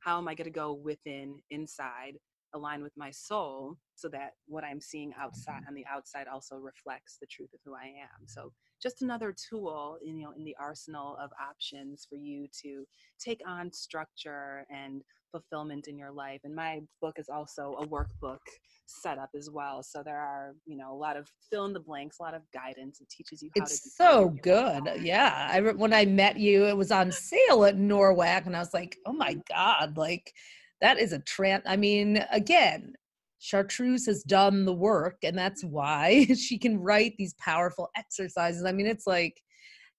how 0.00 0.18
am 0.18 0.28
I 0.28 0.34
going 0.34 0.44
to 0.44 0.50
go 0.50 0.74
within, 0.74 1.40
inside, 1.50 2.14
align 2.54 2.82
with 2.82 2.92
my 2.96 3.10
soul 3.10 3.76
so 3.96 4.08
that 4.08 4.32
what 4.46 4.64
I'm 4.64 4.80
seeing 4.80 5.12
outside 5.18 5.60
mm-hmm. 5.62 5.68
on 5.68 5.74
the 5.74 5.86
outside 5.90 6.26
also 6.32 6.56
reflects 6.56 7.16
the 7.20 7.26
truth 7.26 7.50
of 7.52 7.60
who 7.64 7.74
I 7.74 7.86
am. 7.86 8.26
So 8.26 8.52
just 8.84 9.02
another 9.02 9.34
tool 9.48 9.98
in, 10.04 10.18
you 10.18 10.24
know 10.24 10.32
in 10.36 10.44
the 10.44 10.54
arsenal 10.60 11.16
of 11.20 11.30
options 11.42 12.06
for 12.08 12.16
you 12.16 12.46
to 12.62 12.84
take 13.18 13.40
on 13.46 13.72
structure 13.72 14.64
and 14.70 15.02
fulfillment 15.34 15.88
in 15.88 15.98
your 15.98 16.12
life. 16.12 16.40
And 16.44 16.54
my 16.54 16.80
book 17.00 17.18
is 17.18 17.28
also 17.28 17.76
a 17.80 17.86
workbook 17.86 18.38
setup 18.86 19.30
as 19.36 19.50
well. 19.50 19.82
So 19.82 20.02
there 20.04 20.20
are, 20.20 20.54
you 20.64 20.76
know, 20.76 20.92
a 20.92 20.94
lot 20.94 21.16
of 21.16 21.28
fill 21.50 21.64
in 21.64 21.72
the 21.72 21.80
blanks, 21.80 22.18
a 22.20 22.22
lot 22.22 22.34
of 22.34 22.42
guidance. 22.52 23.00
It 23.00 23.08
teaches 23.08 23.42
you 23.42 23.50
how 23.56 23.64
it's 23.64 23.80
to. 23.80 23.88
It's 23.88 23.96
so 23.96 24.28
good. 24.42 24.84
Life. 24.84 25.02
Yeah. 25.02 25.48
I 25.50 25.60
when 25.60 25.92
I 25.92 26.04
met 26.04 26.38
you, 26.38 26.66
it 26.66 26.76
was 26.76 26.92
on 26.92 27.10
sale 27.10 27.64
at 27.64 27.76
NORWAC, 27.76 28.46
and 28.46 28.56
I 28.56 28.60
was 28.60 28.74
like, 28.74 28.96
oh 29.06 29.12
my 29.12 29.32
mm-hmm. 29.32 29.40
god, 29.48 29.96
like 29.96 30.32
that 30.80 30.98
is 30.98 31.12
a 31.12 31.18
trans. 31.18 31.64
I 31.66 31.76
mean, 31.76 32.24
again. 32.30 32.94
Chartreuse 33.38 34.06
has 34.06 34.22
done 34.22 34.64
the 34.64 34.72
work, 34.72 35.16
and 35.22 35.36
that's 35.36 35.64
mm-hmm. 35.64 35.74
why 35.74 36.26
she 36.38 36.58
can 36.58 36.78
write 36.78 37.14
these 37.18 37.34
powerful 37.34 37.90
exercises. 37.96 38.64
I 38.64 38.72
mean, 38.72 38.86
it's 38.86 39.06
like, 39.06 39.40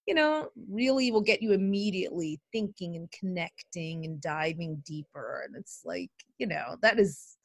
you 0.07 0.13
know, 0.13 0.49
really 0.69 1.11
will 1.11 1.21
get 1.21 1.41
you 1.41 1.51
immediately 1.51 2.39
thinking 2.51 2.95
and 2.95 3.11
connecting 3.11 4.05
and 4.05 4.21
diving 4.21 4.81
deeper. 4.86 5.43
And 5.45 5.55
it's 5.55 5.81
like, 5.83 6.11
you 6.38 6.45
know, 6.45 6.75
that 6.83 6.99
is, 6.99 7.38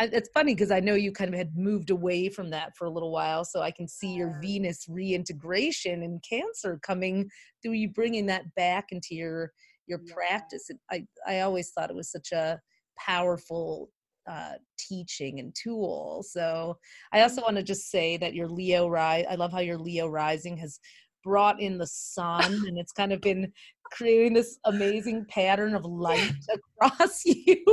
it's 0.00 0.30
funny 0.34 0.54
because 0.54 0.70
I 0.70 0.80
know 0.80 0.94
you 0.94 1.12
kind 1.12 1.32
of 1.32 1.38
had 1.38 1.56
moved 1.56 1.90
away 1.90 2.28
from 2.28 2.50
that 2.50 2.76
for 2.76 2.86
a 2.86 2.90
little 2.90 3.12
while. 3.12 3.44
So 3.44 3.62
I 3.62 3.70
can 3.70 3.88
see 3.88 4.14
your 4.14 4.38
Venus 4.40 4.86
reintegration 4.88 6.02
and 6.02 6.22
Cancer 6.28 6.78
coming 6.82 7.28
through 7.62 7.72
you 7.72 7.88
bringing 7.88 8.26
that 8.26 8.54
back 8.54 8.86
into 8.90 9.14
your 9.14 9.52
your 9.86 10.00
yeah. 10.04 10.14
practice. 10.14 10.70
I 10.90 11.04
I 11.26 11.40
always 11.40 11.70
thought 11.70 11.90
it 11.90 11.96
was 11.96 12.12
such 12.12 12.30
a 12.32 12.60
powerful 12.96 13.90
uh, 14.28 14.54
teaching 14.78 15.40
and 15.40 15.54
tool. 15.54 16.24
So 16.28 16.76
I 17.12 17.22
also 17.22 17.42
want 17.42 17.56
to 17.56 17.62
just 17.62 17.90
say 17.90 18.16
that 18.18 18.34
your 18.34 18.48
Leo 18.48 18.88
rise. 18.88 19.24
I 19.28 19.34
love 19.36 19.52
how 19.52 19.60
your 19.60 19.78
Leo 19.78 20.06
rising 20.06 20.56
has 20.58 20.78
brought 21.24 21.60
in 21.60 21.78
the 21.78 21.86
sun 21.86 22.42
and 22.68 22.78
it's 22.78 22.92
kind 22.92 23.12
of 23.12 23.20
been 23.20 23.52
creating 23.90 24.34
this 24.34 24.58
amazing 24.66 25.24
pattern 25.30 25.74
of 25.74 25.84
light 25.84 26.32
across 26.82 27.22
you 27.24 27.64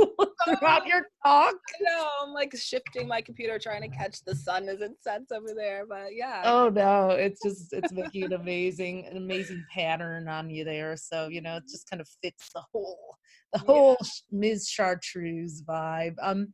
throughout 0.44 0.86
your 0.86 1.06
talk. 1.24 1.54
No, 1.80 2.08
I'm 2.22 2.32
like 2.32 2.56
shifting 2.56 3.06
my 3.06 3.20
computer 3.20 3.58
trying 3.58 3.82
to 3.82 3.96
catch 3.96 4.24
the 4.24 4.34
sun 4.34 4.68
as 4.68 4.80
it 4.80 4.92
sets 5.00 5.30
over 5.30 5.48
there. 5.54 5.84
But 5.86 6.14
yeah. 6.14 6.42
Oh 6.44 6.70
no, 6.70 7.10
it's 7.10 7.42
just 7.44 7.72
it's 7.72 7.92
making 7.92 8.24
an 8.24 8.32
amazing, 8.32 9.06
an 9.06 9.16
amazing 9.16 9.62
pattern 9.72 10.28
on 10.28 10.48
you 10.48 10.64
there. 10.64 10.96
So, 10.96 11.28
you 11.28 11.42
know, 11.42 11.56
it 11.56 11.64
just 11.64 11.88
kind 11.88 12.00
of 12.00 12.08
fits 12.22 12.50
the 12.54 12.62
whole 12.72 13.16
the 13.58 13.64
whole 13.66 13.96
yeah. 14.00 14.38
Ms. 14.38 14.68
Chartreuse 14.68 15.62
vibe. 15.62 16.14
Um 16.22 16.52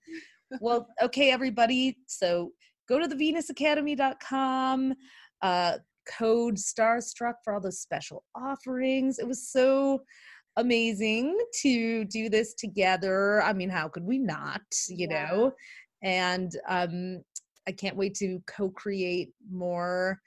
well, 0.61 0.87
okay, 1.03 1.31
everybody. 1.31 1.97
So 2.07 2.51
go 2.89 2.99
to 2.99 3.09
the 3.09 3.17
venusacademy.com. 3.17 4.95
Uh 5.41 5.79
code 6.19 6.57
starstruck 6.57 7.35
for 7.45 7.55
all 7.55 7.61
those 7.61 7.79
special 7.79 8.25
offerings 8.35 9.21
it 9.21 9.27
was 9.29 9.53
so 9.53 10.03
amazing 10.57 11.39
to 11.61 12.05
do 12.07 12.29
this 12.29 12.55
together 12.55 13.41
i 13.43 13.53
mean 13.53 13.71
how 13.71 13.87
could 13.87 14.03
we 14.03 14.19
not 14.19 14.61
you 14.89 15.07
yeah. 15.09 15.29
know 15.29 15.53
and 16.03 16.57
um 16.69 17.23
i 17.69 17.73
can't 17.73 17.97
wait 17.97 18.15
to 18.15 18.43
co-create 18.49 19.31
more 19.49 20.19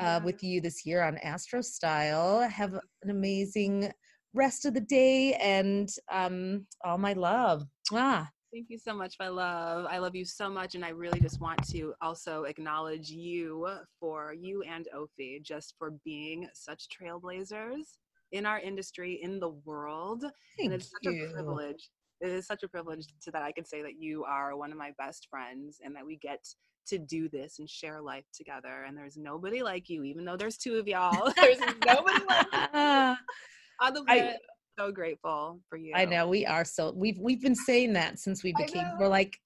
uh, 0.00 0.20
with 0.24 0.42
you 0.42 0.58
this 0.60 0.86
year 0.86 1.02
on 1.02 1.18
Astrostyle 1.18 2.48
have 2.48 2.72
an 3.02 3.10
amazing 3.10 3.90
rest 4.36 4.64
of 4.64 4.74
the 4.74 4.80
day 4.80 5.34
and 5.34 5.90
um 6.12 6.66
all 6.84 6.98
my 6.98 7.12
love 7.12 7.64
ah 7.92 8.28
Thank 8.52 8.70
you 8.70 8.78
so 8.78 8.94
much, 8.94 9.16
my 9.20 9.28
love. 9.28 9.86
I 9.90 9.98
love 9.98 10.14
you 10.14 10.24
so 10.24 10.48
much. 10.48 10.76
And 10.76 10.84
I 10.84 10.88
really 10.90 11.20
just 11.20 11.42
want 11.42 11.62
to 11.68 11.92
also 12.00 12.44
acknowledge 12.44 13.10
you 13.10 13.68
for 14.00 14.32
you 14.32 14.62
and 14.62 14.88
Ophi 14.96 15.42
just 15.42 15.74
for 15.78 15.90
being 16.06 16.48
such 16.54 16.86
trailblazers 16.88 17.98
in 18.32 18.46
our 18.46 18.58
industry, 18.58 19.20
in 19.20 19.40
the 19.40 19.50
world. 19.66 20.22
Thank 20.22 20.72
and 20.72 20.72
it's 20.72 20.90
such 20.90 21.12
you. 21.12 21.26
a 21.26 21.32
privilege 21.34 21.90
it 22.20 22.28
is 22.28 22.46
such 22.46 22.62
a 22.62 22.68
privilege 22.68 23.06
to 23.22 23.30
that 23.30 23.42
I 23.42 23.52
can 23.52 23.64
say 23.64 23.82
that 23.82 24.00
you 24.00 24.24
are 24.24 24.56
one 24.56 24.72
of 24.72 24.78
my 24.78 24.92
best 24.98 25.28
friends 25.30 25.80
and 25.84 25.94
that 25.96 26.06
we 26.06 26.16
get 26.16 26.44
to 26.88 26.98
do 26.98 27.28
this 27.28 27.58
and 27.58 27.68
share 27.68 28.00
life 28.00 28.24
together. 28.32 28.84
And 28.86 28.96
there's 28.96 29.16
nobody 29.16 29.62
like 29.62 29.88
you, 29.88 30.04
even 30.04 30.24
though 30.24 30.36
there's 30.36 30.56
two 30.56 30.76
of 30.76 30.86
y'all. 30.86 31.32
There's 31.36 31.58
nobody 31.84 32.24
like 32.28 32.46
you. 32.52 33.14
The 33.80 34.02
planet. 34.04 34.36
so 34.78 34.92
grateful 34.92 35.60
for 35.68 35.76
you. 35.76 35.92
I 35.94 36.04
know 36.04 36.28
we 36.28 36.46
are 36.46 36.64
so 36.64 36.92
we've 36.94 37.18
we've 37.18 37.40
been 37.40 37.54
saying 37.54 37.92
that 37.94 38.18
since 38.18 38.42
we 38.42 38.52
became 38.58 38.86
we're 38.98 39.08
like 39.08 39.36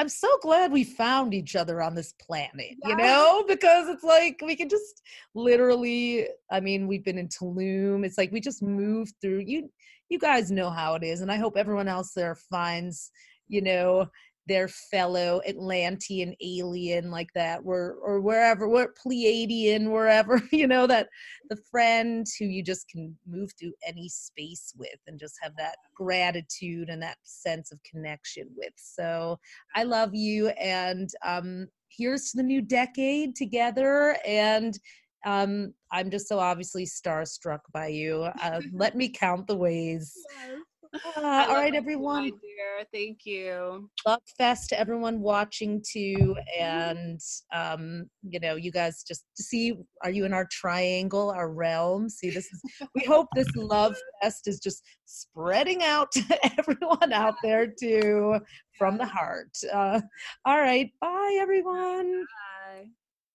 I'm 0.00 0.08
so 0.08 0.28
glad 0.40 0.72
we 0.72 0.84
found 0.84 1.34
each 1.34 1.54
other 1.54 1.82
on 1.82 1.94
this 1.94 2.14
planet, 2.26 2.74
you 2.84 2.96
know, 2.96 3.44
because 3.46 3.86
it's 3.86 4.02
like 4.02 4.40
we 4.42 4.56
can 4.56 4.70
just 4.70 5.02
literally, 5.34 6.26
I 6.50 6.58
mean, 6.58 6.88
we've 6.88 7.04
been 7.04 7.18
in 7.18 7.28
Tulum. 7.28 8.06
It's 8.06 8.16
like 8.16 8.32
we 8.32 8.40
just 8.40 8.62
move 8.62 9.12
through. 9.20 9.40
You 9.40 9.68
you 10.08 10.18
guys 10.18 10.50
know 10.50 10.70
how 10.70 10.94
it 10.94 11.04
is, 11.04 11.20
and 11.20 11.30
I 11.30 11.36
hope 11.36 11.54
everyone 11.58 11.86
else 11.86 12.12
there 12.14 12.34
finds, 12.34 13.10
you 13.48 13.60
know, 13.60 14.06
their 14.50 14.66
fellow 14.66 15.40
Atlantean 15.46 16.34
alien 16.42 17.08
like 17.08 17.32
that, 17.36 17.60
or 17.64 17.94
or 18.02 18.20
wherever, 18.20 18.68
what 18.68 18.96
Pleiadian, 18.96 19.92
wherever, 19.92 20.42
you 20.52 20.66
know, 20.66 20.88
that 20.88 21.08
the 21.48 21.58
friend 21.70 22.26
who 22.38 22.46
you 22.46 22.62
just 22.62 22.88
can 22.88 23.16
move 23.26 23.50
through 23.58 23.72
any 23.86 24.08
space 24.08 24.74
with 24.76 24.98
and 25.06 25.20
just 25.20 25.36
have 25.40 25.52
that 25.56 25.76
gratitude 25.94 26.88
and 26.88 27.00
that 27.00 27.16
sense 27.22 27.70
of 27.70 27.78
connection 27.88 28.48
with. 28.56 28.72
So 28.76 29.38
I 29.76 29.84
love 29.84 30.10
you, 30.14 30.48
and 30.48 31.08
um, 31.24 31.68
here's 31.88 32.32
to 32.32 32.38
the 32.38 32.42
new 32.42 32.60
decade 32.60 33.36
together 33.36 34.16
and 34.26 34.78
um, 35.26 35.74
I'm 35.92 36.10
just 36.10 36.28
so 36.28 36.38
obviously 36.38 36.86
starstruck 36.86 37.58
by 37.74 37.88
you. 37.88 38.26
Uh, 38.42 38.62
let 38.72 38.96
me 38.96 39.10
count 39.10 39.46
the 39.46 39.56
ways. 39.56 40.14
Yes. 40.16 40.60
Uh, 40.92 41.46
all 41.48 41.54
right, 41.54 41.74
everyone. 41.74 42.24
dear. 42.24 42.84
Thank 42.92 43.20
you. 43.24 43.88
Love 44.06 44.22
fest 44.36 44.70
to 44.70 44.80
everyone 44.80 45.20
watching 45.20 45.82
too, 45.88 46.34
and 46.58 47.20
um, 47.54 48.06
you 48.28 48.40
know, 48.40 48.56
you 48.56 48.72
guys 48.72 49.04
just 49.06 49.24
to 49.36 49.42
see. 49.42 49.74
Are 50.02 50.10
you 50.10 50.24
in 50.24 50.32
our 50.32 50.48
triangle, 50.50 51.30
our 51.30 51.50
realm? 51.52 52.08
See, 52.08 52.30
this 52.30 52.46
is. 52.46 52.62
we 52.94 53.04
hope 53.04 53.28
this 53.34 53.54
love 53.54 53.96
fest 54.20 54.48
is 54.48 54.58
just 54.58 54.82
spreading 55.04 55.82
out 55.84 56.10
to 56.12 56.38
everyone 56.58 57.12
out 57.12 57.34
there 57.42 57.66
too, 57.66 58.40
from 58.76 58.98
the 58.98 59.06
heart. 59.06 59.56
Uh, 59.72 60.00
all 60.44 60.58
right, 60.58 60.90
bye, 61.00 61.38
everyone. 61.40 62.24
Bye. 62.24 62.86